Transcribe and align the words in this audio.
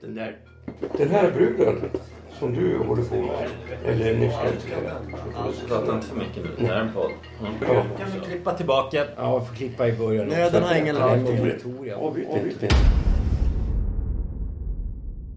Den 0.00 0.14
där. 0.14 0.38
Den 0.98 1.08
här 1.08 1.30
bruden 1.30 1.90
som 2.38 2.54
du 2.54 2.78
håller 2.78 3.02
på 3.02 3.14
med. 3.14 3.50
Eller 3.84 4.18
ni 4.18 4.30
ska 4.30 5.68
Prata 5.68 5.94
inte 5.94 6.06
för 6.06 6.16
mycket 6.16 6.36
nu. 6.36 6.50
Det 6.58 6.66
här 6.66 6.74
är 6.76 6.80
en 6.80 6.92
podd. 6.92 7.10
Ja. 7.60 7.84
Kan 7.98 8.10
vi 8.14 8.26
klippa 8.26 8.54
tillbaka? 8.54 9.04
Ja, 9.16 9.32
jag 9.32 9.48
får 9.48 9.54
klippa 9.54 9.88
i 9.88 9.92
början. 9.92 10.28
Nöden 10.28 10.62
har 10.62 10.74
ingen 10.74 10.96
lag. 10.96 11.18
Avbryt. 11.96 12.60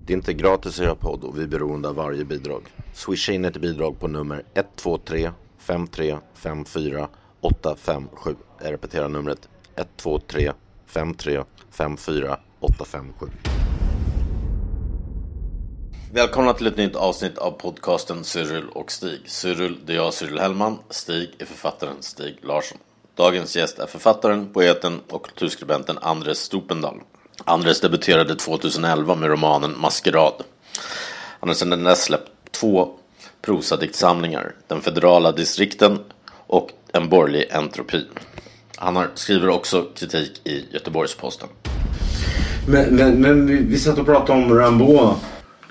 Det 0.05 0.13
är 0.13 0.17
inte 0.17 0.34
gratis 0.34 0.79
att 0.79 0.85
göra 0.85 0.95
podd 0.95 1.23
och 1.23 1.37
vi 1.37 1.43
är 1.43 1.48
beroende 1.48 1.89
av 1.89 1.95
varje 1.95 2.25
bidrag. 2.25 2.63
Swisha 2.93 3.31
in 3.31 3.45
ett 3.45 3.57
bidrag 3.57 3.99
på 3.99 4.07
nummer 4.07 4.43
123 4.53 5.29
5354 5.57 7.07
857. 7.41 8.35
Jag 8.63 8.73
repeterar 8.73 9.09
numret 9.09 9.49
123 9.75 10.51
53 10.85 11.43
54 11.71 12.37
857. 12.59 13.27
Välkomna 16.13 16.54
till 16.54 16.67
ett 16.67 16.77
nytt 16.77 16.95
avsnitt 16.95 17.37
av 17.37 17.51
podcasten 17.51 18.23
Cyril 18.23 18.70
och 18.73 18.91
Stig. 18.91 19.20
Cyril, 19.26 19.77
det 19.85 19.93
är 19.93 19.98
jag 19.98 20.13
Cyril 20.13 20.40
Hellman. 20.40 20.77
Stig 20.90 21.29
är 21.40 21.45
författaren 21.45 21.95
Stig 21.99 22.37
Larsson. 22.41 22.77
Dagens 23.15 23.55
gäst 23.55 23.79
är 23.79 23.87
författaren, 23.87 24.53
poeten 24.53 24.99
och 25.09 25.26
kulturskribenten 25.26 25.98
Andres 26.01 26.40
Stupendal. 26.40 27.01
Andres 27.45 27.81
debuterade 27.81 28.35
2011 28.35 29.15
med 29.15 29.29
romanen 29.29 29.76
Maskerad. 29.79 30.34
Han 31.40 31.49
har 31.49 31.53
sedan 31.53 31.84
dess 31.84 32.03
släppt 32.03 32.51
två 32.51 32.90
prosadiktsamlingar, 33.41 34.55
Den 34.68 34.81
federala 34.81 35.31
distrikten 35.31 35.99
och 36.48 36.70
En 36.93 37.09
borgerlig 37.09 37.48
entropi. 37.51 38.05
Han 38.75 38.96
har, 38.96 39.09
skriver 39.13 39.49
också 39.49 39.85
kritik 39.96 40.48
i 40.48 40.65
Göteborgs-Posten. 40.71 41.49
Men, 42.68 42.96
men, 42.96 43.21
men 43.21 43.48
vi, 43.48 43.63
vi 43.63 43.79
satt 43.79 43.99
och 43.99 44.05
pratade 44.05 44.43
om 44.43 44.53
Rambo. 44.57 45.15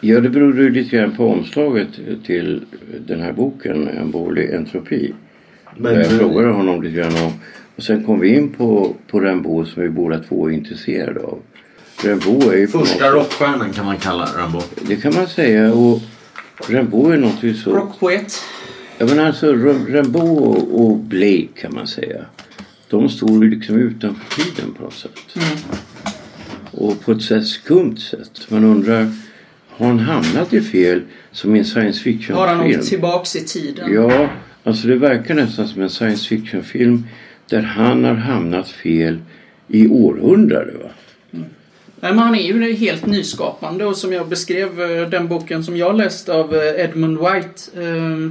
Ja, 0.00 0.20
det 0.20 0.28
berodde 0.30 0.62
ju 0.62 0.70
lite 0.70 0.96
grann 0.96 1.16
på 1.16 1.28
omslaget 1.28 1.88
till 2.26 2.60
den 3.06 3.20
här 3.20 3.32
boken, 3.32 3.88
En 3.88 4.10
borgerlig 4.10 4.54
entropi. 4.54 5.14
Men 5.76 5.94
jag 5.94 6.06
frågade 6.06 6.52
honom 6.52 6.82
lite 6.82 6.96
grann 6.96 7.14
om. 7.24 7.32
Och 7.76 7.82
sen 7.82 8.04
kom 8.04 8.20
vi 8.20 8.34
in 8.36 8.48
på, 8.52 8.94
på 9.06 9.20
Rimbaud 9.20 9.68
som 9.68 9.82
vi 9.82 9.88
båda 9.88 10.18
två 10.18 10.46
är 10.48 10.52
intresserade 10.52 11.20
av. 11.20 11.38
Rimbaud 12.04 12.42
är 12.42 12.56
ju 12.56 12.66
Första 12.68 13.04
något- 13.06 13.14
rockstjärnan 13.14 13.72
kan 13.72 13.84
man 13.86 13.96
kalla 13.96 14.28
Rambo. 14.36 14.60
Det 14.88 14.96
kan 14.96 15.14
man 15.14 15.26
säga. 15.26 15.72
Och 15.74 16.00
Rimbaud 16.68 17.12
är 17.14 17.18
något 17.18 17.56
så... 17.56 17.72
Rockpoet. 17.76 18.32
Ja 18.98 19.06
men 19.06 19.18
alltså 19.20 19.52
Rim- 19.52 19.86
Rimbaud 19.86 20.38
och- 20.72 20.96
Blake 20.98 21.48
kan 21.60 21.74
man 21.74 21.86
säga. 21.86 22.24
De 22.88 23.08
stod 23.08 23.44
ju 23.44 23.50
liksom 23.50 23.76
utanför 23.76 24.42
tiden 24.42 24.72
på 24.74 24.82
något 24.82 24.94
sätt. 24.94 25.36
Och 26.70 27.00
på 27.00 27.12
ett 27.12 27.22
sätt 27.22 27.46
skumt 27.46 27.96
sätt. 27.96 28.46
Man 28.48 28.64
undrar, 28.64 29.12
har 29.80 29.86
han 29.86 29.98
hamnat 29.98 30.52
i 30.52 30.60
fel 30.60 31.02
som 31.32 31.56
i 31.56 31.58
en 31.58 31.64
science 31.64 32.00
fiction 32.02 32.36
Har 32.36 32.46
han 32.46 32.60
åkt 32.60 32.88
tillbaks 32.88 33.36
i 33.36 33.44
tiden? 33.44 33.92
Ja, 33.94 34.28
alltså 34.64 34.86
det 34.86 34.96
verkar 34.96 35.34
nästan 35.34 35.68
som 35.68 35.82
en 35.82 35.90
science 35.90 36.28
fiction 36.28 36.64
film 36.64 37.06
där 37.48 37.62
han 37.62 38.04
har 38.04 38.14
hamnat 38.14 38.68
fel 38.70 39.18
i 39.68 39.88
århundrade. 39.88 40.72
Va? 40.72 40.90
Nej, 42.00 42.12
men 42.12 42.18
han 42.18 42.34
är 42.34 42.42
ju 42.42 42.72
helt 42.72 43.06
nyskapande 43.06 43.84
och 43.84 43.96
som 43.96 44.12
jag 44.12 44.28
beskrev 44.28 44.82
eh, 44.82 45.08
den 45.08 45.28
boken 45.28 45.64
som 45.64 45.76
jag 45.76 45.96
läst 45.96 46.28
av 46.28 46.54
eh, 46.54 46.84
Edmund 46.84 47.18
White. 47.18 47.82
eh, 47.86 48.30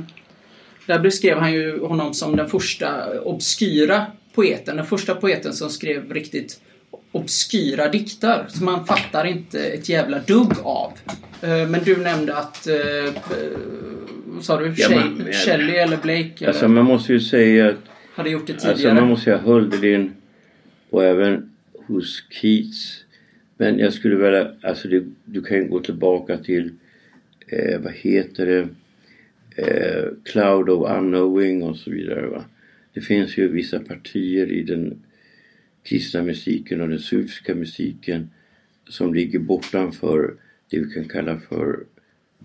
Där 0.85 0.99
beskrev 0.99 1.37
han 1.37 1.53
ju 1.53 1.79
honom 1.85 2.13
som 2.13 2.35
den 2.35 2.49
första 2.49 3.19
obskyra 3.23 4.05
poeten. 4.35 4.77
Den 4.77 4.85
första 4.85 5.15
poeten 5.15 5.53
som 5.53 5.69
skrev 5.69 6.13
riktigt 6.13 6.59
obskyra 7.11 7.87
dikter 7.89 8.45
som 8.49 8.65
man 8.65 8.85
fattar 8.85 9.25
inte 9.25 9.59
ett 9.59 9.89
jävla 9.89 10.19
dugg 10.19 10.53
av. 10.63 10.93
Eh, 11.41 11.69
Men 11.69 11.83
du 11.85 11.97
nämnde 11.97 12.37
att, 12.37 12.67
eh, 12.67 12.75
eh, 13.05 13.13
vad 14.25 14.43
sa 14.43 14.59
du, 14.59 14.73
Ja, 14.77 14.89
men- 14.89 15.33
Shelley 15.33 15.75
eller 15.75 15.97
Blake 15.97 16.31
eller, 16.37 16.47
Alltså 16.47 16.67
man 16.67 16.85
måste 16.85 17.13
ju 17.13 17.19
säga 17.19 17.69
att 17.69 17.75
hade 18.13 18.29
gjort 18.29 18.47
det 18.47 18.53
tidigare. 18.53 18.71
Alltså 18.73 18.93
man 18.93 19.07
måste 19.07 19.23
säga 19.23 19.37
Hölderlin 19.37 20.13
och 20.89 21.03
även 21.03 21.49
hos 21.87 22.23
Keats. 22.29 23.03
Men 23.57 23.79
jag 23.79 23.93
skulle 23.93 24.15
vilja, 24.15 24.51
alltså 24.61 24.87
det, 24.87 25.03
du 25.25 25.41
kan 25.41 25.57
ju 25.57 25.67
gå 25.67 25.79
tillbaka 25.79 26.37
till, 26.37 26.71
eh, 27.47 27.79
vad 27.79 27.93
heter 27.93 28.45
det, 28.45 28.67
eh, 29.63 30.03
Cloud 30.25 30.69
of 30.69 30.91
Unknowing 30.97 31.63
och 31.63 31.77
så 31.77 31.91
vidare. 31.91 32.27
Va? 32.27 32.43
Det 32.93 33.01
finns 33.01 33.37
ju 33.37 33.47
vissa 33.47 33.79
partier 33.79 34.51
i 34.51 34.63
den 34.63 35.03
kristna 35.89 36.23
mystiken 36.23 36.81
och 36.81 36.89
den 36.89 36.99
sufiska 36.99 37.55
mystiken 37.55 38.29
som 38.87 39.13
ligger 39.13 39.39
bortanför 39.39 40.33
det 40.69 40.79
vi 40.79 40.93
kan 40.93 41.05
kalla 41.05 41.39
för 41.39 41.79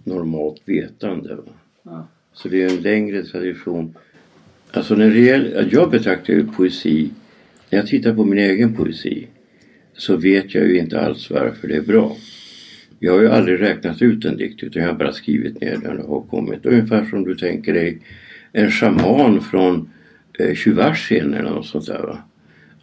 normalt 0.05 0.62
vetande. 0.65 1.38
Ja. 1.83 2.09
Så 2.33 2.49
det 2.49 2.62
är 2.62 2.71
en 2.71 2.83
längre 2.83 3.22
tradition 3.22 3.94
Alltså 4.75 4.94
när 4.94 5.10
det 5.10 5.69
jag 5.72 5.91
betraktar 5.91 6.34
ju 6.34 6.47
poesi, 6.47 7.10
när 7.71 7.78
jag 7.78 7.87
tittar 7.87 8.15
på 8.15 8.25
min 8.25 8.38
egen 8.38 8.77
poesi 8.77 9.27
så 9.97 10.16
vet 10.16 10.54
jag 10.54 10.66
ju 10.66 10.78
inte 10.78 11.00
alls 11.00 11.31
varför 11.31 11.69
det 11.69 11.77
är 11.77 11.83
bra. 11.83 12.16
Jag 12.99 13.12
har 13.12 13.21
ju 13.21 13.28
aldrig 13.28 13.60
räknat 13.60 14.03
ut 14.03 14.25
en 14.25 14.37
dikt 14.37 14.62
utan 14.62 14.83
jag 14.83 14.88
har 14.88 14.99
bara 14.99 15.12
skrivit 15.12 15.60
ner 15.60 15.77
den 15.83 15.99
och 15.99 16.15
har 16.15 16.22
kommit. 16.31 16.66
Ungefär 16.66 17.04
som 17.04 17.25
du 17.25 17.34
tänker 17.34 17.75
dig 17.75 17.99
en 18.53 18.71
shaman 18.71 19.41
från 19.41 19.91
eh, 20.38 20.54
Tjuvasien 20.54 21.34
eller 21.34 21.50
något 21.50 21.66
sånt 21.66 21.87
där 21.87 22.03
va. 22.03 22.19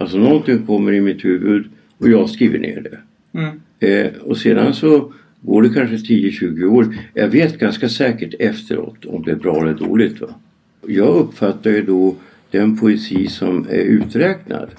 Alltså 0.01 0.17
någonting 0.17 0.66
kommer 0.66 0.94
i 0.94 1.01
mitt 1.01 1.25
huvud 1.25 1.66
och 1.97 2.09
jag 2.09 2.29
skriver 2.29 2.59
ner 2.59 2.81
det. 2.81 3.00
Mm. 3.39 3.62
Eh, 3.79 4.12
och 4.22 4.38
sedan 4.38 4.73
så 4.73 5.13
går 5.41 5.62
det 5.62 5.69
kanske 5.69 5.95
10-20 5.95 6.66
år. 6.66 6.95
Jag 7.13 7.28
vet 7.28 7.59
ganska 7.59 7.89
säkert 7.89 8.34
efteråt 8.39 9.06
om 9.06 9.23
det 9.23 9.31
är 9.31 9.35
bra 9.35 9.62
eller 9.62 9.73
dåligt. 9.73 10.22
Va? 10.22 10.28
Jag 10.88 11.16
uppfattar 11.16 11.72
ju 11.72 11.81
då 11.81 12.16
den 12.51 12.78
poesi 12.78 13.28
som 13.28 13.67
är 13.69 13.84
uträknad. 13.84 14.69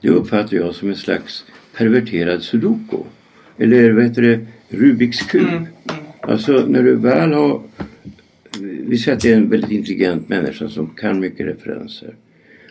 Det 0.00 0.08
uppfattar 0.08 0.56
jag 0.56 0.74
som 0.74 0.88
en 0.88 0.96
slags 0.96 1.44
perverterad 1.76 2.42
sudoku. 2.42 2.96
Eller 3.58 3.90
vad 3.90 4.04
heter 4.04 4.22
det? 4.22 4.46
Rubiks 4.68 5.22
kub. 5.22 5.66
Alltså 6.20 6.52
när 6.52 6.82
du 6.82 6.96
väl 6.96 7.32
har... 7.32 7.62
Vi 8.60 8.98
säger 8.98 9.16
att 9.16 9.22
det 9.22 9.32
är 9.32 9.36
en 9.36 9.50
väldigt 9.50 9.70
intelligent 9.70 10.28
människa 10.28 10.68
som 10.68 10.86
kan 10.86 11.20
mycket 11.20 11.46
referenser. 11.46 12.14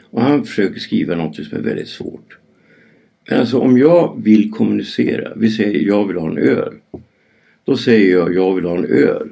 Och 0.09 0.21
han 0.21 0.45
försöker 0.45 0.79
skriva 0.79 1.16
något 1.16 1.35
som 1.35 1.57
är 1.57 1.61
väldigt 1.61 1.88
svårt. 1.88 2.38
Men 3.29 3.39
alltså 3.39 3.59
om 3.59 3.77
jag 3.77 4.21
vill 4.23 4.51
kommunicera, 4.51 5.33
vi 5.35 5.49
säger 5.51 5.88
jag 5.88 6.07
vill 6.07 6.17
ha 6.17 6.31
en 6.31 6.38
öl. 6.38 6.73
Då 7.66 7.77
säger 7.77 8.11
jag 8.11 8.33
jag 8.35 8.55
vill 8.55 8.66
ha 8.66 8.77
en 8.77 8.85
öl. 8.85 9.29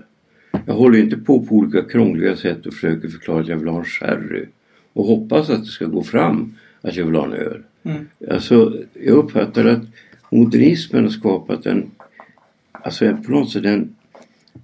Jag 0.66 0.74
håller 0.74 1.00
inte 1.00 1.18
på 1.18 1.46
på 1.46 1.56
olika 1.56 1.82
krångliga 1.82 2.36
sätt 2.36 2.66
och 2.66 2.74
försöker 2.74 3.08
förklara 3.08 3.42
att 3.42 3.48
jag 3.48 3.58
vill 3.58 3.68
ha 3.68 3.80
en 3.80 3.86
sherry. 3.86 4.46
Och 4.94 5.06
hoppas 5.06 5.50
att 5.50 5.60
det 5.60 5.72
ska 5.72 5.86
gå 5.86 6.04
fram 6.04 6.56
att 6.82 6.96
jag 6.96 7.06
vill 7.06 7.16
ha 7.16 7.26
en 7.26 7.34
öl. 7.34 7.64
Mm. 7.84 8.08
Alltså 8.32 8.78
jag 8.94 9.16
uppfattar 9.18 9.66
att 9.66 9.84
modernismen 10.30 11.04
har 11.04 11.12
skapat 11.12 11.66
en, 11.66 11.92
alltså 12.72 13.18
på 13.26 13.32
något 13.32 13.52
sätt 13.52 13.66
en, 13.66 13.96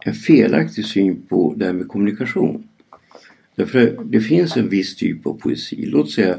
en 0.06 0.14
felaktig 0.14 0.86
syn 0.86 1.22
på 1.30 1.54
det 1.58 1.66
här 1.66 1.74
med 1.74 1.88
kommunikation. 1.88 2.69
Därför 3.60 3.98
det 4.06 4.22
finns 4.22 4.58
en 4.58 4.70
viss 4.70 4.96
typ 4.96 5.28
av 5.28 5.34
poesi. 5.40 5.86
Låt 5.86 6.12
säga 6.12 6.36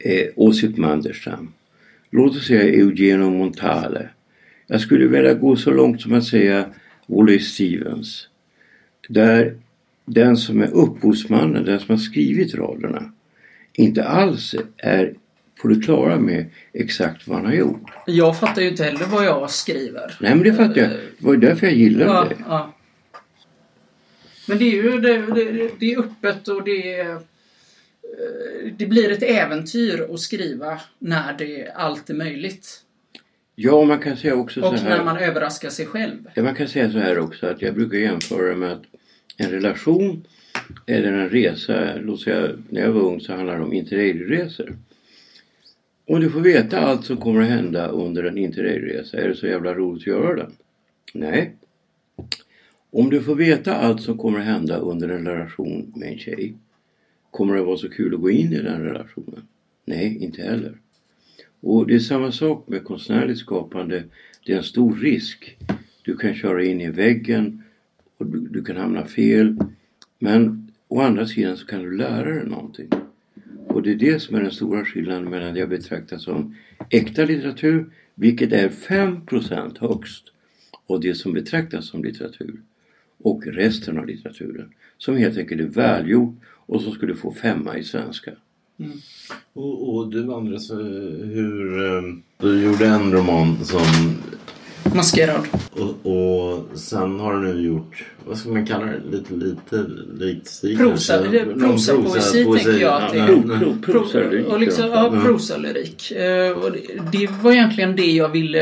eh, 0.00 0.26
Osip 0.36 0.76
Manderstam. 0.76 1.52
Låt 2.10 2.36
oss 2.36 2.46
säga 2.46 2.62
Eugenio 2.62 3.30
Montale. 3.30 4.08
Jag 4.66 4.80
skulle 4.80 5.06
vilja 5.06 5.34
gå 5.34 5.56
så 5.56 5.70
långt 5.70 6.02
som 6.02 6.12
att 6.14 6.24
säga 6.24 6.66
Wallace 7.06 7.38
Stevens. 7.44 8.28
Där 9.08 9.56
den 10.04 10.36
som 10.36 10.62
är 10.62 10.70
upphovsmannen, 10.74 11.64
den 11.64 11.80
som 11.80 11.90
har 11.90 11.96
skrivit 11.96 12.54
raderna, 12.54 13.12
inte 13.72 14.04
alls 14.04 14.54
är 14.76 15.14
på 15.62 15.68
det 15.68 15.80
klara 15.80 16.20
med 16.20 16.46
exakt 16.72 17.26
vad 17.28 17.36
han 17.36 17.46
har 17.46 17.54
gjort. 17.54 17.90
Jag 18.06 18.38
fattar 18.40 18.62
ju 18.62 18.68
inte 18.68 18.84
heller 18.84 19.06
vad 19.10 19.24
jag 19.24 19.50
skriver. 19.50 20.16
Nej 20.20 20.34
men 20.34 20.42
det 20.44 20.54
fattar 20.54 20.80
jag. 20.80 20.90
Det 20.90 21.00
var 21.18 21.34
ju 21.34 21.40
därför 21.40 21.66
jag 21.66 21.76
gillade 21.76 22.04
Ja, 22.10 22.26
det. 22.28 22.36
ja. 22.48 22.73
Men 24.46 24.58
det 24.58 24.64
är 24.64 24.82
ju 24.82 25.00
det, 25.00 25.18
det, 25.34 25.70
det 25.80 25.92
är 25.92 25.98
öppet 25.98 26.48
och 26.48 26.64
det 26.64 26.94
är... 26.94 27.10
eh, 27.10 27.18
det 28.76 28.86
blir 28.86 29.12
ett 29.12 29.22
äventyr 29.22 30.06
att 30.14 30.20
skriva 30.20 30.80
när 30.98 31.32
det 31.38 31.70
allt 31.74 32.10
är 32.10 32.14
möjligt. 32.14 32.80
Ja, 33.54 33.84
man 33.84 33.98
kan 33.98 34.16
säga 34.16 34.34
också 34.34 34.60
Och 34.60 34.78
så 34.78 34.84
när 34.84 34.96
här. 34.96 35.04
man 35.04 35.16
överraskar 35.16 35.70
sig 35.70 35.86
själv. 35.86 36.30
Ja, 36.34 36.42
man 36.42 36.54
kan 36.54 36.68
säga 36.68 36.92
så 36.92 36.98
här 36.98 37.18
också 37.18 37.46
att 37.46 37.62
jag 37.62 37.74
brukar 37.74 37.98
jämföra 37.98 38.56
med 38.56 38.72
att 38.72 38.82
en 39.36 39.50
relation 39.50 40.26
eller 40.86 41.12
en 41.12 41.28
resa, 41.28 41.94
låt 41.96 42.20
säga 42.20 42.48
när 42.68 42.80
jag 42.80 42.92
var 42.92 43.00
ung 43.02 43.20
så 43.20 43.32
handlade 43.34 43.58
det 43.58 43.64
om 43.64 43.72
interrailresor. 43.72 44.76
Om 46.06 46.20
du 46.20 46.30
får 46.30 46.40
veta 46.40 46.78
allt 46.80 47.06
som 47.06 47.16
kommer 47.16 47.40
att 47.42 47.48
hända 47.48 47.88
under 47.88 48.24
en 48.24 48.38
interrailresa, 48.38 49.16
är 49.18 49.28
det 49.28 49.36
så 49.36 49.46
jävla 49.46 49.74
roligt 49.74 50.02
att 50.02 50.06
göra 50.06 50.36
den? 50.36 50.52
Nej. 51.14 51.54
Om 52.96 53.10
du 53.10 53.22
får 53.22 53.34
veta 53.34 53.74
allt 53.74 54.02
som 54.02 54.18
kommer 54.18 54.38
att 54.38 54.44
hända 54.44 54.76
under 54.76 55.08
en 55.08 55.26
relation 55.26 55.92
med 55.96 56.08
en 56.08 56.18
tjej, 56.18 56.54
kommer 57.30 57.54
det 57.54 57.62
vara 57.62 57.76
så 57.76 57.88
kul 57.88 58.14
att 58.14 58.20
gå 58.20 58.30
in 58.30 58.52
i 58.52 58.62
den 58.62 58.82
relationen? 58.82 59.46
Nej, 59.84 60.18
inte 60.20 60.42
heller. 60.42 60.78
Och 61.60 61.86
det 61.86 61.94
är 61.94 61.98
samma 61.98 62.32
sak 62.32 62.68
med 62.68 62.84
konstnärligt 62.84 63.38
skapande. 63.38 64.04
Det 64.46 64.52
är 64.52 64.56
en 64.56 64.62
stor 64.62 64.94
risk. 64.94 65.56
Du 66.02 66.16
kan 66.16 66.34
köra 66.34 66.64
in 66.64 66.80
i 66.80 66.90
väggen 66.90 67.62
och 68.18 68.26
du, 68.26 68.40
du 68.40 68.64
kan 68.64 68.76
hamna 68.76 69.04
fel. 69.04 69.56
Men 70.18 70.72
å 70.88 71.00
andra 71.00 71.26
sidan 71.26 71.56
så 71.56 71.66
kan 71.66 71.82
du 71.82 71.96
lära 71.96 72.34
dig 72.34 72.46
någonting. 72.46 72.88
Och 73.66 73.82
det 73.82 73.90
är 73.90 73.96
det 73.96 74.20
som 74.20 74.36
är 74.36 74.40
den 74.40 74.52
stora 74.52 74.84
skillnaden 74.84 75.30
mellan 75.30 75.54
det 75.54 75.60
jag 75.60 75.68
betraktar 75.68 76.18
som 76.18 76.56
äkta 76.90 77.24
litteratur, 77.24 77.92
vilket 78.14 78.52
är 78.52 78.68
5% 78.68 79.78
högst, 79.80 80.24
och 80.86 81.00
det 81.00 81.14
som 81.14 81.32
betraktas 81.32 81.88
som 81.88 82.04
litteratur. 82.04 82.60
Och 83.24 83.46
resten 83.46 83.98
av 83.98 84.06
litteraturen. 84.06 84.68
Som 84.98 85.16
helt 85.16 85.38
enkelt 85.38 85.60
är 85.60 85.64
välgjord 85.64 86.36
och 86.66 86.80
som 86.82 86.92
skulle 86.92 87.14
få 87.14 87.32
femma 87.32 87.78
i 87.78 87.84
svenska. 87.84 88.30
Och, 89.52 89.94
och 89.94 90.10
du 90.10 90.32
Andres, 90.32 90.70
hur... 90.70 91.84
eh, 91.96 92.02
Du 92.38 92.62
gjorde 92.64 92.86
en 92.86 93.12
roman 93.12 93.64
som... 93.64 93.82
Maskerad. 94.94 95.46
Och, 95.72 96.06
och 96.12 96.78
sen 96.78 97.20
har 97.20 97.34
du 97.34 97.54
nu 97.54 97.66
gjort, 97.66 98.04
vad 98.26 98.38
ska 98.38 98.48
man 98.48 98.66
kalla 98.66 98.86
det, 98.86 99.00
lite, 99.10 99.34
lite 99.34 99.86
likt 100.24 100.62
Prosa, 100.78 101.20
Någon 101.20 101.60
prosapoesi 101.60 102.44
tänker 102.44 102.78
jag 102.80 103.02
att 103.02 103.12
det 103.12 103.18
är. 103.18 103.26
Pro, 103.26 103.42
pro, 103.58 103.74
prosalyrik, 103.92 104.46
Och 104.46 104.60
liksom, 104.60 104.86
ja. 104.90 105.20
prosalyrik. 105.24 106.10
Eh, 106.10 106.50
och 106.50 106.72
det, 106.72 106.80
det 107.12 107.30
var 107.42 107.52
egentligen 107.52 107.96
det 107.96 108.10
jag 108.12 108.28
ville. 108.28 108.58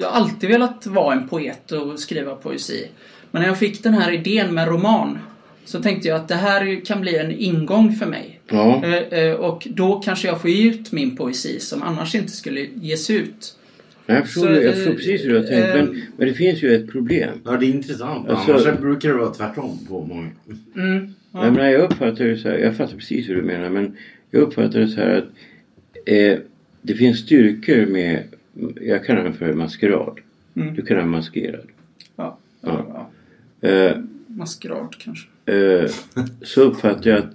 Jag 0.00 0.08
har 0.10 0.20
alltid 0.20 0.50
velat 0.50 0.86
vara 0.86 1.14
en 1.14 1.28
poet 1.28 1.72
och 1.72 1.98
skriva 1.98 2.34
poesi. 2.34 2.88
Men 3.34 3.42
när 3.42 3.48
jag 3.48 3.58
fick 3.58 3.82
den 3.82 3.94
här 3.94 4.12
idén 4.12 4.54
med 4.54 4.68
roman 4.68 5.18
så 5.64 5.82
tänkte 5.82 6.08
jag 6.08 6.16
att 6.16 6.28
det 6.28 6.34
här 6.34 6.84
kan 6.84 7.00
bli 7.00 7.16
en 7.16 7.30
ingång 7.30 7.92
för 7.92 8.06
mig. 8.06 8.40
Ja. 8.50 8.82
Eh, 8.84 9.18
eh, 9.18 9.32
Och 9.34 9.66
då 9.70 10.00
kanske 10.00 10.28
jag 10.28 10.40
får 10.40 10.50
ge 10.50 10.68
ut 10.70 10.92
min 10.92 11.16
poesi 11.16 11.60
som 11.60 11.82
annars 11.82 12.14
inte 12.14 12.32
skulle 12.32 12.60
ges 12.60 13.10
ut. 13.10 13.56
Jag 14.06 14.24
förstår, 14.26 14.42
Så, 14.42 14.50
jag 14.52 14.74
förstår 14.74 14.90
eh, 14.90 14.96
precis 14.96 15.24
hur 15.24 15.28
du 15.28 15.36
har 15.38 15.44
tänkt. 15.46 15.68
eh, 15.68 15.74
Men, 15.74 16.02
men 16.16 16.28
det 16.28 16.34
finns 16.34 16.62
ju 16.62 16.74
ett 16.74 16.92
problem. 16.92 17.30
Ja, 17.44 17.56
det 17.56 17.66
är 17.66 17.70
intressant. 17.70 18.28
Alltså- 18.28 18.52
Annars 18.52 18.80
brukar 18.80 19.08
det 19.08 19.14
vara 19.14 19.30
tvärtom 19.34 19.78
på 19.88 20.06
många. 20.06 20.28
Mm. 20.76 21.14
Jag, 21.32 21.52
menar, 21.52 21.68
jag 21.70 21.80
uppfattar 21.82 22.24
det 22.24 22.36
så 22.36 22.48
här, 22.48 22.58
jag 22.58 22.76
fattar 22.76 22.96
precis 22.96 23.28
hur 23.28 23.34
du 23.34 23.42
menar 23.42 23.68
men 23.70 23.96
jag 24.30 24.42
uppfattar 24.42 24.80
det 24.80 24.88
så 24.88 25.00
här 25.00 25.10
att 25.18 25.24
eh, 26.06 26.38
det 26.82 26.94
finns 26.94 27.18
styrkor 27.18 27.86
med, 27.86 28.22
jag 28.80 29.04
kallar 29.04 29.24
den 29.24 29.34
för 29.34 29.54
maskerad. 29.54 30.18
Mm. 30.56 30.74
Du 30.74 30.82
kallar 30.82 31.00
den 31.00 31.10
maskerad. 31.10 31.66
Ja. 32.16 32.38
Ja. 32.60 33.10
Eh, 33.64 33.96
Maskerad 34.26 34.96
kanske. 34.98 35.28
eh, 35.46 35.90
så 36.42 36.62
uppfattar 36.62 37.10
jag 37.10 37.18
att 37.18 37.30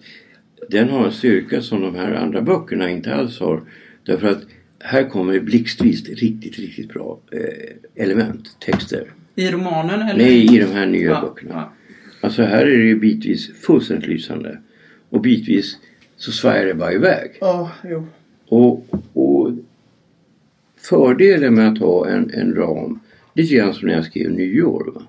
den 0.70 0.90
har 0.90 1.06
en 1.06 1.12
styrka 1.12 1.62
som 1.62 1.82
de 1.82 1.96
här 1.96 2.14
andra 2.14 2.42
böckerna 2.42 2.90
inte 2.90 3.16
alls 3.16 3.40
har. 3.40 3.62
Därför 4.06 4.28
att 4.28 4.42
här 4.80 5.10
kommer 5.10 5.34
det 5.34 5.40
blixtvis 5.40 6.10
riktigt, 6.10 6.60
riktigt 6.60 6.90
bra 6.90 7.20
eh, 7.32 8.04
element, 8.04 8.50
texter. 8.66 9.12
I 9.36 9.52
romanen 9.52 10.02
eller? 10.02 10.18
Nej, 10.24 10.56
i 10.56 10.60
de 10.60 10.66
här 10.72 10.86
nya 10.86 11.10
Ja, 11.10 11.22
böckerna. 11.22 11.54
ja. 11.54 11.74
Alltså 12.22 12.44
här 12.44 12.62
är 12.66 12.78
det 12.78 12.84
ju 12.86 13.00
bitvis 13.00 13.52
fullständigt 13.62 14.08
lysande. 14.10 14.60
Och 15.10 15.22
bitvis 15.22 15.78
så 16.18 16.32
svajar 16.32 16.66
det 16.66 16.74
bara 16.74 16.94
iväg. 16.94 17.32
Ja, 17.42 17.72
jo. 17.84 18.08
Och, 18.48 18.86
och 19.14 19.52
fördelen 20.78 21.54
med 21.54 21.68
att 21.68 21.78
ha 21.80 22.08
en, 22.10 22.32
en 22.34 22.56
ram, 22.56 23.00
lite 23.34 23.56
grann 23.56 23.74
som 23.74 23.88
när 23.88 23.96
jag 23.96 24.06
skrev 24.06 24.32
nyår. 24.32 24.92
Va? 24.96 25.02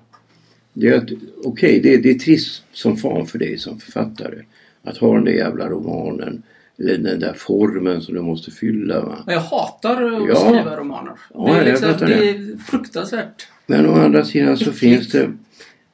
Det 0.73 0.87
är 0.87 0.97
att, 0.97 1.09
okej, 1.43 1.79
det, 1.79 1.97
det 1.97 2.09
är 2.09 2.13
trist 2.19 2.63
som 2.71 2.97
fan 2.97 3.27
för 3.27 3.39
dig 3.39 3.57
som 3.57 3.79
författare. 3.79 4.37
Att 4.83 4.97
ha 4.97 5.15
den 5.15 5.25
där 5.25 5.31
jävla 5.31 5.69
romanen. 5.69 6.43
Den 6.77 7.19
där 7.19 7.33
formen 7.33 8.01
som 8.01 8.15
du 8.15 8.21
måste 8.21 8.51
fylla. 8.51 9.01
Va? 9.01 9.23
Jag 9.27 9.39
hatar 9.39 10.03
att 10.03 10.27
Ja. 10.29 10.35
skriva 10.35 10.77
romaner. 10.77 11.13
Ja, 11.33 11.53
det, 11.53 11.59
är 11.59 11.65
liksom, 11.65 11.89
det 11.99 12.05
det. 12.05 12.29
är 12.29 12.57
fruktansvärt. 12.57 13.47
Men 13.67 13.85
å 13.85 13.93
andra 13.93 14.25
sidan 14.25 14.57
så 14.57 14.71
finns 14.71 15.09
det 15.09 15.31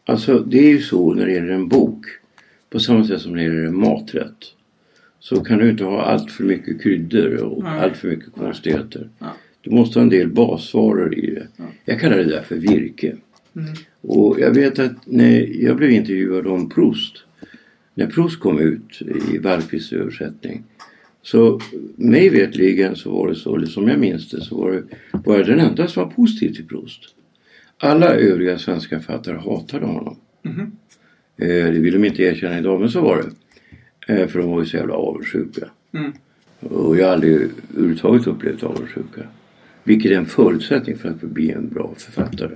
Alltså 0.05 0.39
det 0.39 0.57
är 0.59 0.69
ju 0.69 0.81
så 0.81 1.13
när 1.13 1.25
det 1.25 1.31
gäller 1.31 1.49
en 1.53 1.67
bok 1.67 2.05
På 2.69 2.79
samma 2.79 3.03
sätt 3.07 3.21
som 3.21 3.31
när 3.31 3.37
det 3.37 3.43
gäller 3.43 3.63
en 3.67 3.79
maträtt 3.79 4.37
Så 5.19 5.43
kan 5.43 5.57
du 5.57 5.69
inte 5.69 5.83
ha 5.83 6.01
allt 6.01 6.31
för 6.31 6.43
mycket 6.43 6.81
kryddor 6.81 7.35
och 7.35 7.63
Nej. 7.63 7.79
allt 7.79 7.97
för 7.97 8.07
mycket 8.07 8.33
konstigheter 8.33 9.09
Ja. 9.19 9.25
Du 9.61 9.71
måste 9.71 9.99
ha 9.99 10.03
en 10.03 10.09
del 10.09 10.27
basvaror 10.29 11.15
i 11.15 11.33
det 11.35 11.47
Jag 11.85 11.99
kallar 11.99 12.17
det 12.17 12.23
där 12.23 12.41
för 12.41 12.55
virke 12.55 13.15
Mm. 13.55 13.73
Och 14.07 14.39
jag 14.39 14.51
vet 14.51 14.79
att 14.79 15.05
när 15.05 15.63
jag 15.63 15.77
blev 15.77 15.91
intervjuad 15.91 16.47
om 16.47 16.69
Proust 16.69 17.13
När 17.93 18.07
Proust 18.07 18.39
kom 18.39 18.59
ut 18.59 19.01
i 19.33 19.37
Wallquists 19.37 19.93
översättning 19.93 20.63
så 21.21 21.61
mig 21.95 22.29
vetligen 22.29 22.95
så 22.95 23.11
var 23.11 23.27
det 23.27 23.35
så, 23.35 23.55
eller 23.55 23.67
som 23.67 23.87
jag 23.87 23.99
minns 23.99 24.29
det, 24.29 24.41
så 24.41 24.61
var 24.61 24.71
det 24.71 24.83
var 25.11 25.37
jag 25.37 25.45
den 25.45 25.59
enda 25.59 25.87
som 25.87 26.03
var 26.03 26.11
positiv 26.11 26.53
till 26.53 26.67
Proust. 26.67 27.01
Alla 27.77 28.15
övriga 28.15 28.57
svenska 28.57 28.99
författare 28.99 29.37
hatade 29.37 29.85
honom. 29.85 30.15
Eh, 31.37 31.47
det 31.47 31.79
vill 31.79 31.93
de 31.93 32.05
inte 32.05 32.23
erkänna 32.23 32.59
idag, 32.59 32.79
men 32.79 32.89
så 32.89 33.01
var 33.01 33.17
det. 33.17 34.13
Eh, 34.13 34.27
för 34.27 34.39
de 34.39 34.51
var 34.51 34.59
ju 34.59 34.65
så 34.65 34.77
jävla 34.77 34.93
avundsjuka. 34.93 35.69
Mm. 35.91 36.11
Och 36.59 36.97
jag 36.97 37.05
har 37.05 37.13
aldrig 37.13 37.33
överhuvudtaget 37.33 38.27
upplevt 38.27 38.63
avundsjuka. 38.63 39.21
Vilket 39.83 40.11
är 40.11 40.15
en 40.15 40.25
förutsättning 40.25 40.97
för 40.97 41.09
att 41.09 41.21
bli 41.21 41.51
en 41.51 41.69
bra 41.69 41.93
författare. 41.97 42.55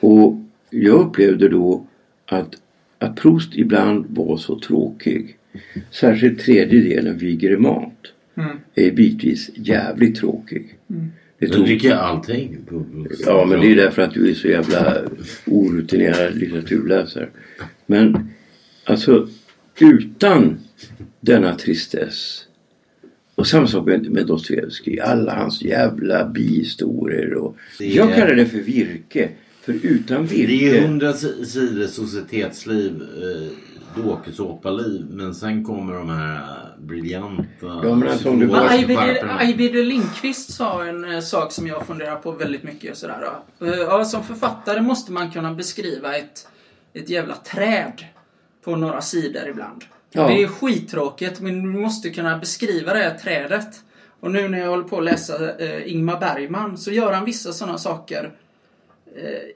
Och 0.00 0.36
jag 0.70 1.00
upplevde 1.00 1.48
då 1.48 1.86
att, 2.26 2.54
att 2.98 3.16
Proust 3.16 3.54
ibland 3.54 4.06
var 4.08 4.36
så 4.36 4.60
tråkig. 4.60 5.36
Särskilt 5.90 6.40
tredje 6.40 6.80
delen, 6.80 7.18
Vigeremant, 7.18 7.94
Mm. 8.34 8.56
är 8.74 8.90
bitvis 8.90 9.50
jävligt 9.54 10.16
tråkig. 10.16 10.74
Det 11.38 11.46
Jag 11.46 11.66
tycker 11.66 11.94
allting. 11.94 12.56
På, 12.68 12.84
Ja, 13.26 13.46
men 13.48 13.60
det 13.60 13.72
är 13.72 13.76
därför 13.76 14.02
att 14.02 14.14
du 14.14 14.30
är 14.30 14.34
så 14.34 14.48
jävla 14.48 14.96
orutinerad 15.46 16.36
litteraturläsare. 16.36 17.28
Men 17.86 18.28
alltså 18.84 19.28
utan 19.80 20.58
denna 21.20 21.54
tristess 21.54 22.46
och 23.34 23.46
samma 23.46 23.66
sak 23.66 23.86
med, 23.86 24.10
med 24.10 24.26
Dostojevskij. 24.26 25.00
Alla 25.00 25.34
hans 25.34 25.62
jävla 25.62 26.28
bihistorier. 26.28 27.34
Och, 27.34 27.56
Jag 27.78 28.14
kallar 28.14 28.34
det 28.34 28.46
för 28.46 28.58
virke. 28.58 29.28
För 29.80 29.88
utan 29.88 30.26
Det 30.26 30.42
är 30.42 30.46
virke. 30.46 30.80
hundra 30.86 31.12
si- 31.12 31.46
sidor 31.46 31.86
societetsliv, 31.86 33.02
eh, 33.02 34.02
dokusåpaliv. 34.02 35.06
Men 35.10 35.34
sen 35.34 35.64
kommer 35.64 35.94
de 35.94 36.08
här 36.10 36.46
briljanta... 36.78 37.46
Ja, 37.60 37.94
men 37.94 38.08
alltså 38.08 38.30
om 38.30 38.38
du 38.38 38.46
bara- 38.46 38.68
Ajvide, 39.38 39.82
Lindqvist 39.82 40.52
sa 40.52 40.84
en 40.84 41.12
eh, 41.14 41.20
sak 41.20 41.52
som 41.52 41.66
jag 41.66 41.86
funderar 41.86 42.16
på 42.16 42.32
väldigt 42.32 42.62
mycket. 42.62 42.96
Sådär, 42.96 43.28
då. 43.58 43.66
Eh, 43.66 43.78
ja, 43.78 44.04
som 44.04 44.24
författare 44.24 44.80
måste 44.80 45.12
man 45.12 45.30
kunna 45.30 45.54
beskriva 45.54 46.16
ett, 46.16 46.48
ett 46.94 47.10
jävla 47.10 47.34
träd 47.34 48.04
på 48.64 48.76
några 48.76 49.00
sidor 49.00 49.48
ibland. 49.48 49.84
Ja. 50.12 50.26
Det 50.28 50.42
är 50.42 50.48
skittråkigt 50.48 51.40
men 51.40 51.62
du 51.72 51.80
måste 51.80 52.10
kunna 52.10 52.38
beskriva 52.38 52.92
det 52.94 52.98
här 52.98 53.18
trädet. 53.18 53.68
Och 54.20 54.30
nu 54.30 54.48
när 54.48 54.58
jag 54.58 54.68
håller 54.68 54.84
på 54.84 54.98
att 54.98 55.04
läsa 55.04 55.58
eh, 55.58 55.92
Ingmar 55.92 56.20
Bergman 56.20 56.78
så 56.78 56.90
gör 56.90 57.12
han 57.12 57.24
vissa 57.24 57.52
sådana 57.52 57.78
saker 57.78 58.32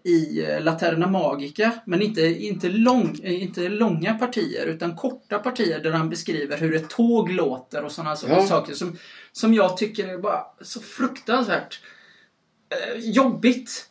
i 0.04 0.46
eh, 0.50 0.62
Laterna 0.62 1.06
Magica. 1.06 1.72
Men 1.84 2.02
inte, 2.02 2.20
inte, 2.20 2.68
lång, 2.68 3.20
eh, 3.22 3.42
inte 3.42 3.68
långa 3.68 4.14
partier 4.14 4.66
utan 4.66 4.96
korta 4.96 5.38
partier 5.38 5.80
där 5.80 5.90
han 5.90 6.08
beskriver 6.08 6.58
hur 6.58 6.74
ett 6.74 6.90
tåg 6.90 7.30
låter 7.30 7.84
och 7.84 7.92
sådana 7.92 8.16
Ja. 8.28 8.46
saker 8.46 8.74
som, 8.74 8.96
som 9.32 9.54
jag 9.54 9.76
tycker 9.76 10.08
är 10.08 10.18
bara 10.18 10.42
så 10.60 10.80
fruktansvärt 10.80 11.80
eh, 12.70 12.98
jobbigt. 12.98 13.90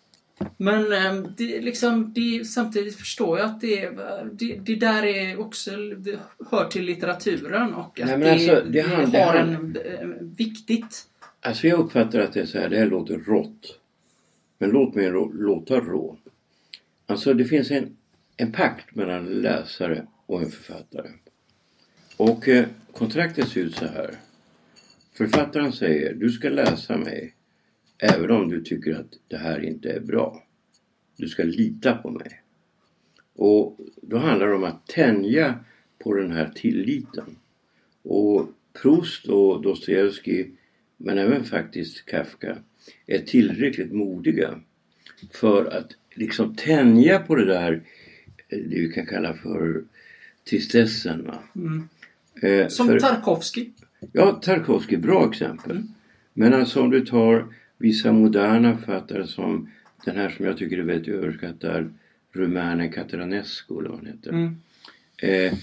Men 0.58 0.94
eh, 0.94 1.14
det, 1.38 1.62
liksom, 1.62 2.14
det, 2.16 2.46
samtidigt 2.46 2.96
förstår 2.96 3.40
jag 3.40 3.46
att 3.50 3.62
det, 3.62 3.90
det, 4.32 4.60
det 4.66 4.76
där 4.76 5.06
är 5.06 5.40
också 5.40 5.72
det 5.98 6.20
hör 6.52 6.68
till 6.68 6.86
litteraturen 6.86 7.74
och 7.74 8.00
att 8.00 8.08
Nej, 8.08 8.18
det, 8.18 8.32
alltså, 8.32 8.62
det 8.72 8.82
har 9.22 9.36
en, 9.36 9.78
eh, 9.86 10.08
viktigt. 10.38 11.08
Alltså 11.42 11.68
jag 11.68 11.80
uppfattar 11.80 12.20
att 12.20 12.34
det 12.34 12.40
är 12.40 12.46
så 12.46 12.60
här. 12.60 12.70
Det 12.70 12.78
här 12.78 12.86
låter 12.86 13.18
rått. 13.18 13.80
Men 14.64 14.72
låt 14.72 14.96
mig 14.96 15.10
rå, 15.10 15.32
låta 15.34 15.80
rå. 15.80 16.18
Alltså 17.06 17.34
det 17.34 17.46
finns 17.46 17.72
en, 17.72 17.98
en 18.38 18.52
pakt 18.52 18.96
mellan 18.96 19.28
en 19.28 19.42
läsare 19.42 20.08
och 20.26 20.42
en 20.42 20.52
författare. 20.52 21.10
Och 22.18 22.48
eh, 22.48 22.66
kontraktet 22.94 23.48
ser 23.48 23.62
ut 23.62 23.76
så 23.76 23.86
här. 23.86 24.16
Författaren 25.14 25.72
säger 25.72 26.14
du 26.14 26.30
ska 26.30 26.50
läsa 26.50 26.98
mig 26.98 27.36
även 27.98 28.32
om 28.32 28.50
du 28.50 28.62
tycker 28.62 28.96
att 28.96 29.14
det 29.28 29.38
här 29.38 29.66
inte 29.66 29.90
är 29.90 30.00
bra. 30.00 30.44
Du 31.18 31.28
ska 31.28 31.44
lita 31.44 31.96
på 31.96 32.10
mig. 32.12 32.42
Och 33.34 33.80
då 34.02 34.18
handlar 34.18 34.48
det 34.48 34.56
om 34.56 34.64
att 34.64 34.88
tänja 34.88 35.60
på 36.00 36.14
den 36.14 36.32
här 36.32 36.52
tilliten. 36.56 37.38
Och 38.02 38.48
Proust 38.82 39.28
och 39.28 39.62
Dostojevskij, 39.62 40.52
men 40.98 41.18
även 41.18 41.44
faktiskt 41.44 42.06
Kafka, 42.06 42.58
är 43.08 43.20
tillräckligt 43.20 43.92
modiga 43.92 44.60
för 45.32 45.66
att 45.66 45.88
liksom 46.16 46.56
tänja 46.56 47.20
på 47.20 47.36
det 47.36 47.46
där, 47.46 47.74
eh, 48.50 48.58
det 48.58 48.80
vi 48.80 48.92
kan 48.94 49.06
kalla 49.06 49.34
för 49.34 49.84
tristessen. 50.50 51.32
Mm. 51.56 51.90
Eh, 52.42 52.68
Som 52.68 52.88
för- 52.88 53.00
Tarkovsky. 53.00 53.70
Ja, 54.12 54.32
Tarkovsky, 54.32 54.98
bra 54.98 55.30
exempel. 55.30 55.84
Men 56.34 56.54
alltså 56.54 56.82
om 56.82 56.90
du 56.90 57.06
tar 57.06 57.48
vissa 57.78 58.12
moderna 58.12 58.78
författare 58.78 59.28
som 59.28 59.70
den 60.06 60.16
här 60.16 60.30
som 60.30 60.46
jag 60.46 60.58
tycker 60.58 60.78
är 60.78 60.84
väldigt 60.84 61.08
överskattad, 61.16 61.94
rumänen 62.32 62.92
Cataranescu 62.92 63.80
eller 63.80 63.90
vad 63.90 63.98
han 63.98 64.08
heter. 64.08 64.30
Mm. 64.30 64.56
Eh, 65.18 65.54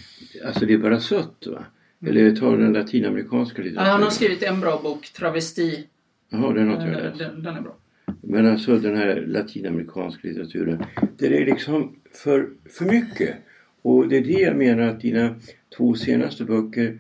alltså 0.47 0.67
det 0.67 0.73
är 0.73 0.79
bara 0.79 1.01
sött 1.01 1.47
va? 1.47 1.65
Eller 2.07 2.37
ta 2.37 2.57
den 2.57 2.73
latinamerikanska 2.73 3.63
litteraturen. 3.63 3.93
han 3.93 4.03
har 4.03 4.11
skrivit 4.11 4.43
en 4.43 4.61
bra 4.61 4.81
bok, 4.83 5.13
Travesti. 5.13 5.87
Jaha, 6.31 6.53
det 6.53 6.61
är 6.61 6.65
något 6.65 6.85
jag 6.85 6.93
Eh, 6.93 7.03
läst. 7.03 7.19
Den, 7.19 7.43
den 7.43 7.57
är 7.57 7.61
bra. 7.61 7.77
Men 8.21 8.47
alltså 8.47 8.79
den 8.79 8.97
här 8.97 9.25
latinamerikanska 9.27 10.29
litteraturen. 10.29 10.85
Det 11.17 11.27
är 11.27 11.47
liksom 11.47 11.97
för, 12.13 12.51
för 12.71 12.85
mycket. 12.85 13.37
Och 13.83 14.09
det 14.09 14.17
är 14.17 14.25
det 14.25 14.41
jag 14.41 14.57
menar 14.57 14.83
att 14.83 15.01
dina 15.01 15.35
två 15.77 15.95
senaste 15.95 16.45
böcker, 16.45 16.99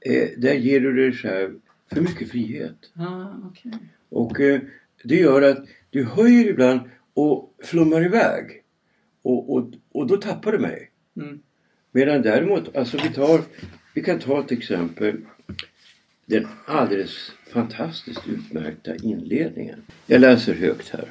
eh, 0.00 0.28
där 0.36 0.54
ger 0.54 0.80
du 0.80 0.92
dig 0.94 1.12
själv 1.12 1.60
för 1.92 2.00
mycket 2.00 2.30
frihet. 2.30 2.76
Ah, 2.94 3.26
okej. 3.44 3.72
Och 4.08 4.40
eh, 4.40 4.60
det 5.04 5.16
gör 5.16 5.42
att 5.42 5.66
du 5.90 6.04
höjer 6.04 6.46
ibland 6.48 6.80
och 7.14 7.54
flummar 7.64 8.04
iväg. 8.04 8.62
Och, 9.22 9.54
och, 9.54 9.70
och 9.92 10.06
då 10.06 10.16
tappar 10.16 10.52
du 10.52 10.58
mig. 10.58 10.90
Mm. 11.16 11.40
Medan 11.92 12.22
däremot, 12.22 12.76
alltså 12.76 12.98
vi 13.02 13.08
tar, 13.14 13.40
vi 13.94 14.02
kan 14.02 14.18
ta 14.18 14.40
ett 14.40 14.52
exempel. 14.52 15.16
Den 16.30 16.46
alldeles 16.64 17.32
fantastiskt 17.52 18.28
utmärkta 18.28 18.96
inledningen. 18.96 19.82
Jag 20.06 20.20
läser 20.20 20.54
högt 20.54 20.88
här. 20.88 21.04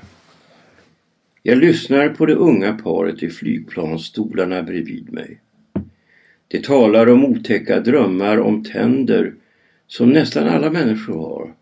Jag 1.44 1.58
lyssnar 1.58 2.10
på 2.10 2.26
det 2.26 2.34
unga 2.34 2.74
paret 2.74 3.24
i 3.24 3.30
flygplansstolarna 3.30 4.64
bredvid 4.64 5.14
mig. 5.14 5.40
De 6.48 6.60
talar 6.60 7.10
om 7.10 7.26
otäcka 7.26 7.80
drömmar 7.80 8.40
om 8.40 8.64
tänder 8.64 9.34
som 9.88 10.10
nästan 10.10 10.48
alla 10.48 10.70
människor 10.70 11.14
har. 11.14 11.54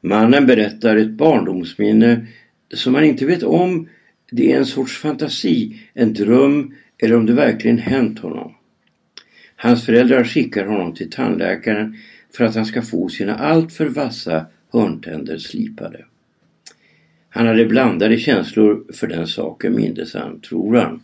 Mannen 0.00 0.46
berättar 0.46 0.96
ett 0.96 1.10
barndomsminne 1.10 2.26
som 2.74 2.92
man 2.92 3.04
inte 3.04 3.26
vet 3.26 3.42
om 3.42 3.88
det 4.30 4.52
är 4.52 4.58
en 4.58 4.66
sorts 4.66 4.98
fantasi, 4.98 5.80
en 5.94 6.12
dröm 6.12 6.74
eller 6.98 7.16
om 7.16 7.26
det 7.26 7.32
verkligen 7.32 7.78
hänt 7.78 8.18
honom. 8.18 8.54
Hans 9.56 9.86
föräldrar 9.86 10.24
skickar 10.24 10.66
honom 10.66 10.94
till 10.94 11.10
tandläkaren 11.10 11.96
för 12.32 12.44
att 12.44 12.54
han 12.54 12.66
ska 12.66 12.82
få 12.82 13.08
sina 13.08 13.34
alltför 13.34 13.86
vassa 13.86 14.46
hörntänder 14.72 15.38
slipade. 15.38 16.04
Han 17.28 17.46
hade 17.46 17.66
blandade 17.66 18.18
känslor 18.18 18.84
för 18.92 19.06
den 19.06 19.26
saken 19.26 19.76
mindes 19.76 20.14
han, 20.14 20.40
tror 20.40 20.76
han. 20.76 21.00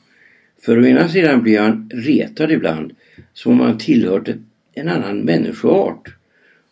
För 0.62 0.78
å 0.78 0.86
ena 0.86 1.08
sidan 1.08 1.42
blir 1.42 1.60
han 1.60 1.90
retad 1.94 2.52
ibland 2.52 2.92
som 3.32 3.52
om 3.52 3.60
han 3.60 3.78
tillhört 3.78 4.28
en 4.74 4.88
annan 4.88 5.20
människoart. 5.20 6.14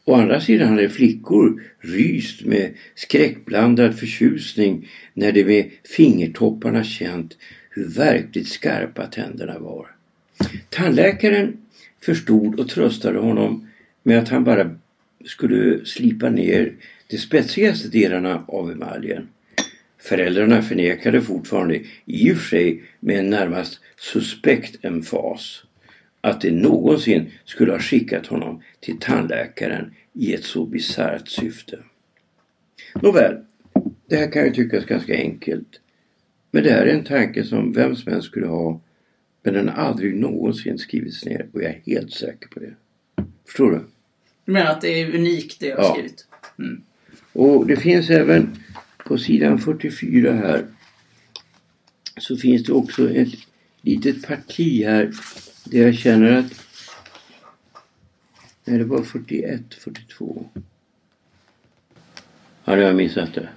Å 0.05 0.15
andra 0.15 0.41
sidan 0.41 0.69
hade 0.69 0.89
flickor 0.89 1.63
ryst 1.81 2.45
med 2.45 2.75
skräckblandad 2.95 3.99
förtjusning 3.99 4.89
när 5.15 5.33
de 5.33 5.45
med 5.45 5.71
fingertopparna 5.97 6.85
känt 6.85 7.37
hur 7.71 7.89
verkligt 7.89 8.49
skarpa 8.49 9.07
tänderna 9.07 9.59
var. 9.59 9.87
Tandläkaren 10.69 11.57
förstod 12.01 12.61
och 12.61 12.69
tröstade 12.69 13.19
honom 13.19 13.69
med 14.05 14.19
att 14.19 14.29
han 14.29 14.45
bara 14.45 14.77
skulle 15.25 15.85
slipa 15.85 16.31
ner 16.31 16.77
de 17.07 17.19
spetsigaste 17.19 17.89
delarna 17.89 18.45
av 18.49 18.71
emaljen. 18.71 19.29
Föräldrarna 19.99 20.63
förnekade 20.63 21.21
fortfarande, 21.21 21.81
i 22.05 22.33
och 22.33 22.37
för 22.37 22.49
sig 22.49 22.83
med 23.01 23.19
en 23.19 23.31
närmast 23.31 23.81
suspekt 23.97 24.85
emfas, 24.85 25.65
att 26.21 26.41
de 26.41 26.51
någonsin 26.51 27.31
skulle 27.45 27.73
ha 27.73 27.79
skickat 27.79 28.27
honom 28.27 28.63
till 28.81 28.99
tandläkaren 29.01 29.95
i 30.13 30.35
ett 30.35 30.45
så 30.45 30.67
bisarrt 30.67 31.29
syfte. 31.29 31.79
Nåväl, 32.95 33.37
det 34.09 34.17
här 34.17 34.33
kan 34.33 34.45
ju 34.45 34.51
tyckas 34.51 34.85
ganska 34.85 35.15
enkelt. 35.15 35.81
Men 36.51 36.63
det 36.63 36.71
här 36.71 36.87
är 36.87 36.95
en 36.95 37.05
tanke 37.05 37.45
som 37.45 37.73
vem 37.73 37.97
som 37.97 38.13
helst 38.13 38.29
skulle 38.29 38.47
ha 38.47 38.81
men 39.45 39.55
den 39.55 39.69
har 39.69 39.85
aldrig 39.85 40.15
någonsin 40.15 40.79
skrivits 40.79 41.25
ner 41.25 41.49
och 41.53 41.63
jag 41.63 41.71
är 41.71 41.83
helt 41.87 42.13
säker 42.13 42.49
på 42.49 42.61
det. 42.61 42.75
Förstår 43.47 43.71
du? 43.71 43.81
Du 44.45 44.53
menar 44.53 44.71
att 44.71 44.81
det 44.81 44.89
är 45.03 45.15
unikt 45.15 45.61
det 45.61 45.67
jag 45.67 45.77
har 45.77 45.85
Ja. 45.85 45.93
skrivit? 45.93 46.27
Och 47.33 47.67
det 47.67 47.77
finns 47.77 48.11
även 48.11 48.57
på 49.07 49.19
sidan 49.19 49.59
44 49.59 50.33
här 50.33 50.67
så 52.17 52.37
finns 52.37 52.65
det 52.65 52.73
också 52.73 53.11
ett 53.11 53.29
litet 53.83 54.27
parti 54.27 54.85
här 54.85 55.11
där 55.65 55.83
jag 55.83 55.95
känner 55.95 56.33
att 56.39 56.61
Nej, 58.65 58.79
det 58.79 58.85
var 58.85 59.03
41, 59.03 59.61
42. 59.75 60.47
Ja, 62.65 62.75
det 62.75 62.81
har 62.83 62.89
jag 62.89 62.97
missat 62.97 63.31
det. 63.35 63.49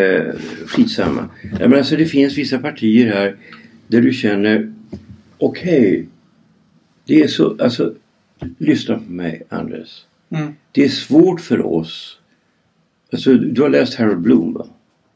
Eh, 0.00 0.34
skitsamma. 0.66 1.28
Ja, 1.60 1.68
men 1.68 1.74
alltså 1.78 1.96
det 1.96 2.06
finns 2.06 2.38
vissa 2.38 2.58
partier 2.58 3.12
här 3.14 3.36
där 3.86 4.00
du 4.00 4.12
känner 4.12 4.72
okej, 5.38 6.06
det 7.04 7.22
är 7.22 7.28
så, 7.28 7.56
alltså 7.62 7.94
lyssna 8.58 8.98
på 8.98 9.12
mig 9.12 9.42
Anders. 9.48 10.04
Mm. 10.30 10.52
Det 10.72 10.84
är 10.84 10.88
svårt 10.88 11.40
för 11.40 11.66
oss. 11.66 12.18
Alltså 13.12 13.34
du 13.34 13.62
har 13.62 13.68
läst 13.68 13.94
Harold 13.94 14.20
Bloom 14.20 14.52
va? 14.52 14.66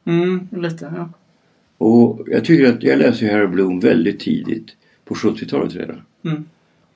Mm, 0.05 0.49
lite, 0.53 0.93
ja. 0.97 1.11
Och 1.79 2.29
jag 2.31 2.45
tycker 2.45 2.73
att 2.73 2.83
jag 2.83 2.99
läste 2.99 3.27
Harold 3.27 3.51
Bloom 3.51 3.81
väldigt 3.81 4.21
tidigt. 4.21 4.77
På 5.05 5.15
70-talet 5.15 5.75
redan. 5.75 6.03
Mm. 6.25 6.45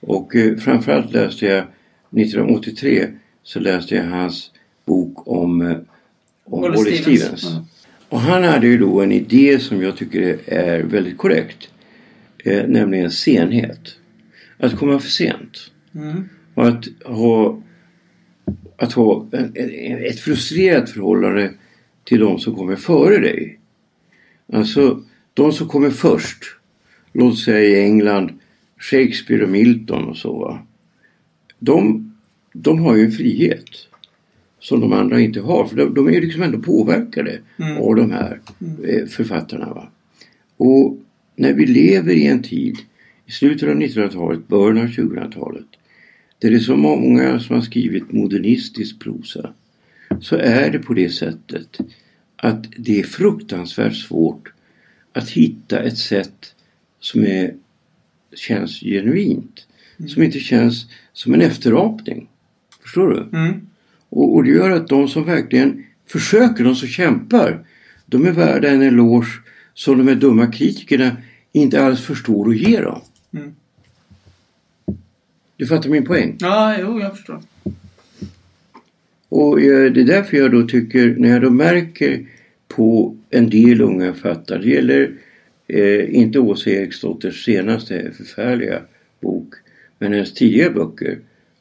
Och 0.01 0.37
eh, 0.37 0.57
framförallt 0.57 1.13
läste 1.13 1.47
jag 1.47 1.59
1983 1.59 3.07
så 3.43 3.61
läste 3.61 3.95
jag 3.95 4.05
hans 4.05 4.51
bok 4.85 5.29
om, 5.29 5.61
eh, 5.61 5.77
om 6.45 6.63
Wallace 6.63 6.83
Stevens. 6.83 7.03
Stevens. 7.03 7.45
Ja. 7.45 7.65
Och 8.09 8.21
han 8.21 8.45
hade 8.45 8.67
ju 8.67 8.79
då 8.79 9.01
en 9.01 9.13
idé 9.13 9.59
som 9.59 9.83
jag 9.83 9.97
tycker 9.97 10.39
är 10.47 10.83
väldigt 10.83 11.19
korrekt. 11.19 11.69
Eh, 12.45 12.67
nämligen 12.67 13.11
senhet. 13.11 13.97
Att 14.59 14.77
komma 14.77 14.99
för 14.99 15.11
sent. 15.11 15.71
Mm. 15.99 16.28
Och 16.55 16.69
att 16.69 16.85
ha, 17.05 17.62
att 18.76 18.93
ha 18.93 19.26
en, 19.33 19.52
en, 19.57 20.05
ett 20.05 20.21
frustrerat 20.21 20.90
förhållande 20.90 21.52
till 22.05 22.21
de 22.21 22.38
som 22.38 22.55
kommer 22.55 22.76
före 22.76 23.19
dig. 23.19 23.59
Alltså 24.52 25.02
de 25.35 25.52
som 25.52 25.69
kommer 25.69 25.90
först. 25.90 26.45
Låt 27.12 27.38
säga 27.38 27.61
i 27.78 27.83
England 27.83 28.31
Shakespeare 28.78 29.43
och 29.45 29.50
Milton 29.50 30.05
och 30.05 30.17
så. 30.17 30.38
Va? 30.38 30.67
De, 31.59 32.12
de 32.52 32.78
har 32.78 32.97
ju 32.97 33.05
en 33.05 33.12
frihet. 33.12 33.64
Som 34.61 34.81
de 34.81 34.93
andra 34.93 35.21
inte 35.21 35.40
har. 35.40 35.67
För 35.67 35.76
de, 35.76 35.95
de 35.95 36.09
är 36.09 36.12
ju 36.12 36.21
liksom 36.21 36.43
ändå 36.43 36.59
påverkade 36.59 37.38
Mm. 37.61 37.76
av 37.83 37.97
de 37.97 38.11
här 38.11 38.40
eh, 38.88 39.07
författarna. 39.07 39.75
Va? 39.75 39.88
Och 40.57 40.99
när 41.37 41.52
vi 41.52 41.67
lever 41.67 42.12
i 42.12 42.26
en 42.26 42.43
tid 42.43 42.76
i 43.26 43.31
slutet 43.31 43.69
av 43.69 43.75
1900-talet, 43.75 44.49
början 44.49 44.78
av 44.78 44.87
2000-talet 44.87 45.67
där 46.38 46.50
det 46.50 46.57
är 46.57 46.61
så 46.61 46.76
många 46.76 47.40
som 47.40 47.54
har 47.54 47.62
skrivit 47.62 48.12
modernistisk 48.12 48.99
prosa 48.99 49.52
så 50.21 50.37
är 50.37 50.71
det 50.71 50.78
på 50.78 50.95
det 50.95 51.11
sättet 51.11 51.78
att 52.37 52.66
det 52.76 53.00
är 53.00 53.04
fruktansvärt 53.04 53.97
svårt 53.97 54.52
att 55.12 55.30
hitta 55.30 55.83
ett 55.83 55.99
sätt 55.99 56.54
som 57.00 57.25
är, 57.25 57.54
känns 58.35 58.80
genuint. 58.80 59.66
Som 60.07 60.23
inte 60.23 60.40
känns 60.40 60.87
som 61.12 61.35
en 61.35 61.40
efterapning. 61.40 62.28
Förstår 62.83 63.09
du? 63.09 63.38
Mm. 63.38 63.66
Och, 64.09 64.35
och 64.35 64.45
det 64.45 64.50
gör 64.50 64.71
att 64.71 64.88
de 64.88 65.09
som 65.09 65.25
verkligen 65.25 65.85
försöker, 66.07 66.64
de 66.64 66.76
som 66.76 66.88
kämpar, 66.88 67.66
de 68.07 68.26
är 68.26 68.33
värda 68.33 68.71
en 68.71 68.83
eloge 68.83 69.28
som 69.75 69.99
de 69.99 70.09
här 70.09 70.14
dumma 70.14 70.47
kritikerna 70.47 71.16
inte 71.52 71.85
alls 71.85 72.00
förstår 72.00 72.47
och 72.47 72.54
ger 72.54 72.83
dem. 72.83 73.00
Mm. 73.35 73.54
Du 75.59 75.67
fattar 75.67 75.91
min 75.91 76.05
poäng? 76.05 76.37
Ja, 76.41 76.77
jo, 76.81 77.00
jag 77.00 77.17
förstår. 77.17 77.41
Och 79.29 79.61
eh, 79.61 79.93
det 79.93 80.00
är 80.00 80.05
därför 80.05 80.37
jag 80.37 80.53
då 80.53 80.67
tycker, 80.67 81.15
när 81.19 81.29
jag 81.29 81.43
då 81.43 81.50
märker 81.50 82.27
på 82.69 83.17
en 83.31 83.50
del 83.50 83.81
unga 83.81 84.12
författare, 84.12 84.59
det 84.59 84.71
gäller 84.71 85.12
eh, 85.67 86.15
inte 86.15 86.38
Åsa 86.38 86.71
Eriksdotters 86.71 87.45
senaste 87.45 88.12
förfärliga 88.12 88.83
bok, 89.21 89.55
Men 89.99 90.12
hennes 90.12 90.35
tidigare 90.35 90.71
böcker 90.71 91.19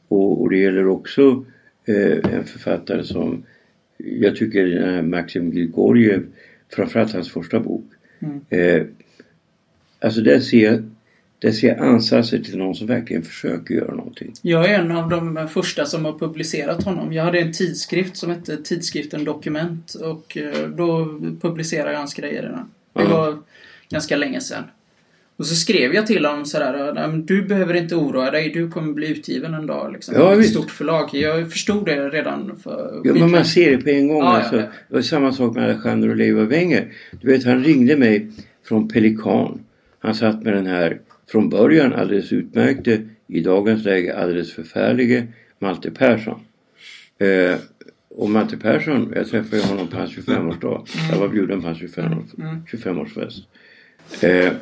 och, 0.08 0.42
och 0.42 0.50
det 0.50 0.58
gäller 0.58 0.88
också 0.88 1.46
eh, 1.86 2.34
en 2.34 2.44
författare 2.44 3.04
som 3.04 3.44
jag 3.98 4.36
tycker 4.36 4.80
här 4.80 5.02
Maxim 5.02 5.52
Grigoriev, 5.52 6.26
framförallt 6.70 7.14
hans 7.14 7.32
första 7.32 7.60
bok. 7.60 7.86
Eh, 8.50 8.84
alltså 10.00 10.22
där 10.22 10.40
ser, 10.40 10.72
jag, 10.72 10.84
ser 11.54 11.68
jag 11.68 11.80
ansatser 11.80 12.40
till 12.40 12.58
någon 12.58 12.76
som 12.76 12.88
verkligen 12.88 13.24
försöker 13.24 13.74
göra 13.76 13.96
någonting. 13.96 14.34
Jag 14.42 14.70
är 14.70 14.80
en 14.80 14.92
av 14.92 15.10
de 15.10 15.48
första 15.50 15.86
som 15.86 16.06
har 16.06 16.20
publicerat 16.20 16.84
honom. 16.84 17.14
Jag 17.14 17.24
hade 17.24 17.40
en 17.40 17.54
tidskrift 17.54 18.18
som 18.18 18.30
hette 18.30 18.58
Tidskriften 18.58 19.24
Dokument 19.24 19.94
och 19.94 20.38
eh, 20.38 20.70
då 20.70 21.20
publicerade 21.42 21.92
jag 21.92 21.98
hans 22.00 22.14
grejer. 22.14 22.44
i 22.44 22.46
den. 22.46 22.60
Det 22.94 23.04
Ja. 23.04 23.18
var 23.18 23.38
ganska 23.90 24.16
länge 24.18 24.42
sedan. 24.42 24.64
Och 25.38 25.46
så 25.46 25.56
skrev 25.56 25.94
jag 25.94 26.08
till 26.08 26.26
honom 26.26 26.46
sådär, 26.46 26.94
"Nej, 26.94 27.08
men 27.08 27.26
du 27.26 27.42
behöver 27.42 27.74
inte 27.74 27.96
oroa 27.96 28.32
dig, 28.32 28.50
du 28.50 28.70
kommer 28.72 28.94
bli 28.94 29.08
utgiven 29.12 29.54
en 29.54 29.66
dag. 29.68 29.94
Liksom, 29.94 30.16
Ja, 30.18 30.34
ett 30.34 30.40
visst. 30.40 30.52
stort 30.52 30.72
förlag. 30.72 31.10
Jag 31.14 31.52
förstod 31.52 31.86
det 31.86 32.10
redan 32.10 32.60
för 32.64 33.02
Ja, 33.04 33.14
men 33.14 33.32
man 33.32 33.46
ser 33.46 33.72
det 33.72 33.78
på 33.78 33.90
en 33.90 34.08
gång. 34.08 34.18
Ja, 34.18 34.24
ja, 34.34 34.38
alltså. 34.42 34.56
ja. 34.56 34.62
Det 34.90 34.96
var 34.96 35.02
samma 35.02 35.32
sak 35.34 35.56
med 35.56 35.64
Alejandro 35.64 36.14
Leiva 36.14 36.44
Wenger. 36.44 36.88
Du 37.22 37.28
vet, 37.28 37.46
han 37.46 37.64
ringde 37.64 37.98
mig 37.98 38.28
från 38.68 38.88
Pelikan. 38.90 39.60
Han 40.00 40.16
satt 40.16 40.44
med 40.44 40.54
den 40.54 40.66
här 40.68 41.00
från 41.32 41.50
början 41.50 41.94
alldeles 41.94 42.34
utmärkte, 42.34 43.02
i 43.28 43.40
dagens 43.40 43.86
läge 43.86 44.18
alldeles 44.18 44.54
förfärlige 44.54 45.28
Malte 45.60 45.92
Persson. 45.92 46.40
Eh, 47.18 47.60
och 48.10 48.30
Malte 48.30 48.58
Persson, 48.58 49.14
jag 49.16 49.28
träffade 49.28 49.62
honom 49.62 49.88
på 49.88 49.98
hans 49.98 50.12
25-årsdag. 50.12 50.88
Jag 51.12 51.20
var 51.20 51.28
bjuden 51.28 51.62
på 51.62 51.68
hans 51.68 51.80
25 51.80 52.14
25-årsfest. 52.72 53.44
Eh, 54.22 54.54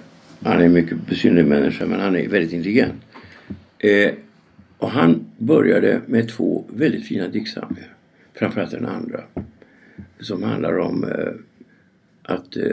han 0.44 0.62
är 0.62 0.66
en 0.66 0.74
mycket 0.74 1.08
besynnerlig 1.08 1.46
människa 1.46 1.86
men 1.86 2.00
han 2.00 2.16
är 2.16 2.30
väldigt 2.30 2.54
intelligent. 2.54 3.02
Eh, 3.80 4.12
och 4.78 4.92
han 4.92 5.26
började 5.38 6.02
med 6.06 6.30
två 6.30 6.66
väldigt 6.74 7.08
fina 7.08 7.28
diktsamlingar. 7.28 7.94
Framförallt 8.34 8.72
den 8.72 8.86
andra. 8.86 9.24
Som 10.20 10.44
handlar 10.44 10.78
om 10.78 11.04
eh, 11.04 11.34
att 12.26 12.58
eh, 12.58 12.64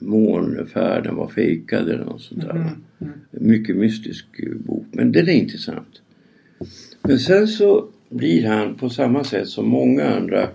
månfärden 0.00 1.16
var 1.16 1.28
fejkad 1.28 1.88
eller 1.88 2.04
något 2.04 2.22
sånt 2.22 2.40
där. 2.40 2.70
Mycket 3.30 3.76
mystisk 3.76 4.26
eh, 4.38 4.54
bok. 4.54 4.86
Men 4.92 5.12
den 5.12 5.28
är 5.28 5.32
intressant. 5.32 6.02
Men 7.02 7.18
sen 7.18 7.48
så 7.48 7.88
blir 8.08 8.46
han 8.46 8.74
på 8.74 8.90
samma 8.90 9.24
sätt 9.24 9.48
som 9.48 9.68
många 9.68 10.04
andra 10.04 10.48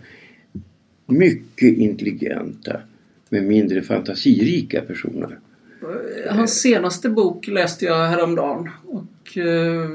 mycket 1.05 1.77
intelligenta 1.77 2.81
men 3.29 3.47
mindre 3.47 3.81
fantasirika 3.81 4.81
personer. 4.81 5.39
Hans 6.29 6.61
senaste 6.61 7.09
bok 7.09 7.47
läste 7.47 7.85
jag 7.85 8.07
häromdagen 8.07 8.69
och 8.85 9.37
eh, 9.37 9.89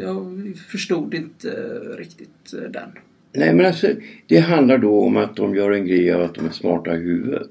jag 0.00 0.52
förstod 0.70 1.14
inte 1.14 1.50
riktigt 1.98 2.54
eh, 2.54 2.70
den. 2.70 2.88
Nej 3.34 3.54
men 3.54 3.66
alltså 3.66 3.86
det 4.26 4.38
handlar 4.38 4.78
då 4.78 5.00
om 5.00 5.16
att 5.16 5.36
de 5.36 5.54
gör 5.54 5.70
en 5.70 5.86
grej 5.86 6.12
av 6.12 6.22
att 6.22 6.34
de 6.34 6.46
är 6.46 6.50
smarta 6.50 6.94
i 6.94 6.98
huvudet. 7.00 7.50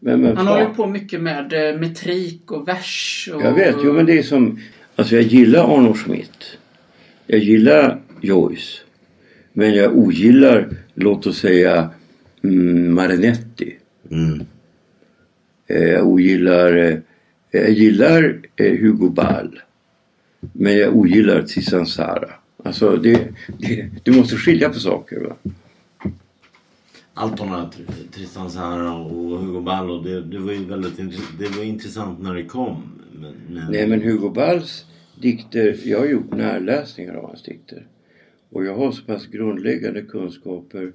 Men, 0.00 0.20
men 0.20 0.36
Han 0.36 0.46
håller 0.46 0.66
på 0.66 0.86
mycket 0.86 1.20
med 1.20 1.68
eh, 1.70 1.80
metrik 1.80 2.50
och 2.52 2.68
vers. 2.68 3.28
Och, 3.34 3.42
Jag 3.42 3.52
vet, 3.54 3.76
jo 3.84 3.92
men 3.92 4.06
det 4.06 4.18
är 4.18 4.22
som... 4.22 4.58
Alltså 4.96 5.14
jag 5.14 5.24
gillar 5.24 5.76
Arno 5.76 5.94
Schmidt. 5.94 6.58
Jag 7.26 7.40
gillar 7.40 8.00
Joyce. 8.20 8.80
Men 9.52 9.74
jag 9.74 9.96
ogillar, 9.98 10.68
låt 10.94 11.26
oss 11.26 11.38
säga, 11.38 11.90
mm, 12.44 12.94
Marinetti. 12.94 13.74
Mm. 14.10 14.40
Eh, 15.66 15.82
Jag 15.88 16.06
ogillar... 16.06 16.76
eh, 16.76 16.98
Jag 17.50 17.70
gillar 17.70 18.40
eh, 18.56 18.72
Hugo 18.80 19.08
Ball. 19.08 19.60
Men 20.52 20.76
jag 20.76 20.96
ogillar 20.96 21.42
Tizan 21.42 21.86
Sara. 21.86 22.30
Alltså 22.64 22.96
det, 22.96 23.28
det, 23.58 23.90
du 24.02 24.12
måste 24.12 24.36
skilja 24.36 24.68
på 24.68 24.78
saker 24.78 25.20
va. 25.20 25.36
Tr- 27.14 28.10
Tristan 28.10 28.50
Sara 28.50 28.94
och 28.94 29.38
Hugo 29.38 29.60
Ballo 29.60 30.02
det, 30.02 30.22
det 30.22 30.38
var 30.38 30.52
ju 30.52 30.64
väldigt 30.64 30.98
intressant. 30.98 31.38
Det 31.38 31.48
var 31.48 31.64
intressant 31.64 32.22
när 32.22 32.34
det 32.34 32.44
kom. 32.44 32.82
Men, 33.12 33.34
men... 33.48 33.72
Nej 33.72 33.86
men 33.86 34.02
Hugo 34.02 34.30
Balls 34.30 34.86
dikter, 35.20 35.80
jag 35.84 35.98
har 35.98 36.06
gjort 36.06 36.30
närläsningar 36.36 37.14
av 37.14 37.26
hans 37.26 37.42
dikter. 37.42 37.86
Och 38.50 38.64
jag 38.64 38.76
har 38.76 38.92
så 38.92 39.04
pass 39.04 39.26
grundläggande 39.26 40.02
kunskaper 40.02 40.92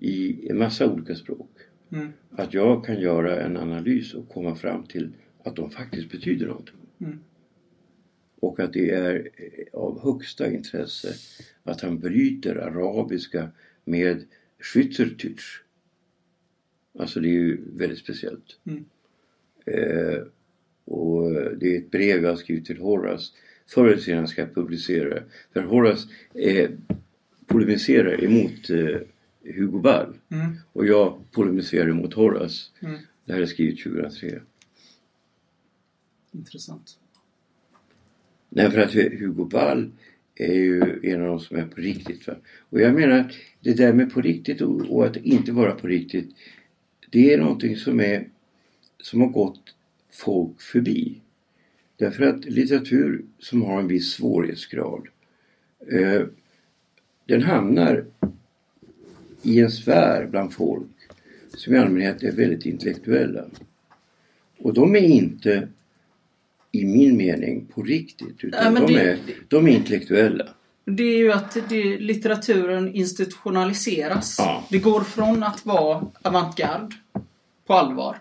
i 0.00 0.48
en 0.50 0.58
massa 0.58 0.86
olika 0.92 1.14
språk. 1.14 1.50
Mm. 1.92 2.12
Att 2.30 2.54
jag 2.54 2.84
kan 2.84 3.00
göra 3.00 3.40
en 3.40 3.56
analys 3.56 4.14
och 4.14 4.28
komma 4.28 4.54
fram 4.54 4.82
till 4.82 5.12
att 5.44 5.56
de 5.56 5.70
faktiskt 5.70 6.10
betyder 6.10 6.46
någonting. 6.46 6.74
Mm. 7.00 7.18
Och 8.46 8.60
att 8.60 8.72
det 8.72 8.90
är 8.90 9.30
eh, 9.36 9.80
av 9.80 10.02
högsta 10.02 10.50
intresse 10.50 11.14
att 11.62 11.80
han 11.80 11.98
bryter 11.98 12.56
arabiska 12.56 13.48
med 13.84 14.24
Schweizerdeutsch. 14.58 15.62
Alltså 16.98 17.20
det 17.20 17.28
är 17.28 17.32
ju 17.32 17.60
väldigt 17.72 17.98
speciellt. 17.98 18.58
Mm. 18.66 18.84
Eh, 19.66 20.22
och 20.84 21.32
det 21.32 21.74
är 21.74 21.78
ett 21.78 21.90
brev 21.90 22.22
jag 22.22 22.30
har 22.30 22.36
skrivit 22.36 22.66
till 22.66 22.78
Horace. 22.78 23.32
Förr 23.66 23.86
eller 23.86 24.02
senare 24.02 24.26
ska 24.26 24.40
jag 24.40 24.54
publicera. 24.54 25.22
För 25.52 25.62
Horace 25.62 26.08
eh, 26.34 26.70
polemiserar 27.46 28.24
emot 28.24 28.70
eh, 28.70 29.00
Hugo 29.54 29.78
Ball. 29.78 30.14
Mm. 30.28 30.56
Och 30.72 30.86
jag 30.86 31.18
polemiserar 31.32 31.88
emot 31.88 32.14
Horace. 32.14 32.70
Mm. 32.80 32.98
Det 33.24 33.32
här 33.32 33.40
är 33.40 33.46
skrivet 33.46 33.82
2003. 33.82 34.40
Intressant. 36.32 36.98
Nej, 38.56 38.70
för 38.70 38.78
att 38.78 38.92
Hugo 38.92 39.44
Ball 39.44 39.90
är 40.34 40.54
ju 40.54 41.00
en 41.02 41.20
av 41.20 41.26
de 41.26 41.40
som 41.40 41.56
är 41.56 41.66
på 41.66 41.80
riktigt. 41.80 42.26
Va? 42.26 42.34
Och 42.70 42.80
jag 42.80 42.94
menar 42.94 43.18
att 43.18 43.32
det 43.60 43.74
där 43.74 43.92
med 43.92 44.12
på 44.12 44.20
riktigt 44.20 44.60
och, 44.60 44.80
och 44.80 45.06
att 45.06 45.16
inte 45.16 45.52
vara 45.52 45.72
på 45.72 45.86
riktigt. 45.86 46.30
Det 47.10 47.32
är 47.32 47.38
någonting 47.38 47.76
som 47.76 48.00
är 48.00 48.28
som 49.00 49.20
har 49.20 49.28
gått 49.28 49.60
folk 50.10 50.60
förbi. 50.60 51.20
Därför 51.96 52.24
att 52.24 52.44
litteratur 52.44 53.24
som 53.38 53.62
har 53.62 53.80
en 53.80 53.88
viss 53.88 54.12
svårighetsgrad 54.12 55.08
eh, 55.88 56.22
den 57.24 57.42
hamnar 57.42 58.04
i 59.42 59.60
en 59.60 59.70
sfär 59.70 60.26
bland 60.26 60.52
folk 60.52 60.90
som 61.48 61.74
i 61.74 61.78
allmänhet 61.78 62.22
är 62.22 62.32
väldigt 62.32 62.66
intellektuella. 62.66 63.44
Och 64.58 64.74
de 64.74 64.96
är 64.96 65.00
inte 65.00 65.68
i 66.80 66.84
min 66.84 67.16
mening 67.16 67.66
på 67.66 67.82
riktigt 67.82 68.44
utan 68.44 68.74
Nej, 68.74 68.82
de, 68.86 68.92
det- 68.94 69.00
är, 69.10 69.18
de 69.48 69.66
är 69.68 69.70
intellektuella. 69.70 70.44
Det 70.84 71.02
är 71.02 71.18
ju 71.18 71.32
att 71.32 71.56
det, 71.68 71.98
litteraturen 71.98 72.94
institutionaliseras. 72.94 74.36
Ja. 74.38 74.64
Det 74.70 74.78
går 74.78 75.00
från 75.00 75.42
att 75.42 75.66
vara 75.66 76.06
avantgarde 76.22 76.88
på 77.66 77.74
allvar 77.74 78.18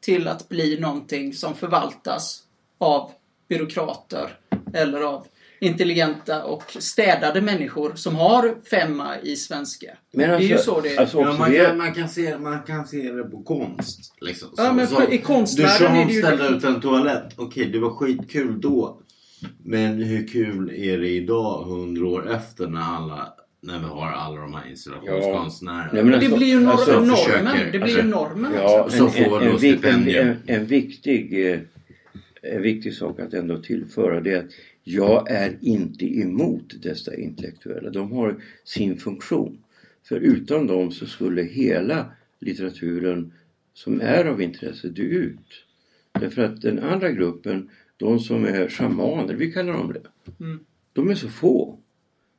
till 0.00 0.28
att 0.28 0.48
bli 0.48 0.80
någonting 0.80 1.32
som 1.32 1.54
förvaltas 1.54 2.42
av 2.78 3.10
byråkrater 3.48 4.38
eller 4.74 5.00
av 5.00 5.26
intelligenta 5.60 6.44
och 6.44 6.62
städade 6.78 7.40
människor 7.40 7.92
som 7.94 8.16
har 8.16 8.54
femma 8.70 9.20
i 9.22 9.36
svenska. 9.36 9.86
Men 10.12 10.28
det 10.30 10.36
är 10.36 10.40
ju 10.40 10.52
alltså- 10.52 10.74
så 10.74 10.80
det 10.80 10.94
är. 10.96 11.00
alltså- 11.00 11.20
Ja, 11.20 11.36
man, 11.38 11.54
kan, 11.54 11.78
man, 11.78 11.94
kan 11.94 12.08
se, 12.08 12.38
man 12.38 12.62
kan 12.62 12.86
se 12.86 13.12
det 13.12 13.24
på 13.24 13.42
konst. 13.42 14.14
Liksom. 14.20 14.48
Ja, 14.56 14.72
men 14.72 14.86
på- 14.86 15.12
i 15.12 15.18
konstvärlden 15.18 15.96
är 15.96 16.06
det 16.06 16.12
ju 16.12 16.22
ställde 16.22 16.48
det- 16.50 16.56
ut 16.56 16.64
en 16.64 16.80
toalett. 16.80 17.32
Okej, 17.36 17.64
det 17.72 17.78
var 17.78 17.90
skitkul 17.90 18.60
då. 18.60 19.00
Men 19.64 20.02
hur 20.02 20.28
kul 20.28 20.70
är 20.76 20.98
det 20.98 21.08
idag, 21.08 21.64
hundra 21.64 22.06
år 22.06 22.30
efter, 22.32 22.66
när, 22.66 22.80
alla, 22.96 23.32
när 23.62 23.78
vi 23.78 23.84
har 23.84 24.06
alla 24.12 24.40
de 24.40 24.54
här 24.54 24.70
installationskonstnärerna? 24.70 25.88
Nej, 25.92 26.02
men 26.02 26.10
det 26.12 26.16
alltså- 26.18 26.36
blir 26.36 26.46
ju 26.48 26.60
nor- 26.60 26.70
alltså, 26.70 26.92
normen. 26.92 27.16
försöker- 27.16 27.64
det 27.64 27.70
blir 27.70 27.82
alltså, 27.82 27.98
ju 28.00 28.02
normen 28.08 28.52
Ja. 28.62 28.88
Så 28.90 29.04
en, 29.08 29.24
en, 29.84 30.08
en, 30.08 30.36
en, 30.46 30.66
viktig, 30.66 31.50
eh, 31.52 31.58
en 32.42 32.62
viktig 32.62 32.94
sak 32.94 33.20
att 33.20 33.34
ändå 33.34 33.58
tillföra 33.58 34.20
det 34.20 34.32
är 34.32 34.38
att 34.38 34.50
jag 34.88 35.30
är 35.30 35.58
inte 35.60 36.18
emot 36.20 36.82
dessa 36.82 37.14
intellektuella. 37.14 37.90
De 37.90 38.12
har 38.12 38.42
sin 38.64 38.96
funktion. 38.96 39.58
För 40.08 40.16
utan 40.16 40.66
dem 40.66 40.92
så 40.92 41.06
skulle 41.06 41.42
hela 41.42 42.12
litteraturen 42.40 43.32
som 43.74 44.00
är 44.00 44.24
av 44.24 44.42
intresse 44.42 44.88
dö 44.88 45.02
ut. 45.02 45.64
Därför 46.12 46.44
att 46.44 46.62
den 46.62 46.78
andra 46.78 47.10
gruppen, 47.10 47.70
de 47.96 48.20
som 48.20 48.44
är 48.44 48.68
shamaner, 48.68 49.34
vi 49.34 49.52
kallar 49.52 49.72
dem 49.72 49.92
det. 49.92 50.34
Mm. 50.44 50.64
De 50.92 51.10
är 51.10 51.14
så 51.14 51.28
få. 51.28 51.78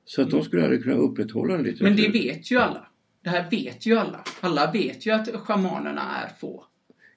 Så 0.06 0.22
att 0.22 0.32
de 0.32 0.44
skulle 0.44 0.64
aldrig 0.64 0.84
kunna 0.84 0.96
upprätthålla 0.96 1.56
en 1.56 1.64
litteratur. 1.64 1.86
Men 1.86 1.96
det 1.96 2.20
vet 2.20 2.52
ju 2.52 2.58
alla. 2.58 2.88
Det 3.24 3.30
här 3.30 3.50
vet 3.52 3.86
ju 3.86 3.98
alla. 3.98 4.24
Alla 4.40 4.72
vet 4.72 5.06
ju 5.06 5.12
att 5.12 5.28
shamanerna 5.36 6.02
är 6.24 6.30
få. 6.40 6.66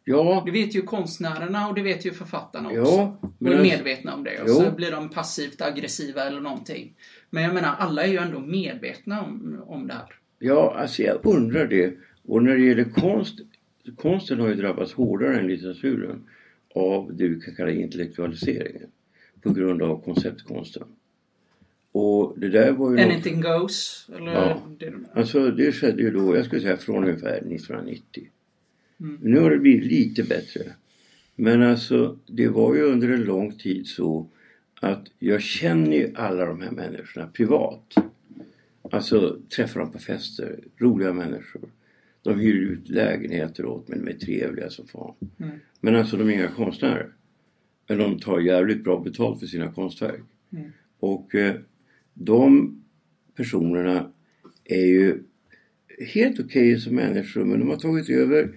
Ja, 0.05 0.43
Det 0.47 0.51
vet 0.53 0.75
ju 0.75 0.83
konstnärerna 0.83 1.69
och 1.69 1.75
det 1.75 1.83
vet 1.83 2.07
ju 2.07 2.11
författarna 2.13 2.69
också. 2.69 2.81
Ja, 2.81 3.19
och 3.21 3.31
men 3.39 3.53
är 3.53 3.57
alltså- 3.59 3.77
medvetna 3.77 4.15
om 4.15 4.25
det. 4.25 4.43
Och 4.43 4.49
så 4.51 4.71
blir 4.71 4.91
de 4.91 5.09
passivt 5.09 5.61
aggressiva 5.61 6.23
eller 6.25 6.41
någonting. 6.41 6.95
Men 7.31 7.43
jag 7.43 7.55
menar, 7.55 7.75
alla 7.79 8.03
är 8.05 8.09
ju 8.09 8.17
ändå 8.19 8.41
medvetna 8.41 9.23
om, 9.23 9.63
om 9.67 9.87
det 9.87 9.95
här. 9.95 10.15
Ja, 10.39 10.75
alltså 10.79 11.03
jag 11.03 11.27
undrar 11.27 11.67
det. 11.67 11.95
Och 12.27 12.43
när 12.43 12.57
det 12.57 12.65
gäller 12.65 12.85
konst, 12.85 13.39
konsten 13.97 14.41
har 14.41 14.49
ju 14.49 14.55
drabbats 14.55 14.93
hårdare 14.93 15.39
än 15.39 15.47
litteraturen 15.47 16.23
av 16.75 17.11
det 17.17 17.29
vi 17.29 17.41
kan 17.41 17.55
kalla 17.55 17.71
intellektualiseringen. 17.71 18.87
på 19.43 19.53
grund 19.53 19.83
av 19.83 20.03
konceptkonsten. 20.05 20.83
Och 21.93 22.35
det 22.37 22.49
där 22.49 22.73
var 22.73 22.91
ju 22.91 22.97
något- 22.97 23.05
Anything 23.05 23.41
goes? 23.41 24.07
Eller 24.17 24.33
Ja. 24.33 24.63
det? 24.79 24.93
Alltså 25.15 25.51
det 25.51 25.73
skedde 25.73 26.03
ju 26.03 26.11
då, 26.11 26.37
jag 26.37 26.45
skulle 26.45 26.61
säga 26.63 26.77
från 26.77 27.05
ungefär 27.05 27.41
1990. 27.41 28.29
Mm. 29.01 29.19
Nu 29.23 29.39
har 29.39 29.51
det 29.51 29.59
blivit 29.59 29.93
lite 29.93 30.23
bättre. 30.23 30.61
Men 31.37 31.63
alltså 31.63 32.19
det 32.27 32.49
var 32.49 32.75
ju 32.75 32.83
under 32.83 33.09
en 33.09 33.25
lång 33.25 33.53
tid 33.53 33.87
så 33.87 34.31
att 34.81 35.07
jag 35.19 35.43
känner 35.43 35.97
ju 35.97 36.13
alla 36.15 36.47
de 36.47 36.63
här 36.63 36.71
människorna 36.71 37.27
privat. 37.27 37.95
Alltså 38.83 39.39
träffar 39.57 39.81
dem 39.81 39.93
på 39.93 39.99
fester, 39.99 40.59
roliga 40.77 41.13
människor. 41.13 41.63
De 42.23 42.39
hyr 42.41 42.55
ut 42.55 42.89
lägenheter 42.89 43.67
åt 43.67 43.89
mig, 43.89 43.99
de 43.99 44.09
är 44.09 44.19
trevliga 44.19 44.71
som 44.71 44.87
fan. 44.87 45.15
Mm. 45.39 45.59
Men 45.81 45.97
alltså 45.97 46.17
de 46.17 46.29
är 46.29 46.33
inga 46.33 46.49
konstnärer. 46.49 47.13
Men 47.89 47.99
de 47.99 48.19
tar 48.19 48.41
jävligt 48.41 48.85
bra 48.85 49.01
betalt 49.01 49.41
för 49.41 49.47
sina 49.47 49.73
konstverk. 49.73 50.21
Mm. 50.53 50.73
Och 50.99 51.35
eh, 51.35 51.55
de 52.15 52.77
personerna 53.37 54.13
är 54.65 54.87
ju 54.87 55.23
helt 56.15 56.41
okej 56.41 56.81
som 56.81 56.95
människor 56.95 57.45
men 57.45 57.61
de 57.61 57.69
har 57.69 57.77
tagit 57.77 58.11
över 58.11 58.55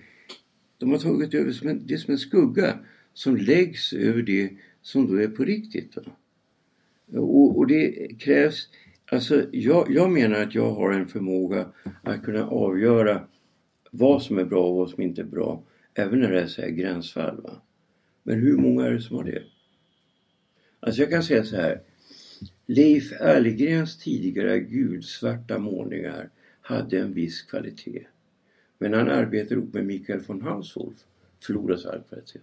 de 0.84 0.92
har 0.92 1.00
tagit 1.00 1.34
över 1.34 1.52
som 1.52 1.68
en, 1.70 1.88
det 1.88 1.94
är 1.94 1.98
som 1.98 2.12
en 2.12 2.18
skugga 2.18 2.80
som 3.14 3.38
läggs 3.38 3.94
över 3.94 4.22
det 4.22 4.50
som 4.82 5.08
då 5.08 5.22
är 5.22 5.28
på 5.28 5.44
riktigt. 5.44 5.98
Och, 7.12 7.58
och 7.58 7.68
det 7.68 8.20
krävs 8.20 8.70
Alltså 9.14 9.46
jag, 9.52 9.92
jag 9.92 10.12
menar 10.12 10.42
att 10.42 10.56
jag 10.56 10.72
har 10.72 10.92
en 10.92 11.08
förmåga 11.08 11.72
att 12.04 12.24
kunna 12.24 12.48
avgöra 12.48 13.28
vad 13.92 14.24
som 14.24 14.38
är 14.38 14.46
bra 14.46 14.68
och 14.70 14.76
vad 14.76 14.90
som 14.90 15.04
inte 15.04 15.22
är 15.22 15.26
bra. 15.26 15.64
Även 15.94 16.20
när 16.20 16.32
det 16.32 16.42
är 16.42 16.48
så 16.48 16.62
här 16.62 16.70
gränsfall. 16.70 17.42
Va? 17.42 17.62
Men 18.24 18.40
hur 18.40 18.58
många 18.58 18.86
är 18.86 18.92
det 18.92 19.02
som 19.02 19.16
har 19.16 19.24
det? 19.24 19.44
Alltså 20.80 21.02
jag 21.02 21.10
kan 21.10 21.24
säga 21.24 21.44
så 21.44 21.56
här. 21.56 21.82
Leif 22.66 23.12
Erlegrens 23.22 23.98
tidigare 23.98 24.60
gulsvarta 24.60 25.60
målningar 25.60 26.30
hade 26.62 27.00
en 27.00 27.14
viss 27.14 27.42
kvalitet. 27.42 28.06
Men 28.84 28.94
han 28.94 29.10
arbetade 29.10 29.56
ihop 29.56 29.74
med 29.74 29.86
Mikael 29.86 30.20
von 30.28 30.42
Hanswolf 30.42 30.96
förlorades 31.40 31.86
all 31.86 32.02
kvalitet. 32.10 32.40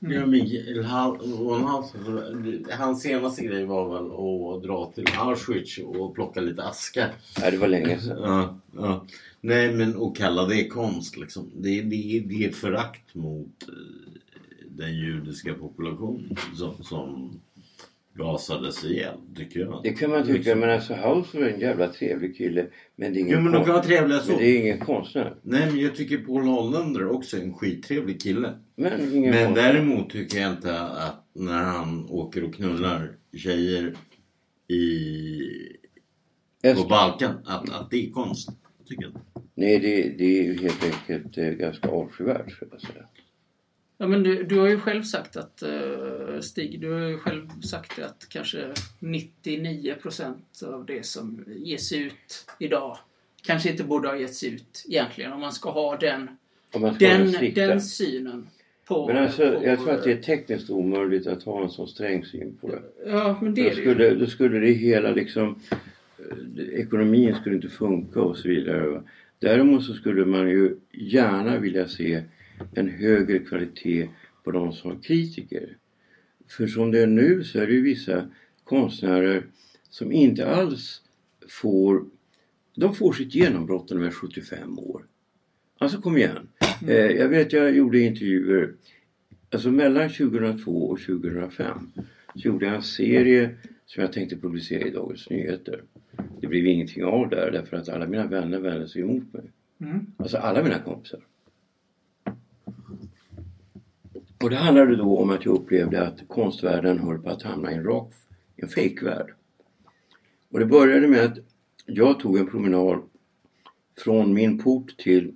Ja, 0.00 0.26
Mikael 0.26 0.84
von 1.38 1.64
Hals, 1.64 1.92
hans 2.70 3.02
senaste 3.02 3.44
grej 3.44 3.64
var 3.64 3.88
väl 3.88 4.06
att 4.06 4.62
dra 4.62 4.92
till 4.94 5.04
Auschwitz 5.18 5.78
och 5.78 6.14
plocka 6.14 6.40
lite 6.40 6.62
aska. 6.64 7.08
Nej, 7.40 7.50
det 7.50 7.56
var 7.56 7.68
länge 7.68 8.00
sedan. 8.00 8.18
Ja, 8.22 8.58
ja. 8.76 9.06
Nej 9.40 9.74
men 9.74 10.02
att 10.02 10.16
kalla 10.16 10.46
det 10.46 10.68
konst 10.68 11.16
liksom. 11.16 11.50
Det, 11.56 11.82
det, 11.82 12.24
det 12.26 12.44
är 12.44 12.48
ett 12.48 12.56
förakt 12.56 13.14
mot 13.14 13.68
eh, 13.68 14.12
den 14.68 14.94
judiska 14.94 15.54
populationen 15.54 16.36
som, 16.54 16.84
som 16.84 17.40
gasades 18.14 18.84
ihjäl 18.84 19.14
tycker 19.36 19.60
jag. 19.60 19.80
Det 19.82 19.92
kan 19.92 20.10
man 20.10 20.26
tycka, 20.26 20.56
men 20.56 20.70
alltså 20.70 20.94
Haus 20.94 21.34
var 21.34 21.42
en 21.42 21.60
jävla 21.60 21.88
trevlig 21.88 22.36
kille. 22.36 22.66
Men 22.96 23.12
det 23.12 23.18
är 23.18 23.20
ingen, 23.20 23.32
Jo 23.36 23.40
men 23.40 23.52
de 23.52 23.64
kan 23.64 23.72
vara 23.74 23.84
trevliga 23.84 24.18
så. 24.20 24.30
men 24.32 24.40
det 24.40 24.46
är 24.46 24.60
ingen 24.60 24.78
konstnär. 24.78 25.34
Nej 25.42 25.66
men 25.70 25.80
jag 25.80 25.96
tycker 25.96 26.18
Paul 26.18 26.42
Hollander 26.46 27.08
också 27.08 27.36
är 27.36 27.40
en 27.40 27.54
skittrevlig 27.54 28.20
kille. 28.22 28.54
Men 28.76 29.00
ingen 29.16 29.30
Men 29.30 29.44
konstnär. 29.46 29.72
däremot 29.72 30.10
tycker 30.10 30.40
jag 30.40 30.52
inte 30.52 30.80
att 30.80 31.24
när 31.34 31.62
han 31.62 32.06
åker 32.10 32.44
och 32.44 32.54
knullar 32.54 33.12
tjejer 33.36 33.94
i, 34.68 34.82
på. 36.76 36.84
Balkan 36.88 37.34
att, 37.44 37.70
att 37.70 37.90
det 37.90 38.06
är 38.06 38.10
konst. 38.10 38.48
Tycker 38.88 39.02
jag. 39.04 39.12
Nej, 39.54 39.78
det, 39.78 40.08
det 40.18 40.24
är 40.38 40.42
ju 40.44 40.58
helt 40.62 40.84
enkelt 40.84 41.38
eh, 41.38 41.44
ganska 41.44 41.88
avskyvärt, 41.88 42.52
skulle 42.52 42.70
jag 42.72 42.80
säga. 42.80 43.04
Ja, 43.98 44.06
men 44.06 44.22
du, 44.22 44.42
du 44.44 44.58
har 44.58 44.68
ju 44.68 44.78
själv 44.80 45.02
sagt 45.02 45.36
att, 45.36 45.62
eh, 45.62 46.40
Stig, 46.40 46.80
du 46.80 46.92
har 46.92 47.00
ju 47.08 47.18
själv 47.18 47.48
sagt 47.60 47.98
att 47.98 48.26
kanske 48.28 48.58
99% 49.00 50.34
av 50.64 50.86
det 50.86 51.06
som 51.06 51.44
ges 51.46 51.92
ut 51.92 52.46
idag 52.58 52.98
kanske 53.42 53.70
inte 53.70 53.84
borde 53.84 54.08
ha 54.08 54.16
getts 54.16 54.44
ut 54.44 54.84
egentligen 54.88 55.32
om 55.32 55.40
man 55.40 55.52
ska 55.52 55.70
ha 55.70 55.96
den, 55.96 56.28
den, 56.98 57.34
den 57.54 57.80
synen 57.80 58.46
på... 58.88 59.06
Men 59.06 59.16
alltså, 59.16 59.50
på, 59.52 59.64
jag 59.66 59.78
tror 59.78 59.90
att 59.90 60.04
det 60.04 60.12
är 60.12 60.22
tekniskt 60.22 60.70
omöjligt 60.70 61.26
att 61.26 61.42
ha 61.42 61.62
en 61.62 61.70
så 61.70 61.86
sträng 61.86 62.24
syn 62.24 62.56
på 62.60 62.68
det. 62.68 62.82
Ja, 63.06 63.38
men 63.42 63.54
det 63.54 63.68
Då 63.68 63.76
skulle, 63.76 64.14
då 64.14 64.26
skulle 64.26 64.58
det 64.58 64.72
hela 64.72 65.10
liksom... 65.10 65.60
eh, 66.18 66.80
Ekonomin 66.80 67.34
skulle 67.34 67.54
inte 67.56 67.68
funka 67.68 68.20
och 68.20 68.36
så 68.36 68.48
vidare. 68.48 69.02
Däremot 69.38 69.84
så 69.84 69.94
skulle 69.94 70.24
man 70.24 70.48
ju 70.48 70.76
gärna 70.92 71.58
vilja 71.58 71.88
se 71.88 72.22
en 72.74 72.88
högre 72.88 73.38
kvalitet 73.38 74.08
på 74.44 74.50
de 74.50 74.72
som 74.72 74.90
har 74.90 75.02
kritiker. 75.02 75.76
För 76.48 76.66
som 76.66 76.90
det 76.90 77.02
är 77.02 77.06
nu 77.06 77.44
så 77.44 77.58
är 77.58 77.66
det 77.66 77.72
ju 77.72 77.82
vissa 77.82 78.28
konstnärer 78.64 79.46
som 79.90 80.12
inte 80.12 80.48
alls 80.48 81.02
får... 81.48 82.04
De 82.74 82.94
får 82.94 83.12
sitt 83.12 83.34
genombrott 83.34 83.90
när 83.90 83.98
de 83.98 84.06
är 84.06 84.10
75 84.10 84.78
år. 84.78 85.06
Alltså 85.78 86.00
kom 86.00 86.16
igen. 86.16 86.48
Eh, 86.88 86.94
jag 86.94 87.28
vet 87.28 87.52
jag 87.52 87.76
gjorde 87.76 87.98
intervjuer 87.98 88.74
Alltså 89.52 89.70
mellan 89.70 90.08
2002 90.08 90.70
och 90.70 91.00
2005 91.00 91.92
så 92.34 92.48
gjorde 92.48 92.66
jag 92.66 92.74
en 92.74 92.82
serie 92.82 93.54
som 93.86 94.02
jag 94.02 94.12
tänkte 94.12 94.36
publicera 94.36 94.88
i 94.88 94.90
Dagens 94.90 95.30
Nyheter. 95.30 95.82
Det 96.40 96.46
blev 96.46 96.66
ingenting 96.66 97.04
av 97.04 97.28
där 97.28 97.50
därför 97.50 97.76
att 97.76 97.88
alla 97.88 98.06
mina 98.06 98.26
vänner 98.26 98.58
vände 98.58 98.88
sig 98.88 99.02
emot 99.02 99.32
mig. 99.32 99.42
Mm. 99.80 100.06
Alltså 100.16 100.36
alla 100.36 100.62
mina 100.62 100.78
kompisar. 100.78 101.20
Och 104.42 104.50
det 104.50 104.56
handlade 104.56 104.96
då 104.96 105.18
om 105.18 105.30
att 105.30 105.44
jag 105.44 105.54
upplevde 105.54 106.06
att 106.06 106.28
konstvärlden 106.28 106.98
höll 106.98 107.18
på 107.18 107.30
att 107.30 107.42
hamna 107.42 107.72
i 107.72 107.74
en 107.74 107.84
rak, 107.84 108.12
en 108.56 108.68
fejkvärld. 108.68 109.34
Och 110.50 110.58
det 110.58 110.66
började 110.66 111.08
med 111.08 111.24
att 111.24 111.38
jag 111.86 112.20
tog 112.20 112.38
en 112.38 112.50
promenad 112.50 113.02
från 113.98 114.34
min 114.34 114.58
port 114.58 114.96
till 114.96 115.32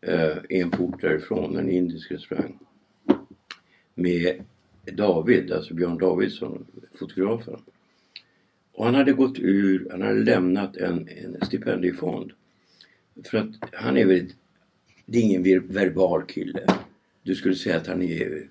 eh, 0.00 0.36
en 0.48 0.70
port 0.70 1.00
därifrån, 1.00 1.56
en 1.56 1.70
indisk 1.70 2.10
restaurang. 2.10 2.58
Med 3.94 4.44
David, 4.92 5.52
alltså 5.52 5.74
Björn 5.74 5.98
Davidsson, 5.98 6.66
fotografen. 6.94 7.60
Och 8.72 8.84
han 8.84 8.94
hade 8.94 9.12
gått 9.12 9.38
ur, 9.38 9.88
han 9.90 10.02
hade 10.02 10.24
lämnat 10.24 10.76
en, 10.76 11.08
en 11.08 11.46
stipendiefond. 11.46 12.32
För 13.24 13.38
att 13.38 13.72
han 13.72 13.96
är 13.96 14.06
väl, 14.06 14.32
det 15.06 15.18
är 15.18 15.22
ingen 15.22 15.68
verbal 15.68 16.22
kille. 16.22 16.66
Du 17.28 17.34
skulle 17.34 17.54
säga 17.54 17.76
att 17.76 17.86
han 17.86 18.02
är 18.02 18.48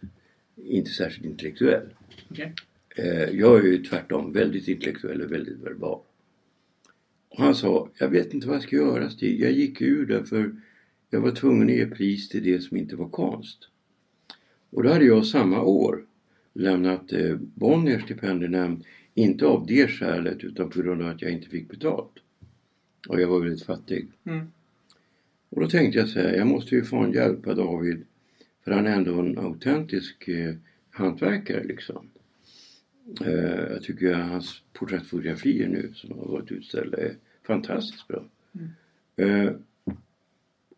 inte 0.55 0.91
särskilt 0.91 1.25
intellektuell. 1.25 1.89
Okej. 2.29 2.53
Eh, 2.95 3.29
jag 3.29 3.59
är 3.59 3.63
ju 3.63 3.83
tvärtom 3.83 4.33
väldigt 4.33 4.67
intellektuell 4.67 5.21
och 5.21 5.31
väldigt 5.31 5.59
verbal. 5.59 5.99
Och 7.29 7.37
han 7.37 7.55
sa, 7.55 7.89
jag 7.97 8.09
vet 8.09 8.33
inte 8.33 8.47
vad 8.47 8.55
jag 8.55 8.63
ska 8.63 8.75
göra 8.75 9.09
Stig. 9.09 9.41
Jag 9.41 9.51
gick 9.51 9.81
ur 9.81 10.05
där 10.05 10.23
för 10.23 10.55
jag 11.09 11.21
var 11.21 11.31
tvungen 11.31 11.67
att 11.67 11.75
ge 11.75 11.85
pris 11.85 12.29
till 12.29 12.43
det 12.43 12.61
som 12.61 12.77
inte 12.77 12.95
var 12.95 13.09
konst. 13.09 13.69
Och 14.69 14.83
då 14.83 14.89
hade 14.89 15.05
jag 15.05 15.25
samma 15.25 15.61
år 15.61 16.05
lämnat 16.53 17.13
eh, 17.13 17.35
Bonniers 17.35 18.03
stipendienämnd. 18.03 18.83
Inte 19.13 19.45
av 19.45 19.65
det 19.67 19.87
skälet 19.87 20.43
utan 20.43 20.69
på 20.69 20.81
grund 20.81 21.01
av 21.01 21.07
att 21.07 21.21
jag 21.21 21.31
inte 21.31 21.49
fick 21.49 21.69
betalt. 21.69 22.13
Och 23.07 23.21
jag 23.21 23.27
var 23.27 23.39
väldigt 23.39 23.63
fattig. 23.63 24.07
Mm. 24.23 24.47
Och 25.49 25.61
då 25.61 25.69
tänkte 25.69 25.99
jag 25.99 26.09
så 26.09 26.19
här, 26.19 26.33
jag 26.33 26.47
måste 26.47 26.75
ju 26.75 26.83
fan 26.83 27.11
hjälpa 27.11 27.53
David. 27.53 28.03
För 28.67 28.73
han 28.73 28.87
är 28.87 28.91
ändå 28.91 29.19
en 29.19 29.37
autentisk 29.37 30.27
eh, 30.27 30.55
hantverkare 30.89 31.63
liksom. 31.63 32.09
Eh, 33.21 33.71
jag 33.71 33.83
tycker 33.83 34.13
att 34.13 34.29
hans 34.29 34.61
porträttfotografier 34.73 35.67
nu 35.67 35.91
som 35.95 36.19
har 36.19 36.25
varit 36.25 36.51
utställda 36.51 36.97
är 36.97 37.15
fantastiskt 37.43 38.07
bra. 38.07 38.25
Eh, 39.15 39.51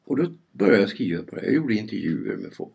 och 0.04 0.18
då 0.18 0.34
började 0.52 0.80
jag 0.80 0.90
skriva 0.90 1.24
på 1.24 1.36
det. 1.36 1.46
Jag 1.46 1.54
gjorde 1.54 1.74
intervjuer 1.74 2.38
med 2.38 2.54
folk. 2.54 2.74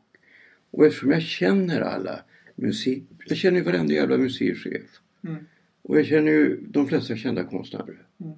Och 0.70 0.86
eftersom 0.86 1.10
jag 1.10 1.22
känner 1.22 1.80
alla 1.80 2.20
musik... 2.54 3.04
Jag 3.26 3.38
känner 3.38 3.58
ju 3.58 3.64
varenda 3.64 3.94
jävla 3.94 4.18
museichef. 4.18 5.00
Mm. 5.22 5.46
Och 5.82 5.98
jag 5.98 6.06
känner 6.06 6.32
ju 6.32 6.60
de 6.68 6.88
flesta 6.88 7.16
kända 7.16 7.44
konstnärer. 7.44 8.02
Mm. 8.18 8.34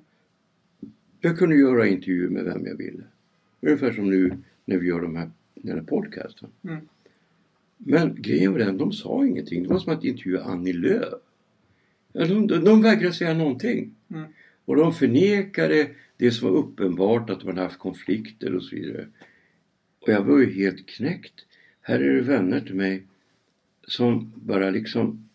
Jag 1.21 1.39
kunde 1.39 1.57
göra 1.57 1.87
intervjuer 1.87 2.29
med 2.29 2.45
vem 2.45 2.67
jag 2.67 2.77
ville. 2.77 3.05
Ungefär 3.61 3.93
som 3.93 4.11
nu 4.11 4.39
när 4.65 4.77
vi 4.77 4.87
gör 4.87 5.01
de 5.01 5.17
här, 5.17 5.31
här 5.73 5.81
podcasten. 5.81 6.49
Mm. 6.65 6.89
Men 7.77 8.23
grejen 8.23 8.53
var 8.53 8.59
den, 8.59 8.79
de 8.79 8.93
sa 8.93 9.27
ingenting. 9.27 9.63
Det 9.63 9.69
var 9.69 9.79
som 9.79 9.93
att 9.93 10.05
intervjua 10.05 10.43
Annie 10.43 10.73
Lööf. 10.73 11.21
De, 12.13 12.47
de, 12.47 12.65
de 12.65 12.83
vägrade 12.83 13.15
säga 13.15 13.35
någonting. 13.35 13.95
Mm. 14.11 14.25
Och 14.65 14.77
de 14.77 14.93
förnekade 14.93 15.91
det 16.17 16.31
som 16.31 16.49
var 16.49 16.59
uppenbart 16.59 17.31
att 17.31 17.45
man 17.45 17.59
haft 17.59 17.79
konflikter 17.79 18.55
och 18.55 18.63
så 18.63 18.77
vidare. 18.77 19.07
Och 20.01 20.09
jag 20.09 20.23
var 20.23 20.39
ju 20.39 20.53
helt 20.53 20.87
knäckt. 20.87 21.35
Här 21.81 22.01
är 22.01 22.15
det 22.15 22.23
vänner 22.23 22.61
till 22.61 22.75
mig 22.75 23.03
som 23.87 24.33
bara 24.35 24.71
liksom 24.71 25.29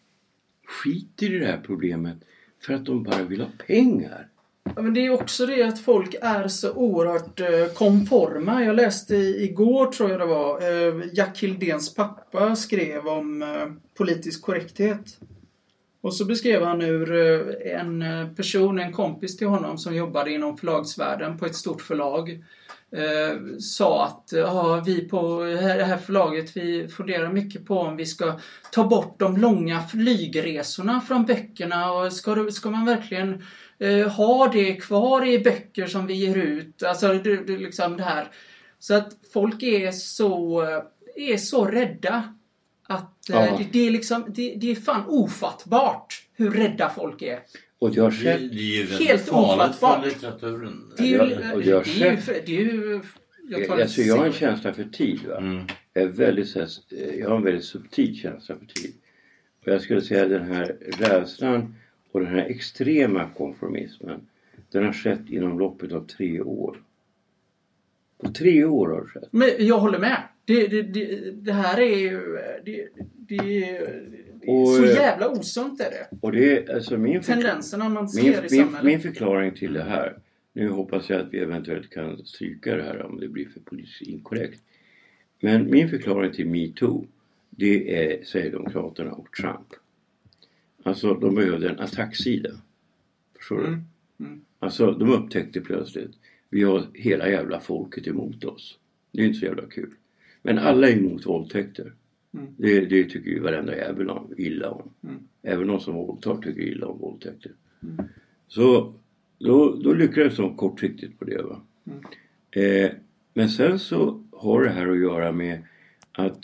skiter 0.65 1.33
i 1.33 1.39
det 1.39 1.45
här 1.45 1.61
problemet 1.65 2.17
för 2.59 2.73
att 2.73 2.85
de 2.85 3.03
bara 3.03 3.23
vill 3.23 3.41
ha 3.41 3.49
pengar. 3.67 4.27
Ja, 4.63 4.81
men 4.81 4.93
det 4.93 5.05
är 5.05 5.13
också 5.13 5.45
det 5.45 5.63
att 5.63 5.79
folk 5.79 6.15
är 6.21 6.47
så 6.47 6.73
oerhört 6.73 7.39
eh, 7.39 7.73
konforma. 7.73 8.63
Jag 8.63 8.75
läste 8.75 9.15
igår, 9.15 9.91
tror 9.91 10.09
jag 10.09 10.19
det 10.19 10.25
var, 10.25 10.61
eh, 10.61 11.03
Jack 11.13 11.43
Hildéns 11.43 11.95
pappa 11.95 12.55
skrev 12.55 13.07
om 13.07 13.41
eh, 13.41 13.67
politisk 13.97 14.41
korrekthet. 14.41 15.19
Och 16.01 16.13
så 16.13 16.25
beskrev 16.25 16.63
han 16.63 16.81
hur 16.81 17.13
eh, 17.13 17.79
en 17.79 18.01
eh, 18.01 18.27
person, 18.27 18.79
en 18.79 18.93
kompis 18.93 19.37
till 19.37 19.47
honom 19.47 19.77
som 19.77 19.95
jobbade 19.95 20.31
inom 20.31 20.57
förlagsvärlden 20.57 21.37
på 21.37 21.45
ett 21.45 21.55
stort 21.55 21.81
förlag 21.81 22.29
eh, 22.95 23.57
sa 23.59 24.05
att 24.05 24.33
ah, 24.33 24.83
vi 24.85 25.09
på 25.09 25.43
det 25.43 25.85
här 25.85 25.97
förlaget 25.97 26.57
vi 26.57 26.87
funderar 26.87 27.33
mycket 27.33 27.65
på 27.65 27.79
om 27.79 27.97
vi 27.97 28.05
ska 28.05 28.39
ta 28.71 28.83
bort 28.83 29.19
de 29.19 29.37
långa 29.37 29.81
flygresorna 29.81 31.01
från 31.01 31.25
böckerna 31.25 31.91
och 31.91 32.13
ska, 32.13 32.51
ska 32.51 32.71
man 32.71 32.85
verkligen 32.85 33.43
eh, 33.81 34.07
ha 34.07 34.47
det 34.47 34.73
kvar 34.73 35.27
i 35.27 35.39
böcker 35.39 35.87
som 35.87 36.07
vi 36.07 36.13
ger 36.13 36.37
ut? 36.37 36.83
Alltså 36.83 37.07
det, 37.07 37.35
det, 37.35 37.57
liksom 37.57 37.97
det 37.97 38.03
här. 38.03 38.27
Så 38.79 38.93
att 38.93 39.17
folk 39.33 39.63
är 39.63 39.91
så, 39.91 40.61
eh, 40.63 41.33
är 41.33 41.37
så 41.37 41.65
rädda 41.65 42.33
att 42.87 43.29
eh, 43.29 43.57
det, 43.57 43.67
det, 43.71 43.87
är 43.87 43.91
liksom, 43.91 44.25
det, 44.27 44.55
det 44.55 44.71
är 44.71 44.75
fan 44.75 45.03
ofattbart 45.07 46.23
hur 46.33 46.51
rädda 46.51 46.89
folk 46.89 47.21
är. 47.21 47.39
Och 47.79 47.95
jag 47.95 48.03
har 48.03 48.11
Det, 48.11 48.27
är 48.29 49.07
Helt 49.07 49.21
farligt 49.21 49.75
för 49.75 49.87
ofattbart. 49.87 50.05
litteraturen. 50.05 50.93
Det 50.97 51.03
är 51.03 51.07
ju, 51.07 51.69
jag 51.69 51.85
det 52.45 52.57
är 52.57 52.61
ju 52.61 53.01
tar 53.67 53.79
Alltså 53.79 54.01
jag 54.01 54.17
har 54.17 54.25
en 54.25 54.33
känsla 54.33 54.73
för 54.73 54.83
tid. 54.83 55.19
Va? 55.27 55.37
Mm. 55.37 55.67
Jag, 55.93 56.03
är 56.03 56.07
väldigt, 56.07 56.55
här, 56.55 56.67
jag 57.19 57.29
har 57.29 57.37
en 57.37 57.43
väldigt 57.43 57.65
subtil 57.65 58.15
känsla 58.15 58.55
för 58.55 58.65
tid. 58.65 58.93
Och 59.65 59.67
jag 59.67 59.81
skulle 59.81 60.01
säga 60.01 60.27
den 60.27 60.51
här 60.51 60.75
rädslan 60.97 61.75
och 62.11 62.19
den 62.19 62.29
här 62.29 62.45
extrema 62.45 63.29
konformismen. 63.37 64.27
Den 64.71 64.85
har 64.85 64.93
skett 64.93 65.29
inom 65.29 65.59
loppet 65.59 65.91
av 65.91 66.05
tre 66.07 66.41
år. 66.41 66.77
På 68.17 68.31
tre 68.31 68.65
år 68.65 68.87
har 68.89 69.01
det 69.01 69.07
skett. 69.07 69.27
Men 69.31 69.49
jag 69.59 69.79
håller 69.79 69.99
med. 69.99 70.23
Det, 70.45 70.67
det, 70.67 70.81
det, 70.81 71.31
det 71.31 71.53
här 71.53 71.79
är 71.79 71.97
ju... 71.97 72.37
Det, 72.65 72.87
det, 73.17 73.79
Och, 74.47 74.67
så 74.67 74.83
eh, 74.83 74.89
jävla 74.89 75.29
osunt 75.29 75.81
är 75.81 75.91
det. 75.91 76.07
Och 76.21 76.31
det 76.31 76.69
alltså 76.69 76.97
min, 76.97 77.21
Tendenserna 77.21 77.89
man 77.89 78.09
ser 78.09 78.23
min, 78.23 78.33
i 78.33 78.41
min, 78.41 78.49
samhället. 78.49 78.83
min 78.83 78.99
förklaring 78.99 79.51
till 79.51 79.73
det 79.73 79.83
här. 79.83 80.17
Nu 80.53 80.69
hoppas 80.69 81.09
jag 81.09 81.21
att 81.21 81.33
vi 81.33 81.39
eventuellt 81.39 81.89
kan 81.89 82.25
stryka 82.25 82.75
det 82.75 82.83
här 82.83 83.01
om 83.01 83.19
det 83.19 83.27
blir 83.27 83.49
för 83.49 83.59
politiskt 83.59 84.01
inkorrekt. 84.01 84.61
Men 85.39 85.69
min 85.69 85.89
förklaring 85.89 86.31
till 86.31 86.47
metoo 86.47 87.05
det 87.49 87.95
är 87.95 88.23
Sverigedemokraterna 88.23 89.11
och 89.11 89.31
Trump. 89.31 89.73
Alltså 90.83 91.13
de 91.13 91.35
behövde 91.35 91.69
en 91.69 91.79
attacksida. 91.79 92.49
Förstår 93.37 93.57
du? 93.57 93.67
Mm, 93.67 93.83
mm. 94.19 94.41
Alltså 94.59 94.91
de 94.91 95.09
upptäckte 95.09 95.61
plötsligt 95.61 96.11
vi 96.51 96.63
har 96.63 96.85
hela 96.93 97.29
jävla 97.29 97.59
folket 97.59 98.07
emot 98.07 98.43
oss. 98.43 98.79
Det 99.11 99.21
är 99.21 99.25
inte 99.25 99.39
så 99.39 99.45
jävla 99.45 99.65
kul. 99.65 99.89
Men 100.41 100.57
alla 100.57 100.89
är 100.89 100.97
emot 100.97 101.25
våldtäkter. 101.25 101.93
Mm. 102.33 102.47
Det, 102.57 102.85
det 102.85 103.03
tycker 103.03 103.29
ju 103.29 103.39
varenda 103.39 103.77
jävel 103.77 104.09
om, 104.09 104.33
illa 104.37 104.69
om. 104.69 104.89
Mm. 105.03 105.19
Även 105.41 105.67
de 105.67 105.79
som 105.79 105.95
våldtar 105.95 106.37
tycker 106.37 106.61
illa 106.61 106.87
om 106.87 106.99
våldtäkter. 106.99 107.51
Så 108.47 108.93
då, 109.37 109.75
då 109.75 109.93
lyckades 109.93 110.35
de 110.35 110.57
kortsiktigt 110.57 111.19
på 111.19 111.25
det. 111.25 111.41
Va? 111.41 111.61
Eh, 112.51 112.91
men 113.33 113.49
sen 113.49 113.79
så 113.79 114.23
har 114.31 114.63
det 114.63 114.69
här 114.69 114.87
att 114.87 114.99
göra 114.99 115.31
med 115.31 115.61
att 116.11 116.39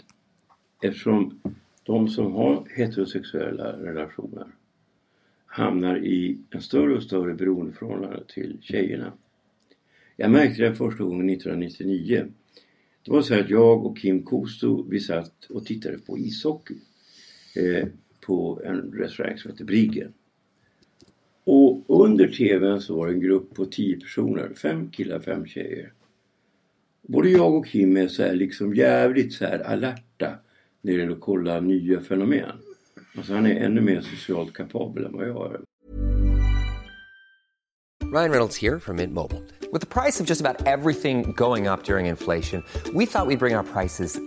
eftersom 0.82 1.40
de 1.88 2.10
som 2.10 2.34
har 2.34 2.68
heterosexuella 2.76 3.72
relationer 3.72 4.48
hamnar 5.46 5.98
i 5.98 6.38
en 6.50 6.62
större 6.62 6.96
och 6.96 7.04
större 7.04 7.34
beroendeförhållande 7.34 8.24
till 8.28 8.58
tjejerna. 8.62 9.14
Jag 10.16 10.32
märkte 10.32 10.62
det 10.64 10.76
första 10.76 11.04
gången 11.04 11.30
1999. 11.30 12.26
Det 13.06 13.12
var 13.12 13.22
så 13.22 13.34
här 13.34 13.42
att 13.42 13.50
jag 13.50 13.86
och 13.86 13.98
Kim 13.98 14.24
Kosto 14.24 14.86
vi 14.90 15.00
satt 15.00 15.46
och 15.46 15.66
tittade 15.66 15.98
på 15.98 16.18
ishockey 16.18 16.78
eh, 17.56 17.88
på 18.26 18.62
en 18.66 18.92
restaurang 18.92 19.38
som 19.38 19.52
heter 19.52 19.66
Briggen. 19.66 20.14
Och 21.44 21.86
under 21.88 22.28
TVn 22.28 22.82
så 22.82 22.96
var 22.96 23.08
det 23.08 23.14
en 23.14 23.20
grupp 23.20 23.56
på 23.56 23.66
tio 23.66 24.00
personer, 24.00 24.54
fem 24.54 24.90
killar, 24.90 25.20
fem 25.20 25.46
tjejer. 25.46 25.94
Både 27.02 27.30
jag 27.30 27.56
och 27.56 27.68
Kim 27.68 27.98
är 27.98 28.08
så 28.08 28.24
här 28.24 28.36
liksom 28.36 28.76
jävligt 28.76 29.34
så 29.34 29.46
här 29.46 29.60
alerta 29.60 30.40
när 30.82 30.94
det 30.94 31.00
gäller 31.00 31.14
att 31.14 31.22
kolla 31.22 31.60
nya 31.60 32.02
fenomen. 32.02 32.52
Alltså 33.18 33.34
han 33.34 33.46
är 33.46 33.66
ännu 33.66 33.82
mer 33.82 34.02
socialt 34.02 34.54
kapabel 34.54 35.06
än 35.06 35.14
vad 35.14 35.28
jag 35.28 35.54
är. 35.54 35.60
Ryan 38.14 38.32
Reynolds 38.32 38.62
här 38.62 38.80
från 38.80 38.96
Mint 38.96 39.14
Mobile. 39.14 39.42
Med 39.72 39.90
priset 39.90 40.28
på 40.28 40.32
nästan 40.32 40.56
allt 40.66 40.96
som 41.02 41.34
går 41.34 41.74
upp 41.74 41.90
under 41.90 42.00
inflationen, 42.00 42.64
trodde 42.84 43.00
vi 43.00 43.04
att 43.04 43.28
vi 43.30 43.38
skulle 43.38 43.38
bring 43.38 43.56
våra 43.56 43.64
priser 43.64 44.27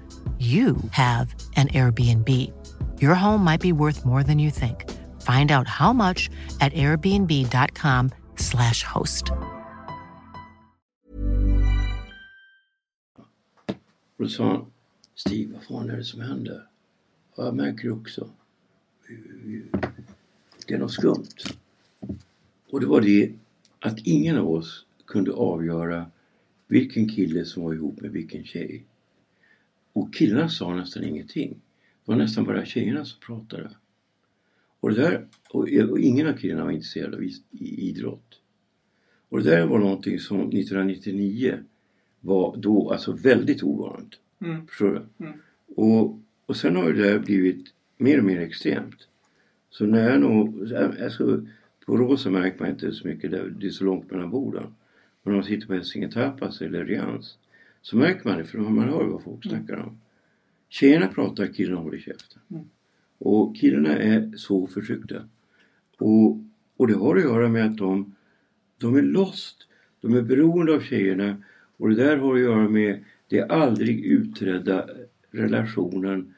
you 0.41 0.75
have 0.89 1.35
an 1.55 1.67
Airbnb. 1.67 2.51
Your 2.99 3.13
home 3.13 3.43
might 3.43 3.61
be 3.61 3.71
worth 3.71 4.03
more 4.05 4.23
than 4.23 4.39
you 4.39 4.49
think. 4.49 4.89
Find 5.21 5.51
out 5.51 5.67
how 5.67 5.93
much 5.93 6.31
at 6.59 6.73
airbnb.com/slash 6.73 8.83
host. 8.83 9.23
Och 14.17 14.23
då 14.23 14.29
sa 14.29 14.47
han, 14.47 14.65
Stig? 15.15 15.53
Ja, 17.35 17.35
jag 17.35 17.55
märker 17.55 17.91
också. 17.91 18.29
Det 20.67 20.73
är 20.73 20.77
något 20.77 20.91
skumt. 20.91 21.27
Och 22.69 22.79
det 22.79 22.85
var 22.85 23.01
det 23.01 23.31
att 23.79 23.99
ingen 23.99 24.37
av 24.37 24.51
oss 24.51 24.85
kunde 25.05 25.31
avgöra 25.31 26.11
vilken 26.67 27.09
kille 27.09 27.45
som 27.45 27.63
var 27.63 27.73
ihop 27.73 28.01
med 28.01 28.11
vilken 28.11 28.43
tjej. 28.43 28.85
Och 29.93 30.13
killarna 30.13 30.49
sa 30.49 30.75
nästan 30.75 31.03
ingenting. 31.03 31.49
Det 31.49 32.11
var 32.11 32.15
nästan 32.15 32.43
bara 32.43 32.65
tjejerna 32.65 33.05
som 33.05 33.19
pratade. 33.19 33.69
Och, 34.79 34.93
det 34.93 35.01
där, 35.01 35.25
och, 35.49 35.67
och 35.89 35.99
ingen 35.99 36.27
av 36.27 36.33
killarna 36.33 36.63
var 36.63 36.71
intresserad 36.71 37.13
av 37.13 37.23
idrott. 37.59 38.39
Och 39.29 39.43
det 39.43 39.49
där 39.49 39.65
var 39.65 39.79
någonting 39.79 40.19
som 40.19 40.39
1999 40.39 41.57
var 42.19 42.57
då 42.57 42.91
alltså 42.91 43.11
väldigt 43.11 43.63
ovanligt. 43.63 44.19
Mm. 44.41 44.67
Förstår 44.67 44.89
du? 44.89 45.25
Mm. 45.25 45.39
Och, 45.75 46.19
och 46.45 46.57
sen 46.57 46.75
har 46.75 46.93
det 46.93 47.03
där 47.03 47.19
blivit 47.19 47.73
mer 47.97 48.17
och 48.17 48.25
mer 48.25 48.39
extremt. 48.39 49.07
Så 49.69 49.85
när 49.85 50.09
jag 50.09 50.21
nog, 50.21 50.73
alltså, 50.73 51.45
på 51.85 51.97
Rosa 51.97 52.29
märker 52.29 52.59
man 52.59 52.69
inte 52.69 52.91
så 52.91 53.07
mycket, 53.07 53.31
där, 53.31 53.53
det 53.59 53.67
är 53.67 53.71
så 53.71 53.83
långt 53.83 54.11
mellan 54.11 54.29
borden. 54.29 54.75
Men 55.23 55.33
om 55.33 55.37
man 55.37 55.43
sitter 55.43 55.67
på 55.67 55.73
Hälsinge 55.73 56.11
Tapas 56.11 56.61
eller 56.61 56.85
Rians 56.85 57.37
så 57.81 57.97
märker 57.97 58.29
man 58.29 58.37
det 58.37 58.43
för 58.43 58.57
man 58.57 58.89
hör 58.89 59.03
vad 59.03 59.23
folk 59.23 59.45
snackar 59.45 59.77
om. 59.77 60.01
Tjejerna 60.69 61.07
pratar, 61.07 61.47
killarna 61.47 61.81
håller 61.81 61.97
käften. 61.97 62.41
Mm. 62.51 62.63
Och 63.17 63.55
killarna 63.55 63.97
är 63.97 64.31
så 64.37 64.67
förtryckta. 64.67 65.29
Och, 65.97 66.37
och 66.77 66.87
det 66.87 66.93
har 66.93 67.15
att 67.15 67.23
göra 67.23 67.49
med 67.49 67.65
att 67.65 67.77
de, 67.77 68.15
de 68.77 68.95
är 68.95 69.01
lost. 69.01 69.67
De 70.01 70.15
är 70.15 70.21
beroende 70.21 70.73
av 70.73 70.79
tjejerna 70.79 71.43
och 71.77 71.89
det 71.89 71.95
där 71.95 72.17
har 72.17 72.35
att 72.35 72.41
göra 72.41 72.69
med 72.69 73.03
det 73.27 73.43
aldrig 73.43 74.05
utredda 74.05 74.89
relationen 75.31 76.33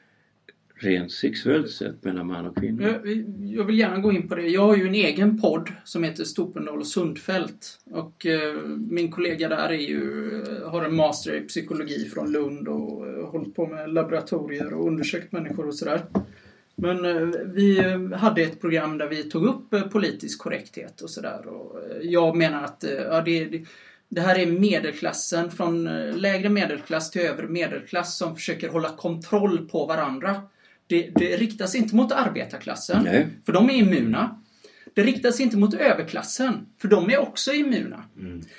rent 0.76 1.12
sexuellt 1.12 1.70
sett 1.70 2.04
mellan 2.04 2.26
man 2.26 2.46
och 2.46 2.56
kvinna. 2.56 2.82
Jag, 2.82 3.24
jag 3.40 3.64
vill 3.64 3.78
gärna 3.78 3.98
gå 3.98 4.12
in 4.12 4.28
på 4.28 4.34
det. 4.34 4.42
Jag 4.42 4.66
har 4.66 4.76
ju 4.76 4.86
en 4.88 4.94
egen 4.94 5.40
podd 5.40 5.72
som 5.84 6.04
heter 6.04 6.24
Stopendal 6.24 6.78
och 6.78 6.86
Sundfält. 6.86 7.80
Och 7.90 8.26
eh, 8.26 8.54
min 8.90 9.10
kollega 9.10 9.48
där 9.48 9.68
är 9.68 9.88
ju, 9.88 10.30
eh, 10.42 10.70
har 10.70 10.84
en 10.84 10.94
master 10.94 11.34
i 11.34 11.40
psykologi 11.40 12.04
från 12.14 12.32
Lund 12.32 12.68
och 12.68 13.06
eh, 13.06 13.26
hållit 13.26 13.54
på 13.54 13.66
med 13.66 13.92
laboratorier 13.92 14.74
och 14.74 14.86
undersökt 14.86 15.32
människor 15.32 15.66
och 15.66 15.74
sådär. 15.74 16.02
Men 16.76 17.04
eh, 17.04 17.40
vi 17.44 17.78
eh, 17.78 18.18
hade 18.18 18.42
ett 18.42 18.60
program 18.60 18.98
där 18.98 19.08
vi 19.08 19.22
tog 19.22 19.44
upp 19.44 19.74
eh, 19.74 19.82
politisk 19.82 20.38
korrekthet 20.38 21.00
och 21.00 21.10
sådär. 21.10 21.46
Och 21.46 21.78
eh, 21.78 21.96
jag 22.02 22.36
menar 22.36 22.64
att 22.64 22.84
eh, 22.84 22.90
ja, 22.90 23.20
det, 23.20 23.44
det, 23.44 23.64
det 24.08 24.20
här 24.20 24.38
är 24.38 24.46
medelklassen, 24.46 25.50
från 25.50 25.86
eh, 25.86 26.16
lägre 26.16 26.48
medelklass 26.48 27.10
till 27.10 27.22
övre 27.22 27.46
medelklass 27.48 28.18
som 28.18 28.34
försöker 28.34 28.68
hålla 28.68 28.88
kontroll 28.88 29.68
på 29.68 29.86
varandra. 29.86 30.42
Det, 30.94 31.10
det 31.14 31.36
riktas 31.36 31.74
inte 31.74 31.96
mot 31.96 32.12
arbetarklassen, 32.12 33.04
Nej. 33.04 33.26
för 33.46 33.52
de 33.52 33.70
är 33.70 33.74
immuna. 33.74 34.40
Det 34.94 35.02
riktas 35.02 35.40
inte 35.40 35.56
mot 35.56 35.74
överklassen, 35.74 36.66
för 36.78 36.88
de 36.88 37.10
är 37.10 37.18
också 37.18 37.52
immuna. 37.52 38.04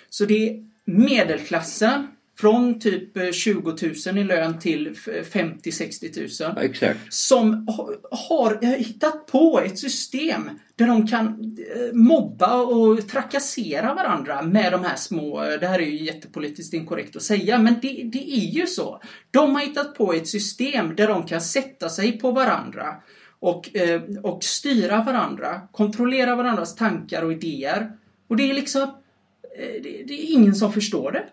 Så 0.10 0.26
det 0.26 0.50
är 0.50 0.66
medelklassen 0.86 2.08
från 2.38 2.80
typ 2.80 3.18
eh, 3.18 3.32
20 3.32 3.76
000 4.08 4.18
i 4.18 4.24
lön 4.24 4.60
till 4.60 4.88
f- 5.08 5.34
50-60 5.34 6.44
000 6.46 6.54
Ja, 6.56 6.62
exakt. 6.64 7.14
som 7.14 7.68
ha- 7.68 7.90
har 8.12 8.76
hittat 8.78 9.26
på 9.28 9.60
ett 9.66 9.80
system 9.80 10.50
där 10.76 10.88
de 10.88 11.08
kan 11.08 11.28
eh, 11.76 11.94
mobba 11.94 12.56
och 12.62 13.08
trakassera 13.08 13.94
varandra 13.94 14.42
med 14.42 14.72
de 14.72 14.84
här 14.84 14.96
små, 14.96 15.44
eh, 15.44 15.60
det 15.60 15.68
här 15.68 15.80
är 15.80 15.86
ju 15.86 16.04
jättepolitiskt 16.06 16.74
inkorrekt 16.74 17.16
att 17.16 17.22
säga, 17.24 17.60
men 17.60 17.76
det, 17.82 18.04
det 18.14 18.32
är 18.32 18.46
ju 18.52 18.68
så. 18.68 19.02
De 19.32 19.56
har 19.56 19.62
hittat 19.62 19.96
på 19.96 20.14
ett 20.14 20.28
system 20.28 20.96
där 20.96 21.08
de 21.08 21.26
kan 21.26 21.42
sätta 21.42 21.90
sig 21.90 22.20
på 22.20 22.32
varandra 22.32 22.96
och, 23.40 23.76
eh, 23.76 24.02
och 24.24 24.44
styra 24.44 25.04
varandra, 25.04 25.62
kontrollera 25.72 26.36
varandras 26.36 26.76
tankar 26.76 27.22
och 27.24 27.32
idéer. 27.32 27.92
Och 28.28 28.36
det 28.38 28.50
är 28.50 28.54
liksom, 28.54 28.82
eh, 28.82 29.82
det, 29.84 30.04
det 30.08 30.14
är 30.14 30.34
ingen 30.34 30.56
som 30.56 30.74
förstår 30.74 31.12
det. 31.12 31.24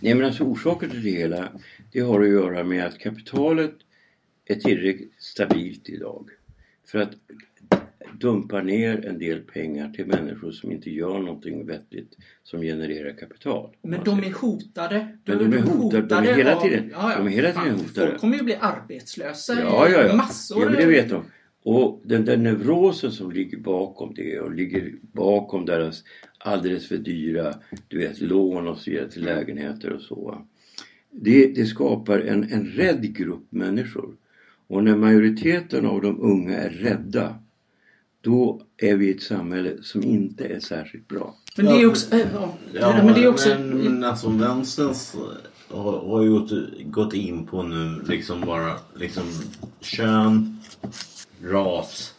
Nej 0.00 0.14
men 0.14 0.24
alltså 0.26 0.44
orsaken 0.44 0.90
till 0.90 1.02
det 1.02 1.10
hela 1.10 1.48
det 1.92 2.00
har 2.00 2.20
att 2.22 2.28
göra 2.28 2.64
med 2.64 2.86
att 2.86 2.98
kapitalet 2.98 3.74
är 4.44 4.54
tillräckligt 4.54 5.12
stabilt 5.18 5.88
idag 5.88 6.28
för 6.86 6.98
att 6.98 7.10
dumpa 8.20 8.62
ner 8.62 9.06
en 9.06 9.18
del 9.18 9.40
pengar 9.40 9.88
till 9.90 10.06
människor 10.06 10.50
som 10.52 10.72
inte 10.72 10.90
gör 10.90 11.18
någonting 11.18 11.66
vettigt 11.66 12.16
som 12.42 12.60
genererar 12.60 13.16
kapital. 13.18 13.70
Men 13.82 13.90
man 13.90 14.04
de 14.04 14.24
är 14.28 14.32
hotade. 14.32 15.18
Men 15.24 15.38
de 15.38 15.52
är 15.52 15.58
hotade. 15.62 16.06
De 16.06 16.14
är 16.14 16.34
hela 16.34 16.60
tiden- 16.60 16.88
de 17.16 17.26
är 17.26 17.30
hela 17.30 17.52
tiden 17.52 17.78
hotade. 17.78 18.06
Folk 18.08 18.20
kommer 18.20 18.36
ju 18.36 18.42
bli 18.42 18.54
arbetslösa. 18.60 19.60
Ja, 19.60 19.88
ja, 19.88 20.02
ja. 20.06 20.16
Massor. 20.16 20.62
Ja, 20.62 20.68
men 20.68 20.76
det 20.76 20.86
vet 20.86 21.08
de. 21.08 21.22
Och 21.64 22.00
den 22.04 22.24
där 22.24 22.36
neurosen 22.36 23.12
som 23.12 23.32
ligger 23.32 23.58
bakom 23.58 24.14
det 24.14 24.40
och 24.40 24.54
ligger 24.54 24.92
bakom 25.02 25.66
deras 25.66 26.04
alldeles 26.44 26.88
för 26.88 26.96
dyra 26.96 27.54
du 27.88 27.98
vet, 27.98 28.20
lån 28.20 28.68
och 28.68 28.78
så 28.78 28.90
vidare 28.90 29.08
till 29.08 29.24
lägenheter 29.24 29.92
och 29.92 30.02
så. 30.02 30.46
Det, 31.10 31.46
det 31.46 31.66
skapar 31.66 32.18
en, 32.18 32.52
en 32.52 32.66
rädd 32.66 33.14
grupp 33.14 33.46
människor. 33.50 34.16
Och 34.66 34.84
när 34.84 34.96
majoriteten 34.96 35.86
av 35.86 36.02
de 36.02 36.20
unga 36.20 36.56
är 36.56 36.70
rädda 36.70 37.34
då 38.20 38.62
är 38.76 38.96
vi 38.96 39.06
i 39.06 39.10
ett 39.10 39.22
samhälle 39.22 39.82
som 39.82 40.02
inte 40.02 40.44
är 40.44 40.60
särskilt 40.60 41.08
bra. 41.08 41.34
Men 41.56 41.66
det 41.66 41.72
är 41.72 41.86
också... 41.86 42.16
äh, 42.16 42.26
Ja, 42.34 42.58
Ja, 42.72 43.02
men 43.04 43.14
det 43.14 43.24
är 43.24 43.28
också... 43.28 43.48
men, 43.48 43.78
men 43.78 44.04
alltså 44.04 44.28
vänsterns 44.30 45.14
eh, 45.14 45.76
har, 45.76 46.00
har 46.00 46.22
ju 46.22 46.30
gått, 46.30 46.52
gått 46.84 47.14
in 47.14 47.46
på 47.46 47.62
nu 47.62 48.02
liksom 48.08 48.40
bara 48.40 48.76
liksom 48.94 49.24
kön, 49.80 50.60
ras 51.44 52.14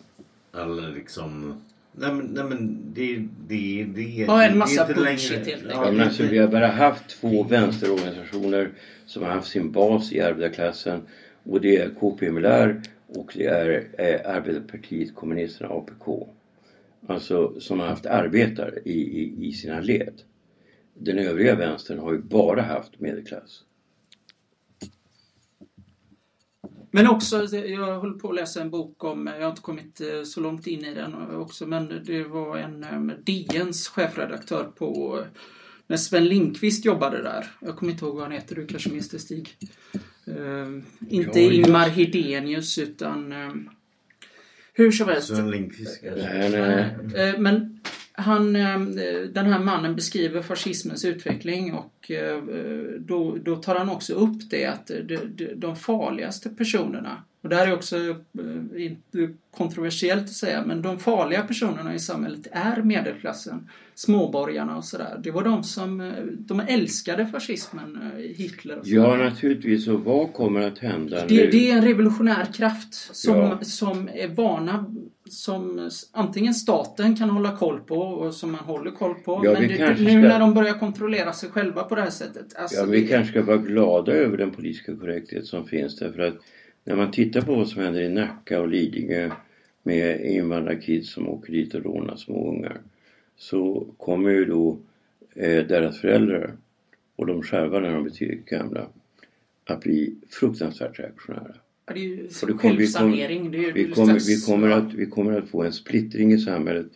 eller 0.53 0.91
liksom 0.91 1.53
Nej 1.95 2.13
men, 2.13 2.25
nej, 2.25 2.43
men 2.43 2.79
det, 2.93 3.15
det, 3.47 3.83
det, 3.95 4.01
Ja, 4.01 4.43
en 4.43 4.49
det 4.51 4.55
är 4.55 4.57
massa 4.57 4.81
inte 4.81 4.93
bullshit 4.93 5.31
längre- 5.31 5.45
helt 5.51 5.63
Ja, 5.71 5.91
men 5.91 6.01
alltså, 6.01 6.23
vi 6.23 6.37
har 6.37 6.47
bara 6.47 6.67
haft 6.67 7.09
två 7.09 7.43
vänsterorganisationer 7.43 8.69
som 9.05 9.23
har 9.23 9.29
haft 9.29 9.47
sin 9.51 9.71
bas 9.71 10.11
i 10.13 10.21
arbetarklassen 10.21 11.01
och 11.43 11.61
det 11.61 11.77
är 11.77 11.89
KPMLR 11.89 12.81
och 13.07 13.31
det 13.35 13.45
är 13.45 13.87
eh, 13.97 14.35
Arbetarpartiet 14.35 15.15
kommunisterna, 15.15 15.69
APK. 15.69 16.27
Alltså 17.07 17.59
som 17.59 17.79
har 17.79 17.87
haft 17.87 18.05
arbetare 18.05 18.79
i, 18.85 18.91
i, 19.21 19.47
i 19.47 19.51
sina 19.51 19.79
led. 19.79 20.13
Den 20.93 21.19
övriga 21.19 21.55
vänstern 21.55 21.99
har 21.99 22.11
ju 22.13 22.19
bara 22.19 22.61
haft 22.61 22.99
medelklass. 22.99 23.61
Men 26.95 27.07
också, 27.07 27.43
jag 27.55 27.99
håller 27.99 28.19
på 28.19 28.29
att 28.29 28.35
läsa 28.35 28.61
en 28.61 28.69
bok 28.69 29.03
om, 29.03 29.27
jag 29.27 29.41
har 29.43 29.49
inte 29.49 29.61
kommit 29.61 30.01
eh, 30.01 30.23
så 30.23 30.39
långt 30.39 30.67
in 30.67 30.85
i 30.85 30.93
den 30.93 31.35
också, 31.35 31.67
men 31.67 32.01
det 32.05 32.23
var 32.23 32.57
en 32.57 32.83
eh, 32.83 33.15
DNs 33.17 33.87
chefredaktör 33.87 34.63
på 34.63 35.23
när 35.87 35.97
Sven 35.97 36.25
Lindqvist 36.25 36.85
jobbade 36.85 37.23
där. 37.23 37.45
Jag 37.59 37.77
kommer 37.77 37.91
inte 37.91 38.05
ihåg 38.05 38.15
vad 38.15 38.23
han 38.23 38.31
heter, 38.31 38.55
du 38.55 38.67
kanske 38.67 38.89
minns 38.89 39.09
det 39.09 39.19
Stig? 39.19 39.57
Eh, 40.27 40.69
inte 41.09 41.39
Ja, 41.41 41.51
Ingmar 41.51 41.89
Hedenius 41.89 42.77
utan 42.77 43.31
eh, 43.31 43.53
hur 44.73 44.91
som 44.91 45.09
helst. 45.09 45.27
Sven 45.27 45.51
Lindqvist 45.51 46.01
kanske. 46.01 46.33
Nej, 46.33 46.49
nej, 46.49 46.95
nej. 47.03 47.29
Eh, 47.29 47.39
Men 47.39 47.79
han, 48.15 48.55
eh, 48.55 48.79
den 49.33 49.45
här 49.45 49.59
mannen 49.59 49.95
beskriver 49.95 50.41
fascismens 50.41 51.05
utveckling 51.05 51.73
och 51.73 52.11
eh, 52.11 52.43
då, 52.99 53.37
då 53.45 53.55
tar 53.55 53.75
han 53.75 53.89
också 53.89 54.13
upp 54.13 54.49
det 54.49 54.65
att 54.65 54.87
de, 54.87 55.17
de, 55.55 55.75
farligaste 55.75 56.49
personerna, 56.49 57.23
och 57.41 57.49
det 57.49 57.55
här 57.55 57.67
är 57.67 57.73
också 57.73 57.97
eh, 57.97 58.85
inte 58.85 59.29
kontroversiellt 59.57 60.23
att 60.23 60.29
säga, 60.29 60.63
men 60.65 60.81
de 60.81 60.99
farliga 60.99 61.41
personerna 61.41 61.95
i 61.95 61.99
samhället 61.99 62.47
är 62.51 62.81
medelklassen, 62.81 63.69
småborgarna 63.95 64.77
och 64.77 64.85
sådär. 64.85 65.19
Det 65.23 65.31
var 65.31 65.43
de 65.43 65.63
som, 65.63 66.13
de 66.37 66.59
älskade 66.59 67.27
fascismen, 67.27 68.11
Hitler 68.35 68.79
och 68.79 68.85
så. 68.85 68.95
Ja 68.95 69.17
naturligtvis 69.17 69.87
och 69.87 69.99
vad 69.99 70.33
kommer 70.33 70.61
att 70.61 70.79
hända 70.79 71.25
Det, 71.25 71.35
nu? 71.35 71.49
det 71.51 71.71
är 71.71 71.77
en 71.77 71.83
revolutionär 71.83 72.45
kraft 72.53 72.93
som, 72.93 73.35
Ja. 73.37 73.59
som 73.61 74.09
är 74.13 74.27
vana 74.27 74.85
som 75.33 75.89
antingen 76.11 76.53
staten 76.53 77.15
kan 77.15 77.29
hålla 77.29 77.57
koll 77.57 77.79
på 77.79 77.95
och 77.97 78.33
som 78.33 78.51
man 78.51 78.59
håller 78.63 78.91
koll 78.91 79.13
på. 79.15 79.41
Ja, 79.45 79.53
men 79.53 79.61
det, 79.67 79.89
nu 79.89 79.95
ska- 79.95 80.05
när 80.19 80.39
de 80.39 80.53
börjar 80.53 80.73
kontrollera 80.79 81.33
sig 81.33 81.49
själva 81.49 81.83
på 81.83 81.95
det 81.95 82.01
här 82.01 82.09
sättet. 82.09 82.55
Alltså, 82.55 82.77
Ja, 82.79 82.85
vi 82.85 83.01
det- 83.01 83.07
kanske 83.07 83.31
ska 83.31 83.41
vara 83.43 83.57
glada 83.57 84.11
över 84.11 84.37
den 84.37 84.51
politiska 84.51 84.95
korrekthet 84.95 85.45
som 85.45 85.65
finns 85.67 85.95
därför 85.99 86.19
att 86.21 86.33
när 86.83 86.95
man 86.95 87.11
tittar 87.11 87.41
på 87.41 87.55
vad 87.55 87.67
som 87.67 87.81
händer 87.83 88.01
i 88.01 88.09
Nacka 88.09 88.61
och 88.61 88.67
Lidingö 88.67 89.31
med 89.83 90.25
invandrarkids 90.25 91.13
som 91.13 91.29
åker 91.29 91.51
dit 91.53 91.73
och 91.73 91.83
rånar 91.83 92.15
små 92.15 92.49
ungar 92.49 92.77
så 93.37 93.87
kommer 93.97 94.29
ju 94.29 94.45
då 94.45 94.77
eh, 95.35 95.65
deras 95.65 95.99
föräldrar 96.01 96.53
och 97.15 97.25
de 97.27 97.41
själva 97.43 97.79
när 97.79 97.93
de 97.93 98.03
blir 98.03 98.13
tillräckligt 98.13 98.49
gamla 98.49 98.87
att 99.65 99.79
bli 99.81 100.15
fruktansvärt 100.29 100.99
reaktionära. 100.99 101.55
Ja, 101.85 101.93
det 101.93 101.99
är 101.99 102.03
ju 102.03 102.27
Och 102.41 102.47
det 102.47 102.53
vi 102.53 102.57
självsanering. 102.57 103.53
är 103.55 103.59
ju 103.59 103.71
Vi 103.71 103.91
kommer, 103.91 104.13
vi, 104.13 104.41
kommer 104.45 104.69
att, 104.69 104.93
vi 104.93 105.05
kommer 105.05 105.37
att 105.37 105.49
få 105.49 105.63
en 105.63 105.73
splittring 105.73 106.33
i 106.33 106.39
samhället 106.39 106.87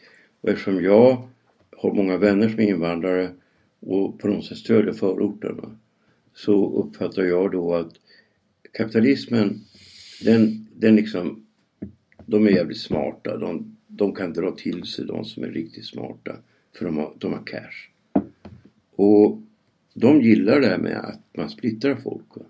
och 0.42 0.50
eftersom 0.50 0.84
jag 0.84 1.28
har 1.78 1.94
många 1.94 2.18
vänner 2.18 2.50
som 2.50 2.60
är 2.60 2.68
invandrare 2.68 3.30
och 3.80 4.20
på 4.20 4.28
något 4.28 4.46
sätt 4.46 4.58
stödjer 4.58 4.94
förorterna 4.94 5.78
så 6.34 6.84
uppfattar 6.84 7.24
jag 7.24 7.52
då 7.52 7.76
att 7.76 7.94
kapitalismen 8.72 9.62
den, 10.24 10.68
den 10.76 10.96
liksom 10.96 11.44
de 12.26 12.48
är 12.48 12.52
jävligt 12.52 12.78
smarta. 12.80 13.38
De, 13.38 13.78
de 13.88 14.16
kan 14.16 14.34
dra 14.34 14.52
till 14.52 14.84
sig 14.84 15.06
de 15.06 15.26
som 15.26 15.44
är 15.44 15.48
riktigt 15.48 15.86
smarta 15.86 16.36
för 16.74 16.86
de 16.86 16.98
har, 16.98 17.14
de 17.18 17.34
har 17.34 17.44
cash. 17.46 17.90
Och 18.96 19.42
de 19.94 20.22
gillar 20.22 20.62
det 20.62 20.68
här 20.68 20.78
med 20.78 20.98
att 20.98 21.22
man 21.38 21.50
splittrar 21.50 21.96
folk. 21.96 22.36
va. 22.36 22.44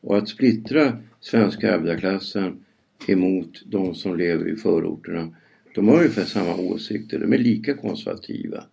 Och 0.00 0.18
att 0.18 0.28
splittra 0.28 0.98
svenska 1.20 1.74
arbetarklassen 1.74 2.64
emot 3.06 3.62
de 3.66 3.94
som 3.94 4.16
lever 4.16 4.48
i 4.48 4.56
förorterna. 4.56 5.34
De 5.74 5.88
har 5.88 5.96
ungefär 5.96 6.24
samma 6.24 6.56
åsikter. 6.56 7.18
De 7.18 7.32
är 7.32 7.38
lika 7.38 7.74
konservativa. 7.74 8.64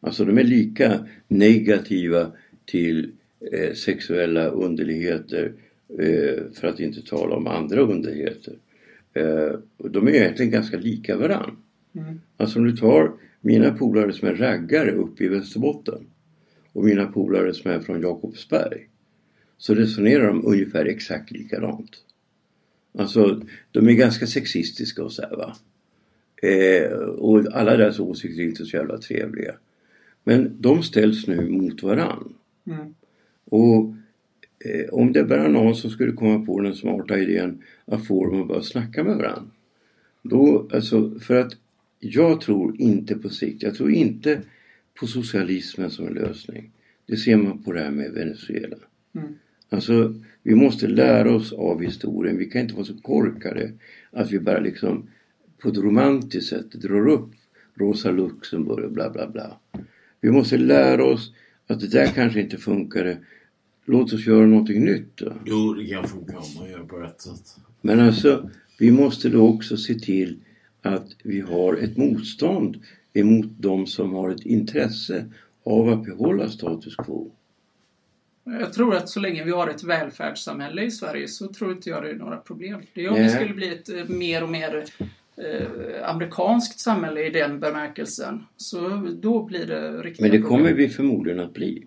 Alltså 0.00 0.24
de 0.24 0.38
är 0.38 0.44
lika 0.44 1.06
negativa 1.28 2.32
till 2.64 3.12
eh, 3.52 3.74
sexuella 3.74 4.46
underligheter 4.46 5.52
eh, 5.98 6.42
för 6.52 6.66
att 6.68 6.80
inte 6.80 7.02
tala 7.02 7.36
om 7.36 7.46
andra 7.46 7.80
underligheter. 7.80 8.54
Eh, 9.14 9.52
de 9.78 10.08
är 10.08 10.14
egentligen 10.14 10.52
ganska 10.52 10.76
lika 10.76 11.16
varann. 11.16 11.56
Alltså 12.36 12.58
om 12.58 12.64
du 12.64 12.76
tar 12.76 13.12
mina 13.40 13.70
polare 13.70 14.12
som 14.12 14.28
är 14.28 14.34
raggare 14.34 14.92
uppe 14.92 15.24
i 15.24 15.28
Västerbotten 15.28 16.06
och 16.72 16.84
mina 16.84 17.06
polare 17.06 17.54
som 17.54 17.70
är 17.70 17.80
från 17.80 18.02
Jakobsberg 18.02 18.88
så 19.60 19.74
resonerar 19.74 20.26
de 20.26 20.46
ungefär 20.46 20.84
exakt 20.84 21.30
likadant. 21.30 21.96
Alltså, 22.98 23.42
de 23.70 23.88
är 23.88 23.92
ganska 23.92 24.26
sexistiska 24.26 25.04
och 25.04 25.12
så 25.12 25.22
här 25.22 25.36
va. 25.36 25.56
Eh, 26.42 26.92
och 26.98 27.46
alla 27.52 27.76
deras 27.76 28.00
åsikter 28.00 28.42
är 28.42 28.46
inte 28.46 28.64
så 28.64 28.76
jävla 28.76 28.98
trevliga. 28.98 29.54
Men 30.24 30.56
de 30.58 30.82
ställs 30.82 31.26
nu 31.26 31.48
mot 31.48 31.82
varann. 31.82 32.34
Mm. 32.66 32.94
Och 33.44 33.94
eh, 34.64 34.88
om 34.92 35.12
det 35.12 35.24
bara 35.24 35.48
någon 35.48 35.74
som 35.74 35.90
skulle 35.90 36.12
komma 36.12 36.46
på 36.46 36.60
den 36.60 36.74
smarta 36.74 37.18
idén 37.18 37.62
att 37.84 38.06
få 38.06 38.26
dem 38.26 38.42
att 38.42 38.48
börja 38.48 38.62
snacka 38.62 39.04
med 39.04 39.16
varandra. 39.16 39.50
Då, 40.22 40.68
alltså, 40.72 41.18
för 41.18 41.34
att 41.34 41.56
jag 41.98 42.40
tror 42.40 42.80
inte 42.80 43.14
på 43.14 43.28
sikt, 43.28 43.62
jag 43.62 43.74
tror 43.74 43.90
inte 43.90 44.40
på 45.00 45.06
socialismen 45.06 45.90
som 45.90 46.06
en 46.06 46.14
lösning. 46.14 46.70
Det 47.06 47.16
ser 47.16 47.36
man 47.36 47.62
på 47.62 47.72
det 47.72 47.80
här 47.80 47.90
med 47.90 48.12
Venezuela. 48.12 48.76
Mm. 49.14 49.34
Alltså, 49.70 50.14
vi 50.42 50.54
måste 50.54 50.86
lära 50.86 51.34
oss 51.34 51.52
av 51.52 51.82
historien. 51.82 52.38
Vi 52.38 52.50
kan 52.50 52.60
inte 52.60 52.74
vara 52.74 52.84
så 52.84 52.96
korkade 52.96 53.72
att 54.10 54.30
vi 54.30 54.38
bara 54.40 54.60
liksom 54.60 55.08
på 55.62 55.68
ett 55.68 55.76
romantiskt 55.76 56.48
sätt 56.48 56.72
drar 56.72 57.08
upp 57.08 57.30
Rosa 57.74 58.10
Luxemburg 58.10 58.84
och 58.84 58.92
bla 58.92 59.10
bla 59.10 59.30
bla. 59.30 59.56
Vi 60.20 60.30
måste 60.30 60.56
lära 60.56 61.04
oss 61.04 61.32
att 61.66 61.80
det 61.80 61.88
där 61.88 62.06
kanske 62.06 62.40
inte 62.40 62.56
funkade. 62.56 63.18
Låt 63.84 64.12
oss 64.12 64.26
göra 64.26 64.46
någonting 64.46 64.84
nytt 64.84 65.16
då. 65.16 65.32
Jo, 65.46 65.74
det 65.74 65.86
kan 65.86 66.08
funka 66.08 66.38
om 66.38 66.44
man 66.58 66.70
gör 66.70 66.84
på 66.84 66.96
rätt 66.96 67.20
sätt. 67.20 67.56
Men 67.80 68.00
alltså, 68.00 68.50
vi 68.78 68.90
måste 68.90 69.28
då 69.28 69.48
också 69.48 69.76
se 69.76 69.94
till 69.94 70.38
att 70.82 71.16
vi 71.22 71.40
har 71.40 71.76
ett 71.76 71.96
motstånd 71.96 72.80
emot 73.12 73.46
de 73.58 73.86
som 73.86 74.12
har 74.12 74.30
ett 74.30 74.46
intresse 74.46 75.26
av 75.64 75.88
att 75.88 76.04
behålla 76.04 76.48
status 76.48 76.96
quo. 76.96 77.30
Jag 78.58 78.72
tror 78.72 78.96
att 78.96 79.08
så 79.08 79.20
länge 79.20 79.44
vi 79.44 79.50
har 79.50 79.68
ett 79.68 79.84
välfärdssamhälle 79.84 80.82
i 80.82 80.90
Sverige 80.90 81.28
så 81.28 81.48
tror 81.48 81.72
inte 81.72 81.90
jag 81.90 82.02
det 82.02 82.10
är 82.10 82.14
några 82.14 82.36
problem. 82.36 82.82
Det 82.94 83.04
är 83.04 83.08
om 83.08 83.16
det 83.16 83.28
skulle 83.28 83.54
bli 83.54 83.68
ett 83.68 83.88
eh, 83.88 84.04
mer 84.08 84.42
och 84.42 84.48
mer 84.48 84.84
eh, 85.36 86.10
amerikanskt 86.10 86.80
samhälle 86.80 87.26
i 87.26 87.30
den 87.30 87.60
bemärkelsen. 87.60 88.44
Så 88.56 89.06
då 89.22 89.42
blir 89.42 89.66
det 89.66 90.02
riktiga 90.02 90.24
Men 90.24 90.30
det 90.30 90.42
problem. 90.42 90.58
kommer 90.58 90.72
vi 90.72 90.88
förmodligen 90.88 91.40
att 91.40 91.54
bli. 91.54 91.86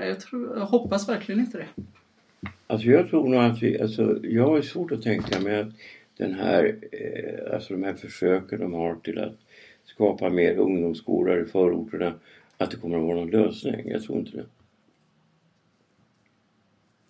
Jag, 0.00 0.20
tror, 0.20 0.58
jag 0.58 0.66
hoppas 0.66 1.08
verkligen 1.08 1.40
inte 1.40 1.58
det. 1.58 1.82
Alltså 2.66 2.88
jag 2.88 3.10
tror 3.10 3.28
nog 3.28 3.40
att 3.40 3.62
vi, 3.62 3.80
alltså 3.80 4.18
jag 4.22 4.46
har 4.46 4.62
svårt 4.62 4.92
att 4.92 5.02
tänka 5.02 5.40
mig 5.40 5.60
att 5.60 5.68
den 6.16 6.34
här, 6.34 6.76
eh, 6.92 7.54
alltså 7.54 7.74
de 7.74 7.82
här 7.82 7.94
försöken 7.94 8.60
de 8.60 8.74
har 8.74 8.94
till 8.94 9.18
att 9.18 9.36
skapa 9.84 10.30
mer 10.30 10.56
ungdomsgårdar 10.56 11.42
i 11.42 11.44
förorterna, 11.44 12.14
att 12.58 12.70
det 12.70 12.76
kommer 12.76 12.96
att 12.96 13.02
vara 13.02 13.16
någon 13.16 13.30
lösning. 13.30 13.90
Jag 13.90 14.02
tror 14.02 14.18
inte 14.18 14.36
det. 14.36 14.44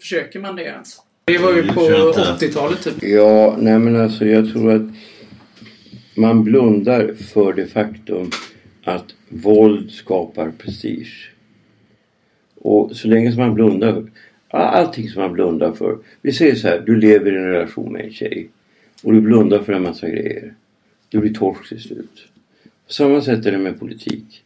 Försöker 0.05 0.41
man 0.41 0.57
det 0.57 0.63
ens? 0.63 0.97
Det 1.25 1.39
var 1.39 1.53
ju 1.53 1.69
på 1.69 1.73
tror 1.73 1.93
jag 1.93 2.09
inte. 2.09 2.47
80-talet 2.47 2.83
typ. 2.83 3.03
Ja, 3.03 3.57
nej 3.59 3.79
men 3.79 3.97
alltså 3.97 4.27
jag 4.27 4.53
tror 4.53 4.73
att 4.73 4.83
man 6.17 6.45
blundar 6.45 7.15
för 7.15 7.53
det 7.53 7.67
faktum 7.67 8.31
att 8.85 9.05
våld 9.29 9.91
skapar 9.91 10.51
prestige. 10.51 11.31
Och 12.55 12.97
så 12.97 13.09
länge 13.09 13.33
som 13.33 13.41
man 13.41 13.55
blundar 13.55 14.05
allting 14.49 15.09
som 15.09 15.23
man 15.23 15.33
blundar 15.33 15.73
för. 15.73 15.99
Vi 16.23 16.33
säger 16.33 16.55
så 16.55 16.69
här, 16.69 16.83
du 16.87 16.97
lever 16.97 17.33
i 17.33 17.37
en 17.37 17.53
relation 17.53 17.93
med 17.93 18.05
en 18.05 18.13
tjej 18.13 18.49
och 19.03 19.13
du 19.13 19.21
blundar 19.21 19.59
för 19.59 19.73
en 19.73 19.83
massa 19.83 20.09
grejer. 20.09 20.55
Du 21.09 21.19
blir 21.19 21.35
torsk 21.35 21.69
till 21.69 21.83
slut. 21.83 22.29
På 22.87 22.93
samma 22.93 23.21
sätt 23.21 23.47
är 23.47 23.53
det 23.53 23.59
med 23.59 23.81
politik. 23.81 24.43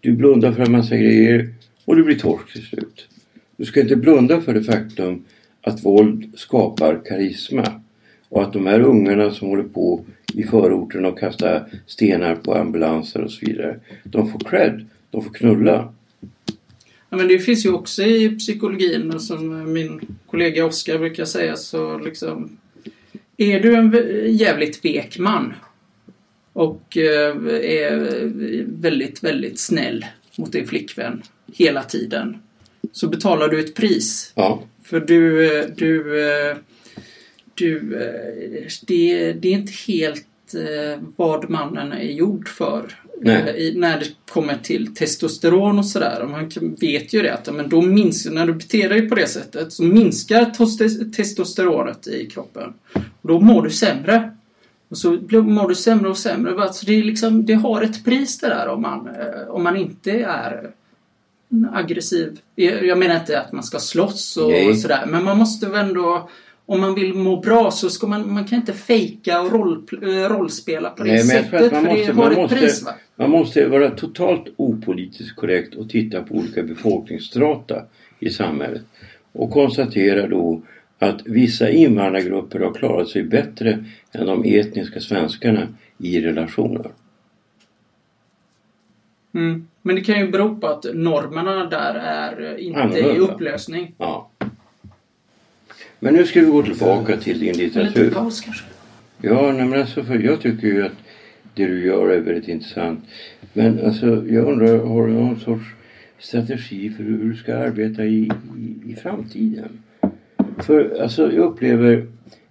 Du 0.00 0.12
blundar 0.12 0.52
för 0.52 0.62
en 0.62 0.72
massa 0.72 0.96
grejer 0.96 1.54
och 1.84 1.96
du 1.96 2.04
blir 2.04 2.18
torsk 2.18 2.52
till 2.52 2.66
slut. 2.66 3.08
Du 3.56 3.64
ska 3.64 3.80
inte 3.80 3.96
blunda 3.96 4.40
för 4.40 4.54
det 4.54 4.62
faktum 4.62 5.24
att 5.62 5.84
våld 5.84 6.32
skapar 6.34 7.00
karisma. 7.04 7.80
Och 8.28 8.42
att 8.42 8.52
de 8.52 8.66
här 8.66 8.80
ungarna 8.80 9.30
som 9.30 9.48
håller 9.48 9.62
på 9.62 10.04
i 10.34 10.42
förorten 10.42 11.04
och 11.04 11.18
kastar 11.18 11.66
stenar 11.86 12.34
på 12.34 12.54
ambulanser 12.54 13.20
och 13.20 13.30
så 13.32 13.46
vidare. 13.46 13.80
De 14.04 14.32
får 14.32 14.38
cred. 14.38 14.86
De 15.10 15.24
får 15.24 15.30
knulla. 15.30 15.92
Ja, 17.10 17.16
men 17.16 17.28
det 17.28 17.38
finns 17.38 17.66
ju 17.66 17.72
också 17.72 18.02
i 18.02 18.36
psykologin 18.38 19.20
som 19.20 19.72
min 19.72 20.00
kollega 20.26 20.66
Oskar 20.66 20.98
brukar 20.98 21.24
säga 21.24 21.56
så 21.56 21.98
liksom 21.98 22.58
Är 23.36 23.60
du 23.60 23.74
en 23.74 23.92
jävligt 24.36 24.84
vek 24.84 25.18
man 25.18 25.54
och 26.52 26.96
eh, 26.96 27.36
är 27.62 28.22
väldigt, 28.80 29.24
väldigt 29.24 29.58
snäll 29.58 30.06
mot 30.36 30.52
din 30.52 30.66
flickvän 30.66 31.22
hela 31.52 31.82
tiden 31.82 32.36
så 32.92 33.08
betalar 33.08 33.48
du 33.48 33.60
ett 33.60 33.74
pris. 33.74 34.32
Ja. 34.34 34.62
För 34.82 35.00
du, 35.00 35.46
eh, 35.58 35.66
du, 35.76 36.24
eh, 36.24 36.56
du 37.54 37.96
eh, 37.96 38.70
det, 38.86 39.32
det 39.32 39.48
är 39.48 39.52
inte 39.52 39.72
helt 39.86 40.26
vad 41.16 41.50
mannen 41.50 41.92
är 41.92 42.12
gjord 42.12 42.48
för. 42.48 42.98
I, 43.56 43.72
när 43.76 43.98
det 43.98 44.06
kommer 44.30 44.56
till 44.56 44.94
testosteron 44.94 45.78
och 45.78 45.86
sådär. 45.86 46.26
Man 46.30 46.50
vet 46.80 47.12
ju 47.12 47.22
det 47.22 47.34
att 47.34 47.54
men 47.54 47.68
då 47.68 47.82
minskar, 47.82 48.30
när 48.30 48.46
du 48.46 48.52
beter 48.52 48.88
dig 48.88 49.08
på 49.08 49.14
det 49.14 49.26
sättet 49.26 49.72
så 49.72 49.82
minskar 49.82 50.44
tos- 50.44 51.12
testosteronet 51.12 52.06
i 52.06 52.26
kroppen. 52.26 52.72
Och 52.94 53.28
då 53.28 53.40
mår 53.40 53.62
du 53.62 53.70
sämre. 53.70 54.36
Och 54.88 54.98
så 54.98 55.10
mår 55.30 55.68
du 55.68 55.74
sämre 55.74 56.08
och 56.10 56.18
sämre. 56.18 56.62
Alltså 56.62 56.86
det, 56.86 56.92
är 56.92 57.02
liksom, 57.02 57.46
det 57.46 57.54
har 57.54 57.82
ett 57.82 58.04
pris 58.04 58.38
det 58.38 58.48
där 58.48 58.68
om 58.68 58.82
man, 58.82 59.08
om 59.48 59.62
man 59.62 59.76
inte 59.76 60.10
är 60.12 60.70
aggressiv. 61.72 62.38
Jag 62.54 62.98
menar 62.98 63.16
inte 63.16 63.40
att 63.40 63.52
man 63.52 63.62
ska 63.62 63.78
slåss 63.78 64.36
och 64.36 64.50
Nej. 64.50 64.74
sådär. 64.74 65.06
Men 65.06 65.24
man 65.24 65.38
måste 65.38 65.68
väl 65.68 65.86
ändå 65.86 66.28
om 66.66 66.80
man 66.80 66.94
vill 66.94 67.14
må 67.14 67.40
bra 67.40 67.70
så 67.70 67.90
ska 67.90 68.06
man, 68.06 68.32
man 68.32 68.44
kan 68.44 68.58
inte 68.58 68.72
fejka 68.72 69.40
och 69.40 69.52
roll, 69.52 69.84
eh, 70.02 70.06
rollspela 70.08 70.90
på 70.90 71.02
det 71.02 71.10
Nej, 71.10 71.22
sättet. 71.22 71.72
man 71.72 71.84
för 71.84 71.90
måste, 71.90 72.06
det 72.06 72.12
har 72.12 72.14
man, 72.14 72.32
ett 72.32 72.38
måste, 72.38 72.56
pris 72.56 72.82
va? 72.82 72.92
man 73.16 73.30
måste 73.30 73.68
vara 73.68 73.90
totalt 73.90 74.44
opolitiskt 74.56 75.36
korrekt 75.36 75.74
och 75.74 75.90
titta 75.90 76.22
på 76.22 76.34
olika 76.34 76.62
befolkningsstrata 76.62 77.82
i 78.18 78.30
samhället. 78.30 78.82
Och 79.32 79.50
konstatera 79.50 80.28
då 80.28 80.62
att 80.98 81.26
vissa 81.26 81.70
invandrargrupper 81.70 82.60
har 82.60 82.74
klarat 82.74 83.08
sig 83.08 83.22
bättre 83.22 83.84
än 84.12 84.26
de 84.26 84.44
etniska 84.44 85.00
svenskarna 85.00 85.68
i 85.98 86.20
relationer. 86.20 86.90
Mm. 89.34 89.66
Men 89.82 89.96
det 89.96 90.00
kan 90.00 90.18
ju 90.20 90.30
bero 90.30 90.56
på 90.56 90.66
att 90.66 90.84
normerna 90.94 91.64
där 91.66 91.94
är 91.94 92.54
eh, 92.54 92.66
inte 92.66 92.98
i 92.98 93.18
upplösning. 93.18 93.94
Ja. 93.98 94.30
Men 95.98 96.14
nu 96.14 96.26
ska 96.26 96.40
vi 96.40 96.46
gå 96.46 96.62
tillbaka 96.62 97.16
till 97.16 97.40
din 97.40 97.48
En 97.48 97.56
liten 97.56 97.84
litteratur. 97.86 98.10
paus 98.10 98.40
kanske. 98.40 98.64
Ja, 99.20 99.52
nej, 99.52 99.66
men 99.66 99.80
alltså 99.80 100.04
för 100.04 100.18
jag 100.18 100.40
tycker 100.40 100.66
ju 100.66 100.84
att 100.86 100.92
det 101.54 101.66
du 101.66 101.86
gör 101.86 102.08
är 102.08 102.20
väldigt 102.20 102.48
intressant. 102.48 103.04
Men 103.52 103.86
alltså 103.86 104.06
jag 104.06 104.48
undrar, 104.48 104.78
har 104.86 105.06
du 105.06 105.12
någon 105.12 105.40
sorts 105.40 105.64
strategi 106.18 106.90
för 106.90 107.02
hur 107.04 107.30
du 107.30 107.36
ska 107.36 107.56
arbeta 107.56 108.04
i, 108.04 108.30
i, 108.58 108.92
i 108.92 108.94
framtiden? 109.02 109.82
För 110.58 111.02
alltså 111.02 111.32
jag 111.32 111.44
upplever 111.44 112.06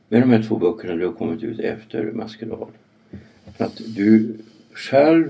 med 0.10 0.22
de 0.22 0.30
här 0.30 0.44
två 0.44 0.56
böckerna 0.58 0.96
du 0.96 1.06
har 1.06 1.14
kommit 1.14 1.44
ut 1.44 1.60
efter 1.60 2.04
Maskerad 2.04 2.68
att 3.58 3.82
du 3.96 4.34
själv 4.74 5.30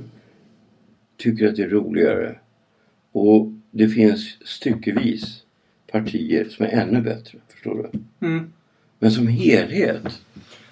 tycker 1.22 1.48
att 1.48 1.56
det 1.56 1.64
är 1.64 1.70
roligare 1.70 2.36
och 3.12 3.52
det 3.72 3.88
finns 3.88 4.38
styckevis 4.48 5.44
partier 5.92 6.46
som 6.46 6.66
är 6.66 6.70
ännu 6.70 7.02
bättre. 7.02 7.38
Förstår 7.50 7.90
du? 7.92 8.28
Mm. 8.28 8.54
Men 9.00 9.12
som 9.12 9.28
helhet 9.28 10.22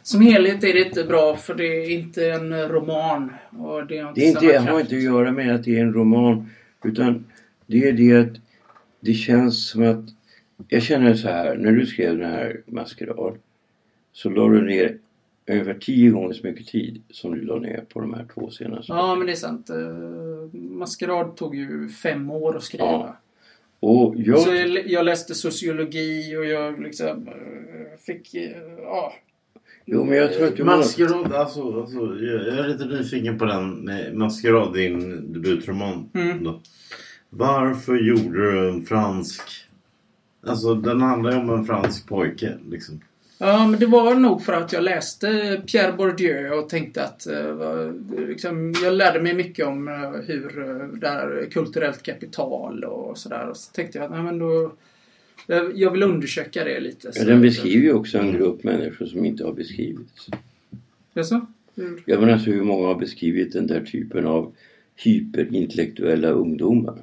Som 0.01 0.21
helhet 0.21 0.63
är 0.63 0.73
det 0.73 0.85
inte 0.85 1.03
bra 1.03 1.35
för 1.35 1.55
det 1.55 1.63
är 1.63 1.89
inte 1.89 2.31
en 2.31 2.53
roman. 2.53 3.33
Och 3.49 3.87
det 3.87 3.97
har 3.97 4.09
inte, 4.09 4.21
Det 4.21 4.25
är 4.25 4.29
inte, 4.29 4.59
samma 4.59 4.71
har 4.71 4.79
inte 4.79 4.95
att 4.95 5.03
göra 5.03 5.31
med 5.31 5.55
att 5.55 5.63
det 5.63 5.77
är 5.77 5.81
en 5.81 5.93
roman. 5.93 6.49
Utan 6.83 7.25
det 7.65 7.87
är 7.87 7.93
det 7.93 8.17
att 8.17 8.37
det 8.99 9.13
känns 9.13 9.69
som 9.69 9.83
att... 9.83 10.05
Jag 10.67 10.83
känner 10.83 11.13
så 11.13 11.27
här, 11.27 11.55
när 11.55 11.71
du 11.71 11.85
skrev 11.85 12.17
den 12.17 12.31
här 12.31 12.61
Maskerad 12.65 13.37
så 14.11 14.29
la 14.29 14.47
du 14.47 14.61
ner 14.61 14.97
ungefär 15.53 15.73
tio 15.73 16.09
gånger 16.09 16.33
så 16.33 16.47
mycket 16.47 16.67
tid 16.67 17.03
som 17.09 17.31
du 17.31 17.41
la 17.41 17.59
ner 17.59 17.85
på 17.93 17.99
de 18.01 18.13
här 18.13 18.25
två 18.33 18.49
senaste. 18.49 18.93
Ja, 18.93 19.15
men 19.15 19.25
det 19.27 19.33
är 19.33 19.35
sant. 19.35 19.69
Eh, 19.69 20.59
Maskerad 20.59 21.35
tog 21.37 21.55
ju 21.55 21.89
fem 21.89 22.31
år 22.31 22.57
att 22.57 22.63
skriva. 22.63 22.83
Ja. 22.85 23.17
Och 23.79 24.15
jag... 24.17 24.39
Så 24.39 24.53
jag, 24.53 24.87
jag 24.89 25.05
läste 25.05 25.35
sociologi 25.35 26.35
och 26.37 26.45
jag 26.45 26.79
liksom 26.81 27.27
eh, 27.27 27.97
fick... 28.05 28.35
eh, 28.35 28.51
Ja. 28.83 29.13
Jo, 29.85 30.03
men 30.03 30.17
jag 30.17 30.33
tror 30.33 30.47
att 30.47 30.55
du... 30.57 30.63
Maskerad, 30.63 31.33
alltså, 31.33 31.81
alltså 31.81 31.97
jag 31.99 32.47
är 32.57 32.67
lite 32.67 32.85
nyfiken 32.85 33.37
på 33.39 33.45
den. 33.45 33.89
Maskerad, 34.13 34.73
din 34.73 35.33
debutroman. 35.33 36.09
Mm. 36.13 36.43
Då. 36.43 36.61
Varför 37.29 37.95
gjorde 37.95 38.51
du 38.51 38.69
en 38.69 38.85
fransk... 38.85 39.41
Alltså 40.47 40.75
den 40.75 41.01
handlar 41.01 41.31
ju 41.31 41.37
om 41.37 41.49
en 41.49 41.65
fransk 41.65 42.07
pojke 42.07 42.57
liksom. 42.69 43.01
Ja, 43.41 43.67
men 43.67 43.79
det 43.79 43.85
var 43.85 44.15
nog 44.15 44.41
för 44.41 44.53
att 44.53 44.73
jag 44.73 44.83
läste 44.83 45.61
Pierre 45.67 45.93
Bourdieu 45.93 46.51
och 46.51 46.69
tänkte 46.69 47.03
att 47.03 47.27
eh, 47.27 47.91
liksom, 48.27 48.73
jag 48.83 48.93
lärde 48.93 49.21
mig 49.21 49.33
mycket 49.33 49.67
om 49.67 49.87
eh, 49.87 50.11
hur 50.27 50.69
eh, 50.69 50.87
det 50.87 51.07
här 51.07 51.47
kulturellt 51.51 52.03
kapital 52.03 52.83
och 52.83 53.17
sådär. 53.17 53.49
Och 53.49 53.57
så 53.57 53.71
tänkte 53.71 53.97
jag 53.97 54.05
att 54.05 54.11
nej, 54.11 54.23
men 54.23 54.39
då, 54.39 54.73
jag, 55.75 55.91
vill 55.91 56.03
undersöka 56.03 56.63
det 56.63 56.79
lite. 56.79 57.11
Ja, 57.15 57.23
den 57.23 57.41
beskriver 57.41 57.83
ju 57.83 57.93
också 57.93 58.17
en 58.17 58.31
grupp 58.31 58.63
människor 58.63 59.05
som 59.05 59.25
inte 59.25 59.43
har 59.43 59.53
beskrivits. 59.53 60.27
Jaså? 61.13 61.45
Jag 62.05 62.19
menar 62.19 62.33
alltså 62.33 62.51
hur 62.51 62.63
många 62.63 62.87
har 62.87 62.95
beskrivit 62.95 63.53
den 63.53 63.67
där 63.67 63.81
typen 63.81 64.25
av 64.25 64.53
hyperintellektuella 64.95 66.29
ungdomar? 66.29 66.97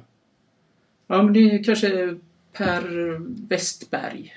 Ja, 1.07 1.23
men 1.23 1.33
det 1.33 1.39
är 1.39 1.63
kanske 1.63 2.15
Per 2.53 3.17
Westberg. 3.49 4.33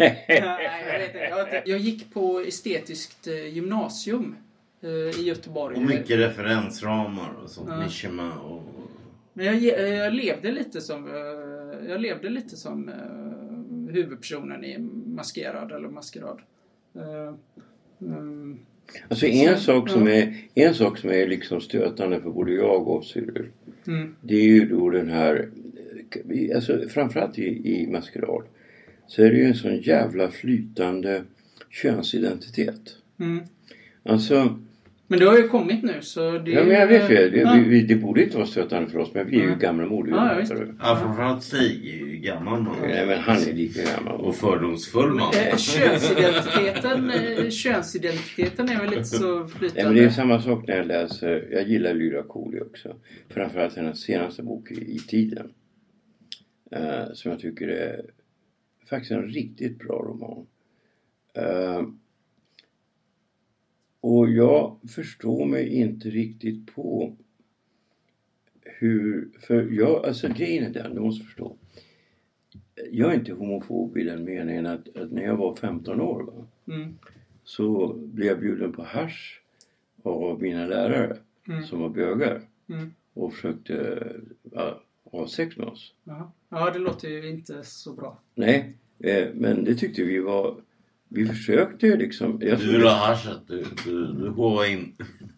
Nej, 0.00 0.24
jag, 0.28 0.98
vet 0.98 1.06
inte. 1.06 1.18
jag, 1.18 1.36
har 1.36 1.42
inte- 1.44 1.62
jag 1.70 1.78
gick 1.78 2.12
på 2.14 2.40
estetiskt 2.40 3.26
eh, 3.26 3.46
gymnasium 3.54 4.36
eh, 4.82 5.20
i 5.20 5.22
Göteborg. 5.24 5.76
Och 5.76 5.82
mycket 5.82 6.18
referensramar 6.18 7.30
och 7.44 7.50
sånt. 7.50 7.68
Ja. 7.70 7.82
Mishima 7.84 8.34
och... 8.38 8.62
Men 9.32 9.46
jag, 9.46 9.54
eh, 9.54 9.94
jag 9.94 10.14
levde 10.14 10.52
lite 10.52 10.80
som, 10.80 11.08
jag 11.88 12.00
levde 12.00 12.28
lite 12.28 12.56
som 12.56 12.90
huvudpersonen 13.90 14.64
i 14.64 14.78
Maskerad 15.06 15.72
eller 15.72 15.88
Maskerad. 15.88 16.38
Mm, 18.00 18.58
Alltså 19.08 19.26
en 19.26 19.56
Så, 19.56 19.62
sak, 19.62 19.88
som 19.88 20.06
ja. 20.06 20.12
är, 20.14 20.34
en 20.54 20.74
sak 20.74 20.98
som 20.98 21.10
är 21.10 21.26
liksom 21.26 21.60
stötande 21.60 22.20
för 22.20 22.30
både 22.30 22.52
jag 22.52 22.88
och 22.88 23.04
Cyril. 23.04 23.46
Mm. 23.86 24.14
Det 24.20 24.34
är 24.34 24.44
ju 24.44 24.68
då 24.68 24.90
den 24.90 25.08
här, 25.10 25.48
alltså 26.54 26.88
framförallt 26.88 27.38
i, 27.38 27.72
i 27.82 27.86
maskerad. 27.86 28.42
Så 29.10 29.22
är 29.22 29.30
det 29.30 29.36
ju 29.36 29.44
en 29.44 29.54
sån 29.54 29.76
jävla 29.80 30.30
flytande 30.30 31.22
könsidentitet. 31.70 32.96
mm. 33.20 33.44
Alltså, 34.02 34.58
Men 35.06 35.18
det 35.18 35.24
har 35.24 35.36
ju 35.38 35.48
kommit 35.48 35.82
nu 35.82 35.94
så 36.00 36.38
det... 36.38 36.50
ja, 36.50 36.64
men 36.64 36.74
jag 36.74 36.86
vet 36.86 37.10
ju, 37.10 37.14
det, 37.30 37.36
Ja. 37.40 37.52
vi, 37.54 37.68
vi, 37.68 37.82
det 37.82 37.94
borde 37.94 38.22
inte 38.24 38.36
vara 38.36 38.46
stötande 38.46 38.90
för 38.90 38.98
oss 38.98 39.14
men 39.14 39.26
vi 39.26 39.36
är 39.36 39.42
ju 39.42 39.48
Ja. 39.48 39.54
gammalmodiga. 39.56 40.16
Ja, 40.16 40.32
ja, 40.32 40.38
visst. 40.40 40.52
Ja, 40.80 40.96
framförallt 41.02 41.42
Stig 41.42 41.86
är 41.86 42.06
ju 42.06 42.16
gammal 42.16 42.62
man. 42.62 42.76
Nej 42.82 43.06
men 43.06 43.18
han 43.18 43.36
är 43.36 43.52
lika 43.52 43.80
gammal. 43.96 44.20
Och 44.20 44.36
fördomsfull 44.36 45.10
man. 45.14 45.32
Eh, 45.34 45.56
Könsidentiteten, 45.56 47.10
eh, 47.10 47.50
könsidentiteten 47.50 48.68
är 48.68 48.80
väl 48.80 48.90
lite 48.90 49.04
så 49.04 49.38
Nej, 49.40 49.48
flytande. 49.48 49.84
men 49.84 49.94
det 49.94 50.04
är 50.04 50.10
samma 50.10 50.40
sak 50.42 50.64
när 50.68 50.76
jag 50.76 50.86
läser, 50.86 51.48
jag 51.52 51.68
gillar 51.68 51.94
Lyra 51.94 52.22
Cooley 52.22 52.60
också. 52.60 52.96
Framförallt 53.28 53.76
hennes 53.76 54.00
senaste 54.00 54.42
bok 54.42 54.70
i, 54.70 54.74
i 54.94 54.98
Tiden. 54.98 55.50
Eh, 56.72 57.12
som 57.14 57.30
jag 57.30 57.40
tycker 57.40 57.68
är 57.68 58.00
faktiskt 58.90 59.10
en 59.12 59.22
riktigt 59.28 59.78
bra 59.78 59.98
roman. 59.98 60.46
Eh, 61.34 61.86
och 64.00 64.30
jag 64.30 64.76
förstår 64.88 65.46
mig 65.46 65.68
inte 65.68 66.10
riktigt 66.10 66.74
på 66.74 67.16
hur, 68.62 69.28
för 69.40 69.68
jag, 69.70 70.06
alltså 70.06 70.28
grejen 70.28 70.64
är 70.64 70.70
den, 70.70 70.94
du 70.94 71.00
måste 71.00 71.24
förstå. 71.24 71.56
Jag 72.90 73.10
är 73.10 73.14
inte 73.14 73.32
homofob 73.32 73.96
i 73.98 74.04
den 74.04 74.24
meningen 74.24 74.66
att, 74.66 74.96
att 74.96 75.12
när 75.12 75.22
jag 75.22 75.36
var 75.36 75.54
15 75.56 76.00
år 76.00 76.22
va, 76.22 76.46
Mm. 76.74 76.98
så 77.44 77.94
blev 77.94 78.26
jag 78.28 78.40
bjuden 78.40 78.72
på 78.72 78.82
hasch 78.82 79.42
av 80.02 80.42
mina 80.42 80.66
lärare 80.66 81.16
Mm. 81.48 81.62
som 81.64 81.80
var 81.80 81.88
bögar 81.88 82.40
Mm. 82.68 82.90
och 83.14 83.32
försökte 83.34 84.06
ja, 84.52 84.82
ha 85.10 85.28
sex 85.28 85.56
med 85.56 85.66
oss. 85.66 85.92
Ja. 86.04 86.32
ja, 86.48 86.70
det 86.70 86.78
låter 86.78 87.08
ju 87.08 87.28
inte 87.28 87.62
så 87.64 87.92
bra. 87.92 88.20
Nej, 88.34 88.76
eh, 88.98 89.28
men 89.34 89.64
det 89.64 89.74
tyckte 89.74 90.02
vi 90.02 90.18
var... 90.18 90.56
Vi 91.12 91.26
försökte 91.26 91.86
ju 91.86 91.96
liksom... 91.96 92.38
Jag 92.42 92.58
Du 92.58 92.62
trodde- 92.64 92.78
vill 92.78 92.86
ha 92.86 93.06
haschet. 93.06 93.38
Du, 93.46 93.64
du, 93.84 94.06
du 94.12 94.28
hovar 94.28 94.70
in. 94.72 94.92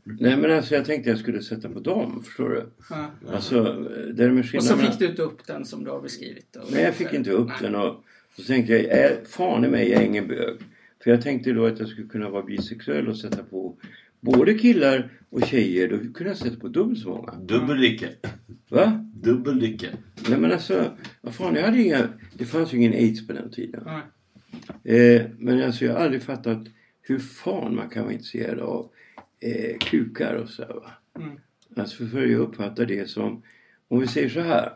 Nej 0.04 0.36
men 0.36 0.50
alltså 0.50 0.74
jag 0.74 0.84
tänkte 0.84 1.10
jag 1.10 1.18
skulle 1.18 1.42
sätta 1.42 1.68
på 1.68 1.80
dem, 1.80 2.22
förstår 2.24 2.48
du? 2.48 2.66
Ja. 2.90 3.10
Alltså, 3.32 3.62
där 4.14 4.30
med 4.30 4.44
Och 4.54 4.64
så 4.64 4.76
fick 4.76 4.98
du 4.98 5.06
inte 5.06 5.22
upp 5.22 5.46
den 5.46 5.64
som 5.64 5.84
du 5.84 5.90
har 5.90 6.00
beskrivit. 6.00 6.56
Och- 6.56 6.72
Nej, 6.72 6.82
jag 6.82 6.94
fick 6.94 7.12
inte 7.12 7.30
upp 7.30 7.48
Nej. 7.48 7.56
den 7.60 7.74
och 7.74 8.04
så 8.36 8.42
tänkte 8.42 8.72
jag, 8.72 8.82
är, 8.84 9.24
fan 9.24 9.64
i 9.64 9.68
mig, 9.68 9.90
jag 9.90 10.02
är 10.02 10.06
ingen 10.06 10.28
bög. 10.28 10.56
För 11.04 11.10
jag 11.10 11.22
tänkte 11.22 11.52
då 11.52 11.66
att 11.66 11.78
jag 11.78 11.88
skulle 11.88 12.08
kunna 12.08 12.30
vara 12.30 12.42
bisexuell 12.42 13.08
och 13.08 13.16
sätta 13.16 13.42
på 13.42 13.76
både 14.22 14.54
killar 14.54 15.10
och 15.30 15.46
tjejer. 15.46 15.88
Då 15.88 15.98
kunde 15.98 16.30
jag 16.30 16.36
sätta 16.36 16.56
på 16.56 16.68
dubbelt 16.68 16.98
så 16.98 17.08
många. 17.08 17.32
Dubbel 17.32 17.76
lycka. 17.76 18.06
Va? 18.68 19.06
Dubbel 19.14 19.56
lycka. 19.56 19.86
Nej 20.28 20.38
men 20.38 20.52
alltså, 20.52 20.96
vad 21.20 21.34
fan, 21.34 21.54
jag 21.54 21.64
hade 21.64 21.82
inga... 21.82 22.08
Det 22.34 22.44
fanns 22.44 22.74
ju 22.74 22.78
ingen 22.78 22.92
aids 22.92 23.26
på 23.26 23.32
den 23.32 23.50
tiden. 23.50 23.82
Nej. 23.86 24.02
Eh, 24.96 25.22
men 25.38 25.62
alltså 25.62 25.84
jag 25.84 25.92
har 25.92 26.00
aldrig 26.00 26.22
fattat 26.22 26.66
hur 27.00 27.18
fan 27.18 27.74
man 27.74 27.88
kan 27.88 28.02
vara 28.02 28.12
intresserad 28.12 28.58
av 28.58 28.90
eh, 29.40 29.78
kukar 29.78 30.34
och 30.34 30.48
så 30.48 30.62
va. 30.62 30.90
Mm. 31.18 31.38
Alltså 31.76 32.06
för 32.06 32.26
jag 32.26 32.40
uppfattar 32.40 32.86
det 32.86 33.10
som, 33.10 33.42
om 33.88 34.00
vi 34.00 34.06
säger 34.06 34.28
så 34.28 34.40
här. 34.40 34.72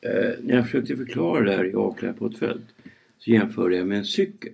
Eh, 0.00 0.30
när 0.40 0.54
jag 0.54 0.64
försökte 0.64 0.96
förklara 0.96 1.44
det 1.44 1.56
här 1.56 1.64
i 1.64 1.74
Akla 1.76 2.12
på 2.12 2.26
ett 2.26 2.38
fält 2.38 2.74
så 3.18 3.30
jämförde 3.30 3.76
jag 3.76 3.86
med 3.86 3.98
en 3.98 4.04
cykel. 4.04 4.52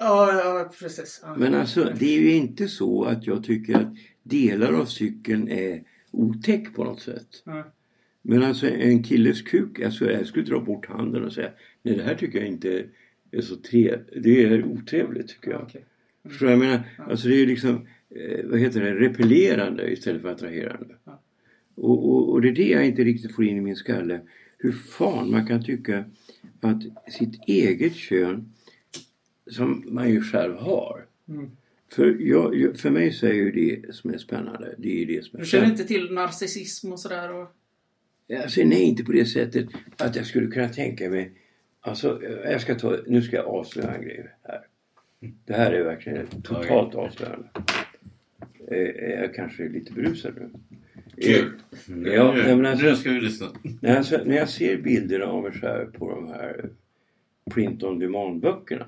Ja, 0.00 0.32
ja 0.32 0.72
precis. 0.80 1.20
Ja. 1.22 1.34
Men 1.36 1.54
alltså 1.54 1.92
det 1.98 2.16
är 2.16 2.20
ju 2.20 2.32
inte 2.32 2.68
så 2.68 3.04
att 3.04 3.26
jag 3.26 3.44
tycker 3.44 3.74
att 3.74 3.94
delar 4.22 4.72
av 4.72 4.84
cykeln 4.84 5.48
är 5.48 5.82
otäck 6.10 6.74
på 6.74 6.84
något 6.84 7.00
sätt. 7.00 7.42
Ja. 7.44 7.72
Men 8.22 8.42
alltså 8.42 8.68
en 8.68 9.02
killes 9.02 9.42
kuk, 9.42 9.80
alltså 9.80 10.10
jag 10.10 10.26
skulle 10.26 10.44
dra 10.44 10.60
bort 10.60 10.86
handen 10.86 11.24
och 11.24 11.32
säga 11.32 11.50
nej 11.82 11.96
det 11.96 12.02
här 12.02 12.14
tycker 12.14 12.38
jag 12.38 12.48
inte 12.48 12.84
är 13.30 13.40
så 13.40 13.56
trevligt. 13.56 14.22
Det 14.22 14.44
är 14.44 14.64
otrevligt 14.64 15.28
tycker 15.28 15.50
jag. 15.50 15.70
Förstår 16.28 16.46
du 16.46 16.56
vad 16.56 16.64
jag 16.64 16.70
menar? 16.70 16.82
Alltså 17.10 17.28
det 17.28 17.42
är 17.42 17.46
liksom, 17.46 17.86
eh, 18.10 18.44
vad 18.44 18.60
heter 18.60 18.80
det, 18.80 18.94
repellerande 18.94 19.92
istället 19.92 20.22
för 20.22 20.28
attraherande. 20.28 20.94
Ja. 21.04 21.22
Och, 21.74 22.10
och, 22.10 22.28
och 22.30 22.42
det 22.42 22.48
är 22.48 22.52
det 22.52 22.68
jag 22.68 22.86
inte 22.86 23.04
riktigt 23.04 23.34
får 23.34 23.44
in 23.44 23.56
i 23.56 23.60
min 23.60 23.76
skalle. 23.76 24.20
Hur 24.58 24.72
fan 24.72 25.30
man 25.30 25.46
kan 25.46 25.64
tycka 25.64 26.04
att 26.60 26.82
sitt 27.12 27.44
eget 27.46 27.94
kön, 27.94 28.52
som 29.50 29.84
man 29.86 30.10
ju 30.10 30.20
själv 30.22 30.54
har. 30.56 31.04
Mm. 31.28 31.50
För, 31.92 32.16
jag, 32.20 32.54
jag- 32.54 32.76
för 32.76 32.90
mig 32.90 33.12
så 33.12 33.26
är 33.26 33.32
ju 33.32 33.50
det 33.52 33.94
som 33.94 34.10
är 34.14 34.18
spännande, 34.18 34.74
det 34.78 34.88
är 34.88 34.96
ju 34.96 35.04
det 35.16 35.24
som 35.24 35.36
är 35.36 35.40
Du 35.40 35.46
känner 35.48 35.66
inte 35.66 35.84
till 35.84 36.12
narcissism 36.12 36.92
och 36.92 37.00
sådär? 37.00 37.32
Och... 37.34 37.48
Alltså 38.42 38.60
nej, 38.64 38.82
inte 38.82 39.04
på 39.04 39.12
det 39.12 39.24
sättet 39.26 39.66
att 39.96 40.16
jag 40.16 40.26
skulle 40.26 40.46
kunna 40.46 40.68
tänka 40.68 41.10
mig 41.10 41.32
Alltså, 41.82 42.22
jag 42.44 42.60
ska 42.60 42.74
ta, 42.74 42.96
nu 43.06 43.22
ska 43.22 43.36
jag 43.36 43.46
avslöja 43.46 43.94
en 43.94 44.02
grej 44.02 44.26
här. 44.42 44.60
Det 45.44 45.52
här 45.54 45.72
är 45.72 45.84
verkligen 45.84 46.18
ett 46.18 46.44
totalt 46.44 46.94
avslöjande. 46.94 47.48
Eh, 48.70 48.78
är 48.78 49.20
jag 49.22 49.34
kanske 49.34 49.68
lite 49.68 49.92
berusad 49.92 50.32
nu? 50.36 50.50
Kul. 51.22 51.52
Eh, 52.06 52.12
Ja, 52.12 52.32
nu, 52.34 52.42
nej, 52.42 52.56
men 52.56 52.66
alltså- 52.66 52.86
nu 52.86 52.96
ska 52.96 53.10
vi 53.10 53.20
lyssna. 53.20 53.46
När, 53.80 53.96
alltså, 53.96 54.20
när 54.24 54.36
jag 54.36 54.48
ser 54.48 54.76
bilderna 54.76 55.24
av 55.24 55.42
mig 55.42 55.52
så 55.60 55.66
här 55.66 55.84
på 55.84 56.10
de 56.10 56.28
här 56.28 56.70
print 57.50 57.82
on 57.82 57.98
demand 57.98 58.40
böckerna. 58.40 58.86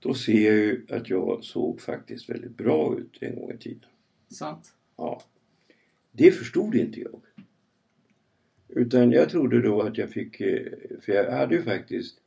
Då 0.00 0.14
ser 0.14 0.46
jag 0.46 0.54
ju 0.54 0.86
att 0.90 1.10
jag 1.10 1.44
såg 1.44 1.80
faktiskt 1.80 2.30
väldigt 2.30 2.56
bra 2.56 2.98
ut 2.98 3.18
en 3.20 3.34
gång 3.34 3.52
i 3.52 3.58
tiden. 3.58 3.88
Sant. 4.28 4.72
Ja. 4.96 5.22
Det 6.12 6.30
förstod 6.30 6.74
inte 6.74 7.00
jag. 7.00 7.20
Utan 8.68 9.12
jag 9.12 9.30
trodde 9.30 9.62
då 9.62 9.82
att 9.82 9.98
jag 9.98 10.10
fick, 10.10 10.40
eh, 10.40 10.72
för 11.00 11.12
jag 11.12 11.32
hade 11.32 11.54
ju 11.54 11.62
faktiskt 11.62 12.20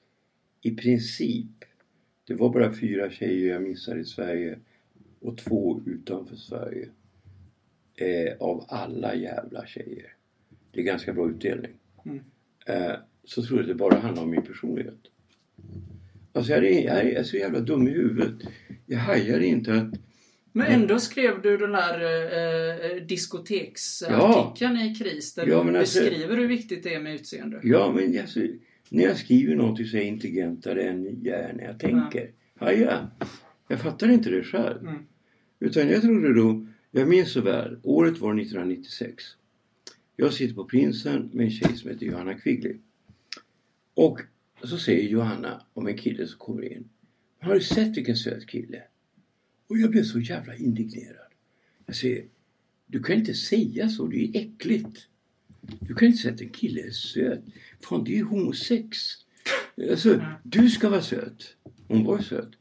i 0.61 0.71
princip, 0.71 1.65
det 2.27 2.33
var 2.33 2.49
bara 2.49 2.73
fyra 2.73 3.09
tjejer 3.09 3.53
jag 3.53 3.61
missade 3.61 3.99
i 3.99 4.05
Sverige 4.05 4.59
och 5.19 5.37
två 5.37 5.81
utanför 5.85 6.35
Sverige. 6.35 6.89
Eh, 7.95 8.37
av 8.39 8.65
alla 8.67 9.15
jävla 9.15 9.65
tjejer. 9.65 10.13
Det 10.71 10.79
är 10.79 10.83
ganska 10.83 11.13
bra 11.13 11.29
utdelning. 11.29 11.71
Mm. 12.05 12.19
Eh, 12.65 12.95
så 13.23 13.43
trodde 13.43 13.63
jag 13.63 13.71
att 13.71 13.77
det 13.77 13.79
bara 13.79 13.99
handlade 13.99 14.25
om 14.25 14.31
min 14.31 14.41
personlighet. 14.41 15.07
Alltså 16.33 16.51
jag 16.51 16.65
är, 16.65 16.85
jag 16.85 17.05
är 17.05 17.23
så 17.23 17.37
jävla 17.37 17.59
dum 17.59 17.87
i 17.87 17.91
huvudet. 17.91 18.49
Jag 18.85 18.97
hajade 18.97 19.45
inte 19.45 19.73
att 19.73 19.93
Men 20.53 20.67
ändå 20.67 20.99
skrev 20.99 21.41
du 21.41 21.57
den 21.57 21.75
här 21.75 22.01
eh, 22.01 22.91
eh, 22.91 23.03
diskoteksartikeln 23.05 24.77
i 24.77 24.95
KRIS 24.95 25.33
där 25.33 25.47
Ja, 25.47 25.63
du 25.63 25.77
alltså- 25.77 25.99
beskriver 25.99 26.37
hur 26.37 26.47
viktigt 26.47 26.83
det 26.83 26.93
är 26.93 26.99
med 26.99 27.15
utseende. 27.15 27.59
Ja, 27.63 27.93
men 27.95 28.19
alltså, 28.19 28.39
när 28.89 29.03
jag 29.03 29.17
skriver 29.17 29.55
någonting 29.55 29.85
så 29.85 29.97
är 29.97 30.01
jag 30.01 30.07
intelligentare 30.07 30.83
än 30.83 31.23
jag 31.23 31.39
är 31.39 31.53
när 31.53 31.63
jag 31.63 31.79
tänker. 31.79 32.31
Haja! 32.59 33.09
Jag 33.67 33.81
fattar 33.81 34.09
inte 34.11 34.29
det 34.29 34.43
själv. 34.43 34.81
Mm. 34.81 35.05
Utan 35.59 35.89
jag 35.89 36.01
trodde 36.01 36.33
då, 36.33 36.65
jag 36.91 37.07
minns 37.07 37.31
så 37.31 37.41
väl, 37.41 37.79
året 37.83 38.19
var 38.19 38.39
1996. 38.39 39.23
Jag 40.15 40.33
sitter 40.33 40.55
på 40.55 40.65
Prinsen 40.65 41.29
med 41.33 41.45
en 41.45 41.51
tjej 41.51 41.77
som 41.77 41.89
heter 41.89 42.05
Johanna 42.05 42.33
Quigley. 42.33 42.75
Och 43.93 44.19
och 44.61 44.69
så 44.69 44.77
säger 44.77 45.09
Johanna 45.09 45.61
om 45.73 45.87
en 45.87 45.97
kille 45.97 46.27
som 46.27 46.39
kommer 46.39 46.73
in. 46.73 46.89
Har 47.39 47.53
du 47.53 47.61
sett 47.61 47.97
vilken 47.97 48.15
söt 48.15 48.47
kille? 48.47 48.83
Och 49.67 49.77
jag 49.77 49.91
blev 49.91 50.03
så 50.03 50.19
jävla 50.19 50.55
indignerad. 50.55 51.31
Jag 51.85 51.95
säger, 51.95 52.25
du 52.87 53.03
kan 53.03 53.15
inte 53.15 53.33
säga 53.33 53.89
så, 53.89 54.07
det 54.07 54.15
är 54.15 54.19
ju 54.19 54.39
äckligt. 54.39 55.07
Du 55.79 55.95
kan 55.95 56.07
inte 56.07 56.17
säga 56.17 56.33
att 56.33 56.41
en 56.41 56.49
kille 56.49 56.81
är 56.81 56.91
söt. 56.91 57.43
Fan, 57.81 58.03
det 58.03 58.11
är 58.11 58.15
ju 58.15 58.23
homosex. 58.23 58.97
Alltså, 59.89 60.25
du 60.43 60.69
ska 60.69 60.89
vara 60.89 61.01
söt. 61.01 61.55
Hon 61.87 62.03
var 62.03 62.19
söt. 62.19 62.51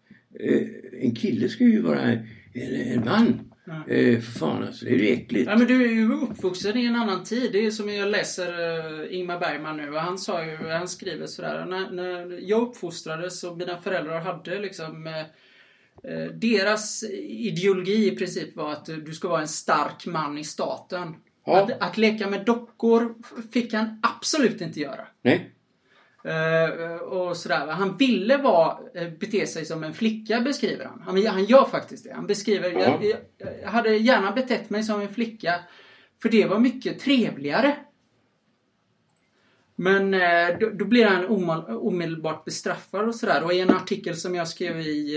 Eh, 0.41 0.69
en 1.01 1.15
kille 1.15 1.49
ska 1.49 1.65
ju 1.65 1.81
vara 1.81 2.03
en, 2.03 2.27
en 2.55 3.05
man. 3.05 3.50
Eh, 3.71 4.21
för 4.21 4.39
fan 4.39 4.63
alltså, 4.63 4.85
det 4.85 4.91
är 4.91 4.99
ju 4.99 5.13
äckligt. 5.13 5.51
Ja, 5.51 5.57
men 5.57 5.67
du 5.67 5.85
är 5.85 5.93
ju 5.93 6.13
uppvuxen 6.13 6.77
i 6.77 6.85
en 6.85 6.97
annan 6.97 7.25
tid. 7.25 7.53
Det 7.53 7.67
är 7.67 7.71
som 7.71 7.89
jag 7.89 8.09
läser 8.09 8.61
uh, 8.61 9.15
Ingmar 9.17 9.41
Bergman 9.41 9.77
nu. 9.77 9.91
Och 9.91 10.01
han 10.01 10.19
sa 10.19 10.45
ju, 10.45 10.57
han 10.57 10.89
skriver 10.89 11.27
sådär. 11.27 11.67
När, 11.67 11.91
när 11.91 12.39
jag 12.43 12.63
uppfostrades 12.63 13.45
och 13.45 13.59
mina 13.59 13.77
föräldrar 13.77 14.21
hade 14.21 14.59
liksom 14.59 15.07
eh, 15.07 15.21
eh, 16.13 16.27
deras 16.33 17.05
ideologi 17.23 18.13
i 18.13 18.17
princip 18.17 18.57
var 18.57 18.73
att 18.73 18.87
du 18.87 19.13
ska 19.13 19.29
vara 19.29 19.41
en 19.41 19.49
stark 19.49 20.07
man 20.07 20.39
i 20.39 20.45
staten. 20.45 21.15
Ja. 21.47 21.63
Att, 21.63 21.83
att 21.83 21.99
leka 21.99 22.31
med 22.31 22.45
dockor 22.45 23.15
fick 23.53 23.73
han 23.73 24.01
absolut 24.03 24.61
inte 24.61 24.81
göra. 24.81 25.07
Nej. 25.23 25.51
Eh, 26.25 26.97
och 26.97 27.37
sådär. 27.37 27.67
Han 27.67 27.97
ville 27.97 28.37
vara, 28.37 28.79
eh, 28.95 29.09
bete 29.09 29.47
sig 29.47 29.65
som 29.65 29.85
en 29.85 29.95
flicka 29.95 30.41
beskriver 30.41 30.85
han. 30.85 31.03
Han, 31.07 31.27
han 31.27 31.45
gör 31.45 31.65
faktiskt 31.65 32.05
det. 32.05 32.13
Han 32.15 32.27
beskriver, 32.27 32.71
Ja. 32.71 32.99
jag, 33.03 33.19
jag, 33.63 33.69
hade 33.69 33.97
gärna 33.97 34.33
betett 34.33 34.71
mig 34.71 34.83
som 34.83 35.01
en 35.01 35.15
flicka 35.15 35.55
för 36.23 36.29
det 36.29 36.47
var 36.47 36.59
mycket 36.59 36.99
trevligare. 36.99 37.77
Men 39.77 40.15
eh, 40.15 40.59
då, 40.61 40.71
då 40.71 40.85
blir 40.85 41.05
han 41.05 41.27
omedelbart 41.69 42.45
bestraffad 42.45 43.09
och 43.09 43.15
sådär. 43.15 43.45
Och 43.45 43.53
i 43.53 43.61
en 43.61 43.71
artikel 43.71 44.17
som 44.17 44.35
jag 44.35 44.49
skrev 44.49 44.81
i, 44.81 45.17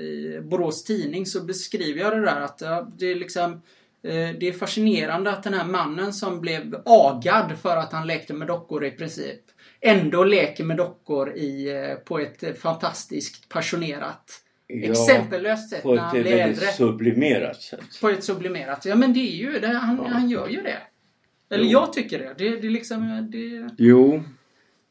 i 0.00 0.40
Borås 0.42 0.84
Tidning 0.84 1.26
så 1.26 1.40
beskriver 1.44 2.00
jag 2.00 2.12
det 2.12 2.20
där 2.20 2.40
att 2.40 2.62
det 2.98 3.06
är 3.06 3.14
liksom 3.14 3.62
det 4.02 4.48
är 4.48 4.52
fascinerande 4.52 5.30
att 5.30 5.42
den 5.42 5.54
här 5.54 5.66
mannen 5.66 6.12
som 6.12 6.40
blev 6.40 6.82
agad 6.84 7.58
för 7.62 7.76
att 7.76 7.92
han 7.92 8.06
lekte 8.06 8.34
med 8.34 8.48
dockor 8.48 8.84
i 8.84 8.90
princip 8.90 9.51
ändå 9.82 10.24
leker 10.24 10.64
med 10.64 10.76
dockor 10.76 11.32
i, 11.32 11.70
eh, 11.90 11.94
på 11.94 12.18
ett 12.18 12.42
eh, 12.42 12.52
fantastiskt 12.52 13.48
passionerat 13.48 14.38
Ja, 14.66 14.90
exempellöst 14.90 15.70
sätt 15.70 15.84
när 15.84 15.96
han 15.96 16.12
blir 16.12 16.22
väldigt 16.24 16.40
äldre. 16.46 16.66
sublimerat 16.66 17.62
sätt. 17.62 18.00
På 18.00 18.08
ett 18.08 18.24
sublimerat. 18.24 18.84
Ja 18.86 18.96
men 18.96 19.12
det 19.12 19.20
är 19.20 19.36
ju 19.36 19.58
det. 19.58 19.66
Han, 19.66 19.98
han 19.98 20.28
gör 20.30 20.48
ju 20.48 20.62
det. 20.62 20.78
Eller 21.50 21.64
Jo. 21.64 21.70
jag 21.70 21.92
tycker 21.92 22.18
det. 22.18 22.34
Det, 22.38 22.56
det 22.60 22.70
liksom... 22.70 23.28
Det, 23.32 23.68
Jo. 23.78 24.22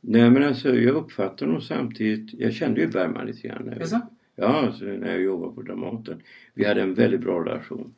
Nej 0.02 0.30
men 0.30 0.44
alltså 0.44 0.76
jag 0.76 0.96
uppfattar 0.96 1.46
nog 1.46 1.64
samtidigt. 1.64 2.34
Jag 2.40 2.54
kände 2.54 2.82
ju 2.82 2.88
Bergman 2.88 3.26
lite 3.26 3.48
grann. 3.48 3.66
när 3.66 3.80
jag-? 3.80 4.02
Ja, 4.36 4.66
alltså, 4.66 4.86
när 4.86 5.12
jag 5.12 5.22
jobbade 5.22 5.56
på 5.56 5.62
Dramaten. 5.62 6.22
Vi 6.54 6.66
hade 6.66 6.82
en 6.82 6.94
väldigt 6.94 7.22
bra 7.22 7.46
relation. 7.46 7.94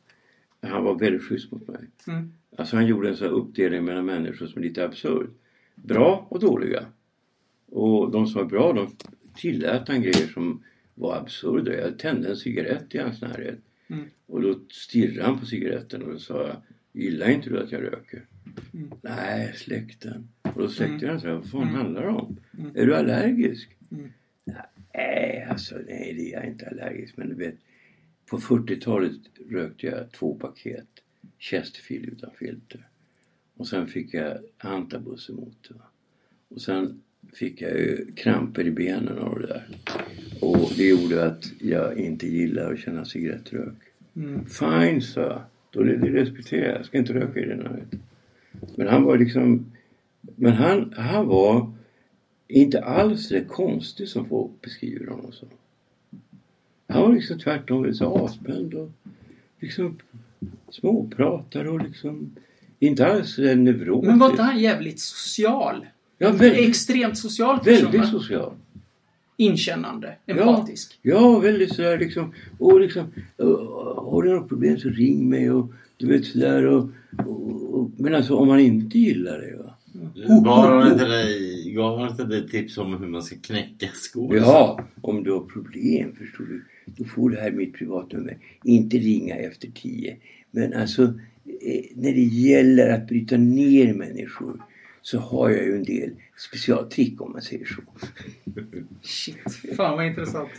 Han 0.62 0.84
var 0.84 0.98
väldigt 0.98 1.22
schysst 1.22 1.52
mot 1.52 1.68
mig. 1.68 1.80
Mm. 2.06 2.32
Alltså 2.58 2.76
han 2.76 2.86
gjorde 2.86 3.08
en 3.08 3.16
sån 3.16 3.26
här 3.26 3.34
uppdelning 3.34 3.84
mellan 3.84 4.04
människor 4.06 4.46
som 4.46 4.62
är 4.62 4.66
lite 4.66 4.84
absurd. 4.84 5.30
Bra 5.74 6.26
och 6.30 6.40
dåliga. 6.40 6.86
Och 7.66 8.10
de 8.10 8.26
som 8.26 8.40
var 8.42 8.48
bra 8.48 8.72
de 8.72 8.96
tillät 9.36 9.88
han 9.88 10.02
grejer 10.02 10.26
som 10.26 10.62
var 10.94 11.16
absurda. 11.16 11.72
Jag 11.74 11.98
tände 11.98 12.28
en 12.28 12.36
cigarett 12.36 12.94
i 12.94 12.98
hans 12.98 13.20
närhet. 13.20 13.58
Mm. 13.88 14.04
Och 14.26 14.42
då 14.42 14.60
stirrade 14.70 15.22
han 15.28 15.40
på 15.40 15.46
cigaretten 15.46 16.02
och 16.02 16.12
då 16.12 16.18
sa 16.18 16.46
jag 16.46 16.56
Gillar 16.96 17.28
inte 17.30 17.50
du 17.50 17.62
att 17.62 17.72
jag 17.72 17.82
röker? 17.82 18.26
Mm. 18.74 18.90
Nej, 19.02 19.52
släck 19.56 20.00
den. 20.00 20.28
Och 20.42 20.62
då 20.62 20.68
släckte 20.68 20.94
Mm. 20.94 21.08
den 21.08 21.20
så 21.20 21.26
här, 21.26 21.34
vad 21.34 21.46
fan 21.50 21.62
Mm. 21.62 21.74
handlar 21.74 22.02
det 22.02 22.08
om? 22.08 22.36
Mm. 22.58 22.70
Är 22.76 22.86
du 22.86 22.96
allergisk? 22.96 23.68
Mm. 23.90 24.12
Nej, 24.94 25.46
alltså 25.50 25.74
nej, 25.86 26.14
det 26.18 26.30
är 26.30 26.32
jag 26.32 26.46
inte 26.46 26.66
allergisk. 26.68 27.16
Men 27.16 27.28
du 27.28 27.34
vet, 27.34 27.54
på 28.26 28.38
40-talet 28.38 29.12
rökte 29.50 29.86
jag 29.86 30.12
två 30.12 30.34
paket 30.34 30.86
Chesterfield 31.38 32.08
utan 32.08 32.30
filter. 32.38 32.88
Och 33.56 33.68
sen 33.68 33.86
fick 33.86 34.14
jag 34.14 34.38
antabus 34.58 35.30
emot 35.30 35.56
det. 35.68 35.74
Och 36.54 36.60
sen 36.60 37.00
fick 37.32 37.62
jag 37.62 37.70
ju 37.70 38.06
kramper 38.14 38.66
i 38.66 38.70
benen 38.70 39.18
och 39.18 39.40
det 39.40 39.46
där. 39.46 39.68
Och 40.40 40.72
det 40.76 40.88
gjorde 40.88 41.26
att 41.26 41.52
jag 41.60 41.98
inte 41.98 42.26
gillar 42.26 42.72
att 42.72 42.78
känna 42.78 43.04
cigarettrök. 43.04 43.74
Mm. 44.16 44.46
Fine, 44.46 45.02
sa 45.02 45.20
jag. 45.20 45.42
Då 45.70 45.82
det, 45.82 45.96
det 45.96 46.10
respekterar 46.10 46.66
jag. 46.66 46.78
Jag 46.78 46.86
ska 46.86 46.98
inte 46.98 47.14
röka 47.14 47.40
i 47.40 47.46
den 47.46 47.66
här. 47.66 47.84
Men 48.76 48.88
han 48.88 49.02
var 49.02 49.18
liksom... 49.18 49.66
Men 50.20 50.52
han, 50.52 50.92
han 50.96 51.26
var 51.26 51.72
inte 52.48 52.80
alls 52.84 53.28
det 53.28 53.44
konstig 53.44 54.08
som 54.08 54.28
folk 54.28 54.50
beskriver 54.62 55.06
honom 55.06 55.32
som. 55.32 55.48
Han 56.86 57.02
var 57.02 57.12
liksom 57.12 57.38
tvärtom 57.38 57.94
så 57.94 58.04
avspänd 58.04 58.74
och 58.74 58.90
liksom 59.60 59.98
småpratare 60.68 61.70
och 61.70 61.82
liksom 61.82 62.36
inte 62.78 63.06
alls 63.06 63.38
eh, 63.38 63.56
neurotisk. 63.56 64.06
men 64.10 64.18
var 64.18 64.30
inte 64.30 64.42
han 64.42 64.60
jävligt 64.60 65.00
social? 65.00 65.86
Ja, 66.18 66.30
väldigt, 66.32 66.68
Extremt 66.68 67.18
social 67.18 67.58
person. 67.58 67.90
väldigt 67.90 68.10
social. 68.10 68.52
Inkännande. 69.36 70.16
Empatisk. 70.26 70.98
Ja, 71.02 71.38
väldigt 71.38 71.74
sådär 71.74 71.98
liksom. 71.98 72.32
Och 72.58 72.80
liksom 72.80 73.06
"Åh, 73.38 74.10
har 74.12 74.22
du 74.22 74.30
något 74.34 74.48
problem 74.48 74.78
så 74.78 74.88
ring 74.88 75.28
mig 75.28 75.50
och 75.50 75.72
du 75.96 76.06
vet 76.08 76.24
sådär 76.24 76.66
och, 76.66 76.88
och, 77.26 77.74
och 77.80 77.90
Men 77.96 78.14
alltså 78.14 78.34
om 78.36 78.48
man 78.48 78.60
inte 78.60 78.98
gillar 78.98 79.38
det 79.38 79.56
va. 79.56 79.70
Gav 80.44 80.80
han 80.80 80.92
inte 80.92 81.04
dig, 81.08 81.72
gav 81.72 81.98
han 81.98 82.10
inte 82.10 82.24
dig 82.24 82.48
tips 82.48 82.78
om 82.78 82.98
hur 82.98 83.06
man 83.08 83.22
ska 83.22 83.36
knäcka 83.36 83.86
skor? 83.94 84.36
Ja, 84.36 84.80
om 85.00 85.24
du 85.24 85.32
har 85.32 85.40
problem 85.40 86.12
förstår 86.18 86.44
du. 86.44 86.64
Då 86.86 87.04
får 87.04 87.30
du 87.30 87.36
här 87.40 87.50
mitt 87.50 87.72
privatnummer. 87.74 88.38
Inte 88.64 88.96
ringa 88.96 89.34
efter 89.36 89.68
tio. 89.74 90.16
Men 90.50 90.72
alltså 90.74 91.12
när 91.94 92.12
det 92.12 92.20
gäller 92.24 92.90
att 92.94 93.06
bryta 93.06 93.36
ner 93.36 93.94
människor 93.94 94.62
så 95.02 95.18
har 95.18 95.50
jag 95.50 95.64
ju 95.64 95.76
en 95.76 95.84
del 95.84 96.10
specialtrick 96.36 97.20
om 97.20 97.32
man 97.32 97.42
säger 97.42 97.64
så. 97.64 97.82
Shit. 99.02 99.76
Fan 99.76 99.96
vad 99.96 100.06
intressant. 100.06 100.50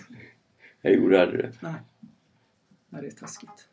Jag 0.82 0.94
gjorde 0.96 1.22
aldrig 1.22 1.42
det. 1.46 1.52
Nej. 1.60 1.74
Nej, 2.90 3.02
det 3.02 3.08
är 3.08 3.12
taskigt. 3.12 3.68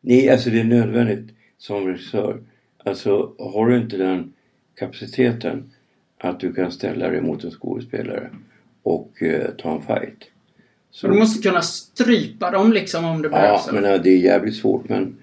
Nej, 0.00 0.30
alltså 0.30 0.50
det 0.50 0.60
är 0.60 0.64
nödvändigt 0.64 1.34
som 1.58 1.86
regissör. 1.86 2.42
Alltså 2.78 3.34
har 3.38 3.66
du 3.68 3.76
inte 3.76 3.96
den 3.96 4.32
kapaciteten 4.74 5.72
att 6.18 6.40
du 6.40 6.52
kan 6.52 6.72
ställa 6.72 7.08
dig 7.08 7.20
mot 7.22 7.44
en 7.44 7.50
skådespelare 7.50 8.30
och 8.82 9.22
eh, 9.22 9.50
ta 9.50 9.74
en 9.74 9.82
fight. 9.82 10.24
Så 10.90 11.08
du 11.08 11.18
måste 11.18 11.48
kunna 11.48 11.62
strypa 11.62 12.50
dem 12.50 12.72
liksom 12.72 13.04
om 13.04 13.22
det 13.22 13.28
Ja, 13.28 13.32
behövs. 13.32 13.72
men 13.72 13.84
eh, 13.84 14.02
det 14.02 14.10
är 14.10 14.18
jävligt 14.18 14.56
svårt 14.56 14.88
men 14.88 15.16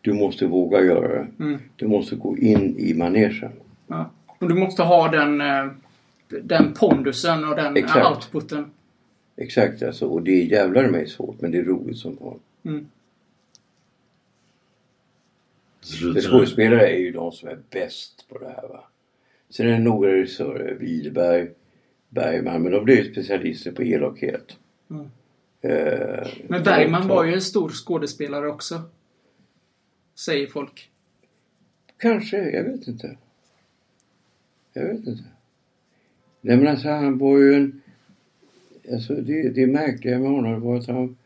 du 0.00 0.12
måste 0.12 0.46
våga 0.46 0.80
göra 0.80 1.08
det. 1.08 1.26
Mm. 1.44 1.60
Du 1.76 1.88
måste 1.88 2.16
gå 2.16 2.38
in 2.38 2.78
i 2.78 2.94
manegen. 2.94 3.52
Ja. 3.86 4.10
Och 4.26 4.48
du 4.48 4.54
måste 4.54 4.82
ha 4.82 5.08
den, 5.08 5.40
eh, 5.40 5.66
den 6.28 6.72
pondusen 6.74 7.44
och 7.44 7.56
den 7.56 7.76
Exakt. 7.76 8.10
outputen. 8.10 8.70
Exakt 9.36 9.82
alltså. 9.82 10.06
Och 10.06 10.22
det 10.22 10.30
är 10.30 10.44
jävlar 10.44 10.88
mig 10.88 11.08
svårt 11.08 11.40
men 11.40 11.50
det 11.50 11.58
är 11.58 11.64
roligt 11.64 11.98
som 11.98 12.16
fan. 12.16 12.38
Mm. 12.64 12.86
Skådespelare 16.20 16.88
är 16.88 16.98
ju 16.98 17.12
de 17.12 17.32
som 17.32 17.48
är 17.48 17.58
bäst 17.70 18.28
på 18.28 18.38
det 18.38 18.46
här 18.46 18.68
va. 18.68 18.84
Sen 19.50 19.66
är 19.66 19.72
det 19.72 19.78
några 19.78 20.12
regissörer, 20.12 20.74
Widerberg, 20.74 21.48
Bergman, 22.08 22.62
men 22.62 22.72
de 22.72 22.84
blir 22.84 22.96
ju 22.96 23.12
specialister 23.12 23.72
på 23.72 23.82
elakhet. 23.82 24.56
Mm. 24.90 25.10
Eh, 25.60 26.28
Men 26.48 26.62
Bergman 26.62 27.08
var 27.08 27.24
ju 27.24 27.34
en 27.34 27.40
stor 27.40 27.70
skådespelare 27.70 28.48
också. 28.48 28.82
Säger 30.20 30.46
folk. 30.46 30.90
Kanske, 31.96 32.50
jag 32.50 32.64
vet 32.64 32.88
inte. 32.88 33.16
Jag 34.72 34.84
vet 34.84 35.06
inte. 35.06 35.24
Nej 36.40 36.56
men 36.56 36.68
alltså 36.68 36.88
han 36.88 37.18
var 37.18 37.38
ju 37.38 37.54
en... 37.54 37.82
Alltså 38.92 39.14
det, 39.14 39.48
det 39.48 39.66
märkliga 39.66 40.18
med 40.18 40.30
honom 40.30 40.60
var 40.60 40.76
att 40.76 40.86
han, 40.86 41.16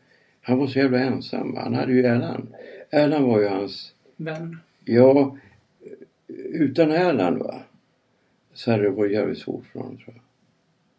han 0.41 0.57
var 0.57 0.67
så 0.67 0.79
jävla 0.79 0.99
ensam. 0.99 1.55
Han 1.57 1.73
hade 1.73 1.93
ju 1.93 2.05
Erland. 2.05 2.47
Erland 2.89 3.25
var 3.25 3.39
ju 3.39 3.47
hans... 3.47 3.93
Vän. 4.15 4.57
Ja, 4.85 5.37
utan 6.49 6.91
Erland 6.91 7.37
va. 7.37 7.63
Så 8.53 8.71
hade 8.71 8.83
det 8.83 8.89
varit 8.89 9.11
jävligt 9.11 9.39
svårt 9.39 9.65
för 9.65 9.79
honom 9.79 9.97
tror 9.97 10.21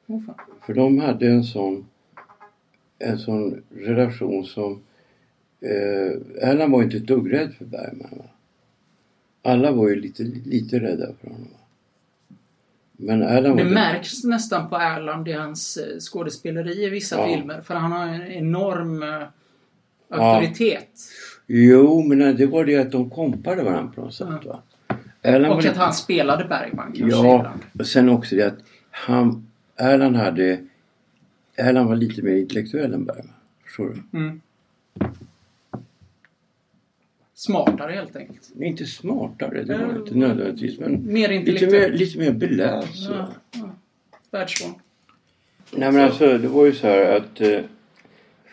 jag. 0.07 0.25
Fan. 0.27 0.35
För 0.67 0.75
de 0.75 0.99
hade 0.99 1.29
en 1.29 1.45
sån, 1.45 1.87
en 2.99 3.19
sån 3.19 3.63
relation 3.75 4.45
som... 4.45 4.83
Eh, 5.61 6.49
Erland 6.51 6.73
var 6.73 6.83
inte 6.83 6.97
ett 6.97 7.07
dugg 7.07 7.33
rädd 7.33 7.55
för 7.59 7.65
Bergman. 7.65 8.11
Va? 8.19 8.25
Alla 9.43 9.73
var 9.73 9.89
ju 9.89 10.01
lite, 10.01 10.23
lite 10.23 10.79
rädda 10.81 11.07
för 11.21 11.29
honom. 11.31 11.49
Va? 11.53 11.59
Men 12.99 13.23
Erland 13.23 13.57
var 13.59 13.65
Det 13.65 13.71
märks 13.71 14.25
nästan 14.25 14.69
på 14.71 14.77
Erland 14.77 15.29
i 15.29 15.33
hans 15.33 15.77
eh, 15.77 15.99
skådespeleri 15.99 16.85
i 16.85 16.89
vissa 16.91 17.17
Ja. 17.17 17.27
filmer. 17.37 17.61
För 17.61 17.75
han 17.75 17.93
har 17.93 18.07
en 18.09 18.23
enorm 18.33 19.03
eh, 19.03 19.23
auktoritet. 20.09 20.89
Jo, 21.47 22.03
men 22.03 22.37
det 22.37 22.47
var 22.47 22.65
det 22.65 22.77
att 22.77 22.93
de 22.93 23.11
kompade 23.11 23.63
varandra 23.63 23.93
på 23.95 24.01
något 24.01 24.15
sätt. 24.15 24.45
Va? 24.45 24.63
Erland 25.23 25.53
Och 25.53 25.59
att 25.59 25.65
lite- 25.65 25.79
han 25.79 25.93
spelade 25.95 26.45
Bergman 26.45 26.93
kanske 26.93 27.17
Ja, 27.17 27.39
ibland. 27.39 27.61
och 27.79 27.87
sen 27.87 28.09
också 28.09 28.37
det 28.37 28.47
att 28.47 28.59
han, 28.91 29.47
Erland 29.77 30.17
hade... 30.17 30.59
Erland 31.57 31.89
var 31.89 31.97
lite 31.97 32.23
mer 32.23 32.37
intellektuell 32.37 32.95
än 32.95 33.05
Bergman. 33.05 33.33
Förstår 33.65 33.95
du? 34.11 34.19
Mm. 34.19 34.41
Smartare 37.39 37.93
helt 37.93 38.17
enkelt. 38.17 38.53
Inte 38.61 38.87
smartare, 38.87 39.65
det 39.65 39.79
var 39.79 39.99
inte 39.99 40.15
nödvändigtvis. 40.15 40.79
Men 40.79 41.13
Mer 41.13 41.45
lite 41.45 41.67
mer, 41.67 41.89
lite 41.89 42.19
mer 42.19 42.33
beläst. 42.33 43.09
Ja, 43.11 43.33
ja. 43.53 43.71
Världsvan. 44.31 44.75
Nej 45.73 45.93
men 45.93 46.05
alltså 46.05 46.39
det 46.39 46.49
var 46.49 46.67
ju 46.67 46.73
så 46.73 46.87
här 46.87 47.17
att 47.17 47.41
eh, 47.41 47.61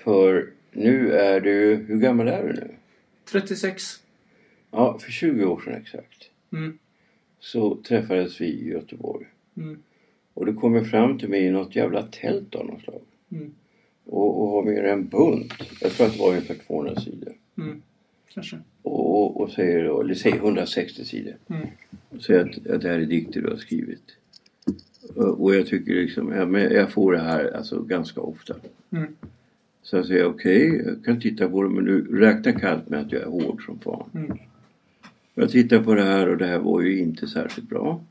för 0.03 0.49
nu 0.71 1.11
är 1.11 1.39
du, 1.39 1.75
hur 1.75 1.97
gammal 1.97 2.27
är 2.27 2.43
du 2.43 2.53
nu? 2.53 2.75
36. 3.31 3.83
Ja, 4.71 4.99
för 4.99 5.11
20 5.11 5.45
år 5.45 5.61
sedan 5.65 5.73
exakt. 5.73 6.29
Mm. 6.53 6.77
Så 7.39 7.75
träffades 7.75 8.41
vi 8.41 8.45
i 8.45 8.69
Göteborg. 8.69 9.25
Mm. 9.57 9.83
Och 10.33 10.45
det 10.45 10.53
kom 10.53 10.85
fram 10.85 11.19
till 11.19 11.29
mig 11.29 11.45
i 11.45 11.51
något 11.51 11.75
jävla 11.75 12.03
tält 12.03 12.55
av 12.55 12.65
något 12.65 12.81
slag. 12.81 13.01
Mm. 13.31 13.53
Och, 14.05 14.41
och 14.41 14.47
har 14.47 14.63
med 14.63 14.85
en 14.85 15.07
bunt. 15.07 15.53
Jag 15.81 15.91
tror 15.91 16.07
att 16.07 16.13
det 16.13 16.19
var 16.19 16.29
ungefär 16.29 16.55
200 16.55 17.01
sidor. 17.01 17.33
Mm. 17.57 17.81
Kanske. 18.33 18.59
Och, 18.81 19.41
och, 19.41 19.51
säger 19.51 19.83
då, 19.83 20.01
eller 20.01 20.13
säger 20.13 20.35
160 20.35 21.05
sidor. 21.05 21.35
Mm. 21.47 21.67
Säger 22.19 22.39
att, 22.39 22.67
att 22.67 22.81
det 22.81 22.89
här 22.89 22.99
är 22.99 23.05
dikter 23.05 23.41
du 23.41 23.49
har 23.49 23.57
skrivit. 23.57 24.17
Och 25.15 25.55
jag 25.55 25.67
tycker 25.67 25.93
liksom, 25.93 26.31
ja, 26.31 26.45
men 26.45 26.61
jag 26.61 26.91
får 26.91 27.13
det 27.13 27.19
här 27.19 27.55
alltså 27.57 27.81
ganska 27.81 28.21
ofta. 28.21 28.55
Mm. 28.91 29.15
Så 29.83 29.95
jag 29.95 30.05
säger 30.05 30.25
okej, 30.25 30.83
jag 30.85 31.05
kan 31.05 31.21
titta 31.21 31.49
på 31.49 31.63
det 31.63 31.69
men 31.69 31.85
du 31.85 32.19
räknar 32.19 32.59
kallt 32.59 32.89
med 32.89 32.99
att 32.99 33.11
jag 33.11 33.21
är 33.21 33.25
hård 33.25 33.65
som 33.65 33.79
fan. 33.79 34.09
Mm. 34.13 34.37
Jag 35.35 35.49
tittar 35.49 35.83
på 35.83 35.95
det 35.95 36.03
här 36.03 36.29
och 36.29 36.37
det 36.37 36.45
här 36.45 36.59
var 36.59 36.81
ju 36.81 36.99
inte 36.99 37.27
särskilt 37.27 37.69
bra. 37.69 38.03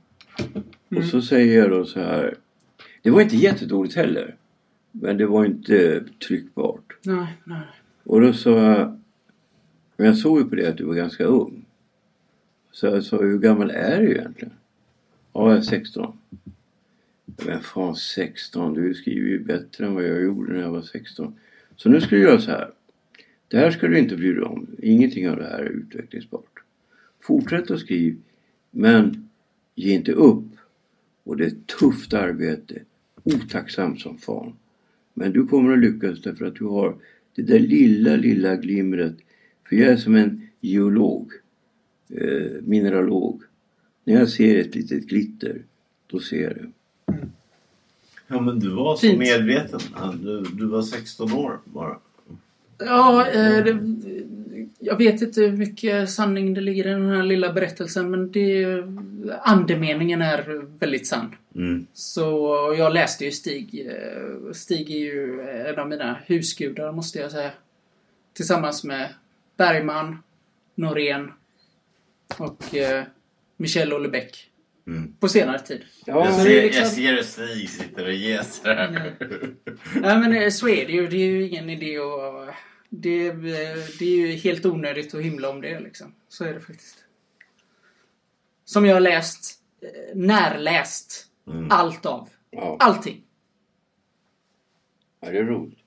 Mm. 0.49 0.63
Och 1.03 1.05
så 1.05 1.23
säger 1.23 1.59
jag 1.59 1.71
då 1.71 1.85
så 1.85 2.01
här. 2.01 2.35
Det 3.03 3.11
var 3.11 3.21
inte 3.21 3.37
jättedåligt 3.37 3.95
heller. 3.95 4.37
Men 4.91 5.17
det 5.17 5.27
var 5.27 5.45
inte 5.45 6.05
tryckbart. 6.29 6.97
Nej, 7.03 7.27
nej. 7.45 7.67
Och 8.05 8.21
då 8.21 8.33
sa 8.33 8.51
jag. 8.51 9.02
Men 10.03 10.09
jag 10.09 10.19
såg 10.19 10.39
ju 10.39 10.45
på 10.45 10.55
det 10.55 10.69
att 10.69 10.77
du 10.77 10.85
var 10.85 10.95
ganska 10.95 11.25
ung. 11.25 11.65
Så 12.73 12.87
jag 12.87 13.05
sa, 13.05 13.23
hur 13.23 13.39
gammal 13.39 13.71
är 13.71 14.01
du 14.01 14.11
egentligen? 14.11 14.55
Ja, 15.33 15.49
jag 15.49 15.59
är 15.59 15.63
16. 15.63 16.19
Men 17.25 17.61
fan 17.61 17.97
16, 17.97 18.75
du 18.75 18.95
skriver 18.95 19.29
ju 19.29 19.45
bättre 19.45 19.87
än 19.87 19.95
vad 19.95 20.05
jag 20.05 20.23
gjorde 20.23 20.53
när 20.53 20.61
jag 20.61 20.71
var 20.71 20.83
16. 20.83 21.35
Så 21.77 21.89
nu 21.89 22.01
ska 22.01 22.17
du 22.17 22.23
göra 22.23 22.41
så 22.41 22.51
här. 22.51 22.71
Det 23.49 23.57
här 23.57 23.71
ska 23.71 23.89
du 23.89 23.99
inte 23.99 24.17
bry 24.17 24.33
dig 24.33 24.43
om. 24.43 24.67
Ingenting 24.79 25.31
av 25.31 25.37
det 25.37 25.45
här 25.45 25.59
är 25.59 25.71
utvecklingsbart. 25.71 26.63
Fortsätt 27.21 27.71
att 27.71 27.81
skriva. 27.81 28.17
Men 28.71 29.29
ge 29.75 29.95
inte 29.95 30.13
upp. 30.13 30.45
Och 31.25 31.37
det 31.37 31.45
är 31.45 31.49
ett 31.49 31.67
tufft 31.67 32.15
arbete. 32.15 32.79
Otacksamt 33.23 34.01
som 34.01 34.19
fan. 34.19 34.53
Men 35.15 35.33
du 35.33 35.47
kommer 35.47 35.73
att 35.73 35.79
lyckas 35.79 36.23
därför 36.23 36.45
att 36.45 36.55
du 36.55 36.65
har 36.65 36.97
det 37.35 37.43
där 37.43 37.59
lilla, 37.59 38.17
lilla 38.17 38.57
glimret. 38.57 39.17
För 39.69 39.77
jag 39.77 39.93
är 39.93 39.97
som 39.97 40.15
en 40.15 40.49
geolog. 40.61 41.33
Eh, 42.09 42.51
mineralog. 42.61 43.43
När 44.05 44.15
jag 44.15 44.29
ser 44.29 44.61
ett 44.61 44.75
litet 44.75 45.07
glitter, 45.07 45.63
då 46.07 46.21
ser 46.21 46.43
jag 46.43 46.53
det. 46.55 46.71
Ja 48.27 48.41
men 48.41 48.59
du 48.59 48.71
var 48.71 48.95
så 48.97 49.01
Fint. 49.01 49.19
medveten. 49.19 49.81
Du, 50.23 50.41
du 50.43 50.67
var 50.67 50.83
16 50.83 51.33
år 51.33 51.59
bara. 51.65 51.99
Ja, 52.79 53.27
eh, 53.29 53.65
det, 53.65 53.79
jag 54.79 54.97
vet 54.97 55.23
inte 55.23 55.41
hur 55.41 55.57
mycket 55.57 56.11
sanning 56.11 56.55
det 56.55 56.61
ligger 56.61 56.87
i 56.87 56.91
den 56.91 57.09
här 57.09 57.23
lilla 57.23 57.53
berättelsen 57.53 58.11
men 58.11 58.33
det, 58.33 58.67
andemeningen 59.43 60.23
är 60.23 60.79
väldigt 60.79 61.07
sann. 61.07 61.35
Mm. 61.55 61.87
Så 61.93 62.31
jag 62.79 62.93
läste 62.95 63.25
ju 63.25 63.31
Stig. 63.31 63.87
eh, 63.87 64.53
Stig 64.53 64.91
är 64.91 64.99
ju 64.99 65.41
en 65.41 65.79
av 65.79 65.89
mina 65.89 66.19
husgudar 66.27 66.93
måste 66.93 67.19
jag 67.19 67.31
säga. 67.31 67.51
Tillsammans 68.33 68.85
med 68.85 69.09
Bergman, 69.57 70.23
Norén 70.75 71.33
och 72.39 72.75
eh, 72.75 73.05
Michel 73.57 73.93
Houellebecq. 73.93 74.49
Mm. 74.87 75.13
På 75.21 75.29
senare 75.29 75.59
tid. 75.59 75.85
Ja, 76.07 76.25
Jag 76.25 76.27
det 76.39 76.43
ser, 76.43 76.63
liksom- 76.63 76.83
jag 76.83 76.91
ser 76.93 77.13
hur 77.13 77.23
Stig 77.23 77.71
sitter 77.71 78.05
och 78.05 78.13
jäser 78.13 78.75
här. 78.75 79.15
Nej 80.01 80.19
men 80.19 80.33
eh, 80.35 80.49
så 80.51 80.69
är 80.69 80.87
det 80.87 80.93
ju. 80.93 81.07
Det 81.09 81.17
är 81.17 81.27
ju 81.27 81.49
ingen 81.49 81.71
idé 81.71 81.99
att... 81.99 82.55
Det, 82.89 83.27
eh, 83.29 83.35
det 83.99 84.05
är 84.05 84.17
ju 84.17 84.27
helt 84.33 84.67
onödigt 84.67 85.15
att 85.15 85.21
hymla 85.23 85.51
om 85.51 85.61
det 85.61 85.81
liksom. 85.81 86.15
Så 86.29 86.45
är 86.45 86.55
det 86.55 86.61
faktiskt. 86.61 87.05
Som 88.65 88.87
jag 88.87 88.95
har 88.95 89.01
läst, 89.01 89.61
eh, 89.83 90.17
närläst, 90.17 91.27
Mm. 91.47 91.67
allt 91.71 92.07
av. 92.07 92.29
Ja. 92.51 92.77
Allting. 92.81 93.23
Ja, 95.21 95.31
det 95.31 95.39
är 95.39 95.45
roligt. 95.45 95.79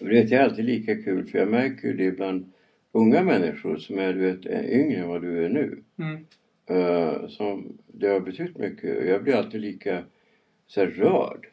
Och 0.00 0.08
det 0.08 0.32
är 0.32 0.40
alltid 0.40 0.64
lika 0.64 0.94
kul 1.02 1.26
för 1.26 1.38
jag 1.38 1.48
märker 1.48 1.88
ju 1.88 1.94
det 1.96 2.10
bland 2.10 2.52
unga 2.92 3.22
människor 3.22 3.76
som 3.76 3.98
är 3.98 4.12
du 4.12 4.20
vet, 4.20 4.46
yngre 4.46 5.00
än 5.00 5.08
vad 5.08 5.22
du 5.22 5.44
är 5.44 5.48
nu. 5.48 5.82
Mm. 5.96 6.26
Eh, 6.66 7.28
som 7.28 7.78
det 7.86 8.08
har 8.08 8.20
betytt 8.20 8.58
mycket. 8.58 9.06
Jag 9.06 9.22
blir 9.22 9.34
alltid 9.34 9.60
lika 9.60 10.04
så 10.66 10.80
här, 10.80 10.86
rörd. 10.86 11.48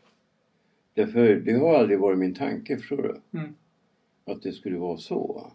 Därför 0.93 1.35
det 1.35 1.53
har 1.53 1.75
aldrig 1.75 1.99
varit 1.99 2.19
min 2.19 2.33
tanke, 2.33 2.77
förstår 2.77 3.21
du? 3.31 3.39
Mm. 3.39 3.55
Att 4.25 4.41
det 4.41 4.51
skulle 4.51 4.77
vara 4.77 4.97
så. 4.97 5.51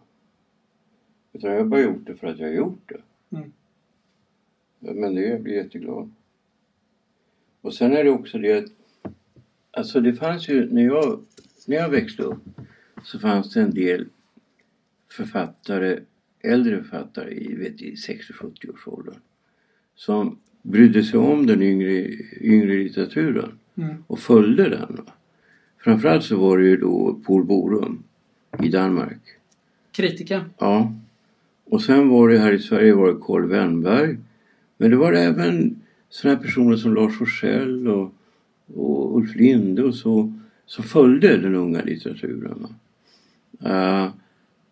Utan 1.33 1.51
jag 1.51 1.57
har 1.57 1.65
bara 1.65 1.81
gjort 1.81 2.07
det 2.07 2.15
för 2.15 2.27
att 2.27 2.39
jag 2.39 2.47
har 2.47 2.55
gjort 2.55 2.89
det. 2.89 3.01
Mm. 3.37 3.51
Men 4.79 5.15
det, 5.15 5.21
jag 5.21 5.41
blir 5.41 5.53
jätteglad. 5.53 6.11
Och 7.61 7.73
sen 7.73 7.93
är 7.93 8.03
det 8.03 8.09
också 8.09 8.37
det 8.37 8.57
att 8.57 8.71
Alltså 9.73 10.01
det 10.01 10.13
fanns 10.13 10.49
ju, 10.49 10.73
när 10.73 10.81
jag, 10.81 11.19
när 11.67 11.77
jag 11.77 11.89
växte 11.89 12.23
upp 12.23 12.43
så 13.03 13.19
fanns 13.19 13.53
det 13.53 13.61
en 13.61 13.73
del 13.73 14.05
författare, 15.11 15.99
äldre 16.43 16.83
författare 16.83 17.31
i, 17.33 17.55
vet, 17.55 17.81
i 17.81 17.95
60-70 17.95 18.73
års 18.73 18.87
åldern 18.87 19.15
som 19.95 20.37
brydde 20.61 21.03
sig 21.03 21.19
om 21.19 21.45
den 21.47 21.61
yngre, 21.61 22.07
yngre 22.41 22.73
litteraturen 22.73 23.51
Mm. 23.75 23.95
och 24.07 24.19
följde 24.19 24.69
den. 24.69 24.95
Va? 25.05 25.13
Framförallt 25.77 26.23
så 26.23 26.37
var 26.37 26.57
det 26.57 26.65
ju 26.65 26.77
då 26.77 27.19
Paul 27.25 27.43
Borum 27.43 28.03
i 28.63 28.69
Danmark. 28.69 29.21
Kritiker. 29.91 30.45
Ja. 30.59 30.93
Och 31.65 31.81
sen 31.81 32.09
var 32.09 32.29
det 32.29 32.39
här 32.39 32.51
i 32.53 32.59
Sverige 32.59 32.93
var 32.93 33.07
det 33.07 33.19
Carl 33.21 33.45
Wennberg. 33.47 34.17
Men 34.77 34.91
det 34.91 34.97
var 34.97 35.13
även 35.13 35.81
sådana 36.09 36.39
personer 36.39 36.75
som 36.77 36.93
Lars 36.95 37.17
Forssell 37.17 37.87
och, 37.87 38.13
och 38.75 39.17
Ulf 39.17 39.35
Linde 39.35 39.83
och 39.83 39.95
så 39.95 40.33
som 40.65 40.83
följde 40.83 41.37
den 41.37 41.55
unga 41.55 41.81
litteraturen. 41.81 42.67
Va? 43.59 44.13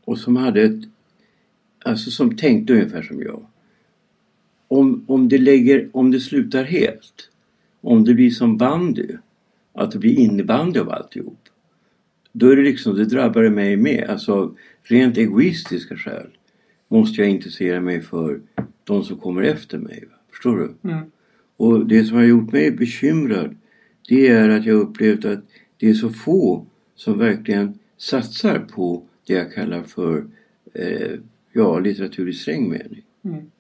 Och 0.09 0.17
som 0.17 0.35
hade 0.35 0.61
ett 0.61 0.81
alltså 1.85 2.11
som 2.11 2.37
tänkte 2.37 2.73
ungefär 2.73 3.01
som 3.01 3.21
jag. 3.21 3.45
Om, 4.67 5.05
om, 5.07 5.29
det 5.29 5.37
lägger, 5.37 5.89
om 5.93 6.11
det 6.11 6.19
slutar 6.19 6.63
helt, 6.63 7.29
om 7.81 8.05
det 8.05 8.13
blir 8.13 8.31
som 8.31 8.57
bandy, 8.57 9.07
att 9.73 9.91
det 9.91 9.99
blir 9.99 10.19
innebandy 10.19 10.79
av 10.79 10.89
alltihop. 10.89 11.39
Då 12.31 12.49
är 12.49 12.55
det 12.55 12.61
liksom, 12.61 12.95
det 12.95 13.05
drabbar 13.05 13.49
mig 13.49 13.77
med. 13.77 14.09
Alltså 14.09 14.55
rent 14.83 15.17
egoistiska 15.17 15.97
skäl 15.97 16.27
måste 16.87 17.21
jag 17.21 17.29
intressera 17.29 17.81
mig 17.81 18.01
för 18.01 18.41
de 18.83 19.03
som 19.03 19.17
kommer 19.17 19.41
efter 19.41 19.77
mig. 19.77 20.03
Förstår 20.31 20.57
du? 20.57 20.89
Mm. 20.89 21.11
Och 21.57 21.87
det 21.87 22.05
som 22.05 22.17
har 22.17 22.23
gjort 22.23 22.51
mig 22.51 22.71
bekymrad 22.71 23.55
det 24.07 24.27
är 24.27 24.49
att 24.49 24.65
jag 24.65 24.75
upplevt 24.75 25.25
att 25.25 25.43
det 25.77 25.89
är 25.89 25.93
så 25.93 26.09
få 26.09 26.65
som 26.95 27.17
verkligen 27.17 27.79
satsar 27.97 28.59
på 28.59 29.08
det 29.29 29.35
jag 29.35 29.53
kallar 29.53 29.83
för 29.83 30.25
eh, 30.73 31.19
ja, 31.53 31.79
litteratur 31.79 32.29
i 32.29 32.33
sträng 32.33 32.69
mening. 32.69 33.03
Mm. 33.21 33.51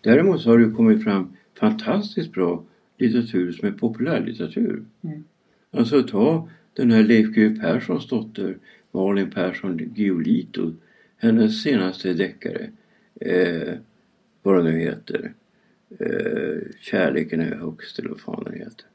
Däremot 0.00 0.44
har 0.44 0.58
det 0.58 0.70
kommit 0.70 1.04
fram 1.04 1.36
fantastiskt 1.54 2.32
bra 2.32 2.64
litteratur 2.98 3.52
som 3.52 3.68
är 3.68 3.72
populärlitteratur. 3.72 4.84
Mm. 5.02 5.24
Alltså 5.70 6.02
ta 6.02 6.48
den 6.72 6.90
här 6.90 7.02
Leif 7.02 7.26
GW 7.26 7.60
Perssons 7.60 8.08
dotter 8.08 8.58
Malin 8.90 9.30
Persson 9.30 9.78
Giolito. 9.94 10.74
Hennes 11.16 11.62
senaste 11.62 12.12
deckare. 12.12 12.70
Eh, 13.20 13.74
vad 14.42 14.56
den 14.56 14.64
nu 14.64 14.80
heter. 14.80 15.32
Eh, 15.98 16.58
Kärleken 16.80 17.40
är 17.40 17.54
högst 17.54 17.98
eller 17.98 18.08
vad 18.08 18.20
fan 18.20 18.44
den 18.44 18.54
heter. 18.54 18.86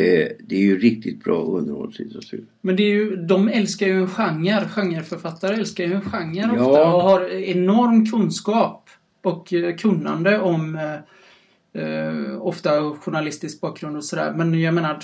Eh, 0.00 0.28
det 0.46 0.56
är 0.56 0.60
ju 0.60 0.78
riktigt 0.78 1.24
bra 1.24 1.42
underhållslitteratur. 1.42 2.44
Men 2.60 2.76
det 2.76 2.82
är 2.82 2.94
ju, 2.94 3.16
de 3.16 3.48
älskar 3.48 3.86
ju 3.86 3.92
en 4.00 4.08
genre. 4.08 4.68
Genreförfattare 4.68 5.54
älskar 5.54 5.84
ju 5.84 5.92
en 5.92 6.00
genre 6.00 6.50
Ja. 6.56 6.66
ofta 6.66 6.94
och 6.94 7.02
har 7.02 7.30
enorm 7.30 8.06
kunskap 8.06 8.90
och 9.22 9.52
eh, 9.52 9.76
kunnande 9.76 10.38
om 10.40 10.74
eh, 10.74 11.82
eh, 11.82 12.42
ofta 12.42 12.90
journalistisk 12.90 13.60
bakgrund 13.60 13.96
och 13.96 14.04
sådär. 14.04 14.32
Men 14.36 14.60
jag 14.60 14.74
menar 14.74 14.98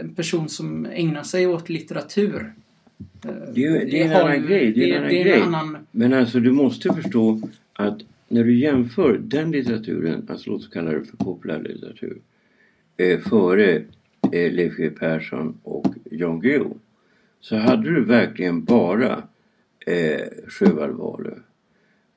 en 0.00 0.14
person 0.14 0.48
som 0.48 0.86
ägnar 0.86 1.22
sig 1.22 1.46
åt 1.46 1.68
litteratur. 1.68 2.52
eh, 3.24 3.30
Det 3.54 3.64
är, 3.64 3.70
det 3.86 4.00
är 4.02 4.04
en 4.04 4.12
har 4.12 4.20
annan 4.20 4.46
grej. 4.46 4.72
Det 4.72 4.90
är 4.90 4.96
en 4.96 4.98
annan 4.98 5.08
det 5.10 5.20
är 5.20 5.24
grej. 5.24 5.40
en 5.40 5.54
annan... 5.54 5.76
Men 5.90 6.12
alltså 6.12 6.40
du 6.40 6.52
måste 6.52 6.94
förstå 6.94 7.40
att 7.72 7.98
när 8.28 8.44
du 8.44 8.58
jämför 8.58 9.18
den 9.22 9.50
litteraturen, 9.50 10.26
alltså 10.30 10.50
låt 10.50 10.60
oss 10.60 10.68
kalla 10.68 10.90
det 10.90 11.04
för 11.04 11.16
populärlitteratur, 11.16 12.18
eh, 12.96 13.20
före 13.20 13.82
Leif 14.32 14.76
G 14.76 14.90
Persson 14.90 15.58
och 15.62 15.94
Jan 16.10 16.40
Guillou 16.40 16.78
så 17.40 17.56
hade 17.56 17.94
du 17.94 18.04
verkligen 18.04 18.64
bara 18.64 19.22
eh, 19.86 20.20
Sjöwall. 20.48 21.30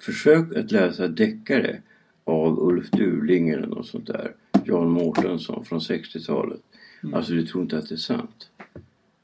Försök 0.01 0.55
att 0.55 0.71
läsa 0.71 1.07
deckare 1.07 1.81
av 2.23 2.59
Ulf 2.59 2.91
Durling 2.91 3.49
eller 3.49 3.67
något 3.67 3.87
sånt 3.87 4.07
där. 4.07 4.31
Jan 4.65 4.89
Mårtensson 4.89 5.65
från 5.65 5.79
60-talet. 5.79 6.59
Mm. 7.03 7.13
Alltså 7.15 7.33
du 7.33 7.45
tror 7.45 7.63
inte 7.63 7.77
att 7.77 7.89
det 7.89 7.95
är 7.95 7.97
sant. 7.97 8.49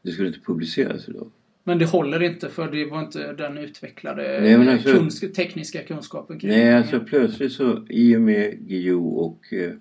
Det 0.02 0.12
skulle 0.12 0.28
inte 0.28 0.40
publiceras 0.40 1.10
idag. 1.10 1.32
Men 1.64 1.80
det 1.80 1.86
håller 1.86 2.24
inte 2.24 2.50
för 2.50 2.72
det 2.72 2.86
var 2.86 3.00
inte 3.00 3.34
den 3.34 3.58
utvecklade 3.58 4.40
Nej, 4.42 4.70
alltså- 4.70 4.90
kunsk- 4.90 5.34
tekniska 5.34 5.84
kunskapen 5.84 6.40
kring 6.40 6.52
Nej, 6.52 6.74
alltså 6.74 7.00
plötsligt 7.00 7.52
så 7.52 7.86
i 7.90 8.16
och 8.16 8.22
med 8.22 8.60
Guillou 8.60 9.08
och... 9.08 9.54
eh, 9.54 9.60
eh, 9.64 9.72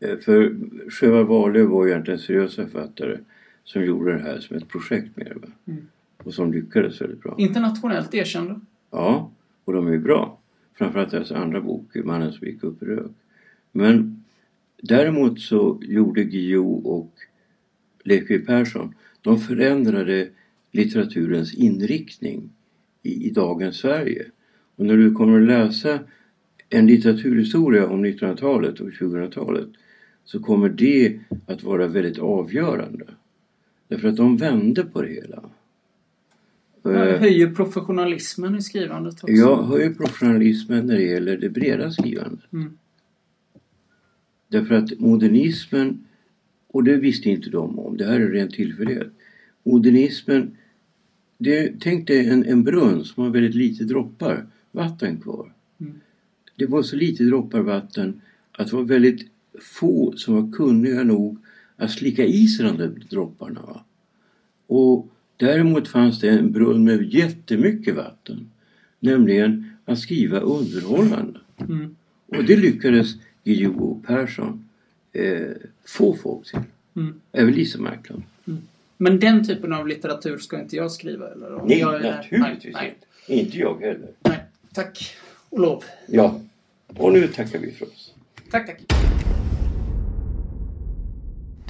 För 0.00 0.56
Sjöwall 0.90 1.26
Wahlöö 1.26 1.64
var 1.64 1.84
ju 1.84 1.90
egentligen 1.90 2.18
en 2.18 2.24
seriös 2.24 2.56
författare 2.56 3.18
som 3.64 3.84
gjorde 3.84 4.12
det 4.12 4.22
här 4.22 4.40
som 4.40 4.56
ett 4.56 4.68
projekt 4.68 5.16
med 5.16 5.26
det. 5.26 5.72
Mm. 5.72 5.86
Och 6.16 6.34
som 6.34 6.52
lyckades 6.52 7.00
väldigt 7.00 7.22
bra. 7.22 7.34
Internationellt 7.38 8.14
erkända. 8.14 8.60
Ja, 8.90 9.30
och 9.64 9.72
de 9.72 9.86
är 9.86 9.98
bra. 9.98 10.38
Framförallt 10.74 11.10
deras 11.10 11.32
andra 11.32 11.60
bok, 11.60 11.94
Mannen 12.04 12.32
som 12.32 12.46
gick 12.46 12.64
upp 12.64 12.82
i 12.82 12.86
rök. 12.86 13.10
Men 13.72 14.20
Däremot 14.82 15.40
så 15.40 15.80
gjorde 15.82 16.24
Guillou 16.24 16.82
och 16.84 17.12
Leif 18.04 18.46
Persson, 18.46 18.94
de 19.20 19.38
förändrade 19.38 20.28
litteraturens 20.72 21.54
inriktning 21.54 22.50
i, 23.02 23.26
i 23.26 23.30
dagens 23.30 23.76
Sverige. 23.76 24.26
Och 24.76 24.86
när 24.86 24.96
du 24.96 25.14
kommer 25.14 25.40
att 25.40 25.48
läsa 25.48 25.98
en 26.68 26.86
litteraturhistoria 26.86 27.86
om 27.86 28.04
1900-talet 28.04 28.80
och 28.80 28.90
2000-talet 28.90 29.68
så 30.30 30.40
kommer 30.40 30.68
det 30.68 31.20
att 31.46 31.62
vara 31.62 31.86
väldigt 31.86 32.18
avgörande. 32.18 33.04
Därför 33.88 34.08
att 34.08 34.16
de 34.16 34.36
vände 34.36 34.84
på 34.84 35.02
det 35.02 35.08
hela. 35.08 35.50
Man 36.82 36.94
Eh, 36.94 37.20
höjer 37.20 37.54
professionalismen 37.54 38.56
i 38.56 38.62
skrivandet 38.62 39.14
också. 39.14 39.32
Jag 39.32 39.62
höjer 39.62 39.94
professionalismen 39.94 40.86
när 40.86 40.94
det 40.94 41.02
gäller 41.02 41.36
det 41.36 41.48
breda 41.48 41.90
skrivandet. 41.90 42.52
Mm. 42.52 42.78
Därför 44.48 44.74
att 44.74 44.98
modernismen, 44.98 46.04
och 46.66 46.84
det 46.84 46.96
visste 46.96 47.30
inte 47.30 47.50
de 47.50 47.78
om, 47.78 47.96
det 47.96 48.04
här 48.04 48.20
är 48.20 48.28
ren 48.28 48.48
tillfällighet. 48.48 49.12
Modernismen, 49.62 50.56
det, 51.38 51.80
tänk 51.80 52.06
dig 52.06 52.28
en, 52.28 52.44
en 52.44 52.64
brunn 52.64 53.04
som 53.04 53.24
har 53.24 53.30
väldigt 53.30 53.54
lite 53.54 53.84
droppar 53.84 54.46
vatten 54.72 55.20
kvar. 55.20 55.52
Mm. 55.80 56.00
Det 56.56 56.66
var 56.66 56.82
så 56.82 56.96
lite 56.96 57.24
droppar 57.24 57.60
vatten 57.60 58.20
att 58.52 58.70
det 58.70 58.76
var 58.76 58.82
väldigt 58.82 59.30
få 59.60 60.12
som 60.16 60.34
var 60.34 60.52
kunniga 60.52 61.02
nog 61.04 61.38
att 61.76 61.90
slicka 61.90 62.24
i 62.24 62.46
sig 62.48 62.66
de 62.66 62.76
där 62.76 62.88
dropparna. 63.10 63.60
Va? 63.62 63.84
Och 64.66 65.08
däremot 65.36 65.88
fanns 65.88 66.20
det 66.20 66.28
en 66.28 66.52
brunn 66.52 66.84
med 66.84 67.14
jättemycket 67.14 67.96
vatten. 67.96 68.50
Nämligen 69.00 69.72
att 69.84 69.98
skriva 69.98 70.40
underhållande. 70.40 71.40
Mm. 71.60 71.96
Och 72.26 72.44
det 72.44 72.56
lyckades 72.56 73.08
Guillou 73.44 74.02
Persson 74.06 74.64
eh, 75.12 75.46
få 75.86 76.16
folk 76.16 76.46
till. 76.50 76.58
Mm. 76.96 77.20
Även 77.32 77.52
Lisa 77.54 77.78
Marklund. 77.80 78.22
Men 78.96 79.20
den 79.20 79.46
typen 79.46 79.72
av 79.72 79.88
litteratur 79.88 80.38
ska 80.38 80.60
inte 80.60 80.76
jag 80.76 80.92
skriva? 80.92 81.30
Eller? 81.32 81.54
Om 81.54 81.68
Nej, 81.68 81.78
jag 81.78 82.04
är- 82.04 82.10
naturligtvis 82.38 82.74
nej, 82.74 82.94
inte. 83.26 83.40
Inte 83.42 83.58
jag 83.58 83.80
heller. 83.80 84.08
nej. 84.22 84.38
Tack 84.74 85.16
och 85.50 85.60
lov. 85.60 85.84
Ja. 86.06 86.40
Och 86.86 87.12
nu 87.12 87.26
tackar 87.28 87.58
vi 87.58 87.72
för 87.72 87.86
oss. 87.86 88.14
Tack, 88.50 88.66
tack. 88.66 89.09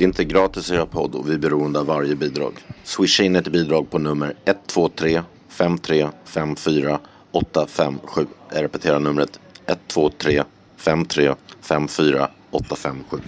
Det 0.01 0.05
är 0.05 0.09
inte 0.09 0.25
gratis 0.25 0.71
att 0.71 0.77
göra 0.77 0.87
podd 0.87 1.15
och 1.15 1.29
vi 1.29 1.35
är 1.35 1.39
beroende 1.39 1.81
av 1.81 1.87
varje 1.87 2.17
bidrag. 2.17 2.53
Swisha 2.85 3.23
in 3.23 3.37
ett 3.37 3.49
bidrag 3.49 3.91
på 3.91 3.99
nummer 3.99 4.35
123 4.45 5.23
5354 5.49 7.01
857. 7.31 8.27
Jag 8.53 8.63
repeterar 8.63 8.99
numret 8.99 9.41
123 9.67 10.45
5354 10.77 12.29
857. 12.51 13.19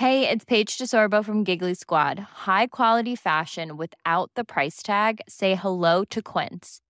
det 0.00 0.32
är 0.32 0.38
Paige 0.38 0.78
DeSorbo 0.80 1.22
från 1.22 1.44
Giggly 1.44 1.74
Squad. 1.74 2.18
High 2.46 2.66
quality 2.72 3.16
fashion 3.16 3.68
without 3.78 4.34
the 4.36 4.44
price 4.44 4.86
tag. 4.86 5.20
Say 5.28 5.54
hello 5.54 6.04
to 6.04 6.20
Quince. 6.22 6.89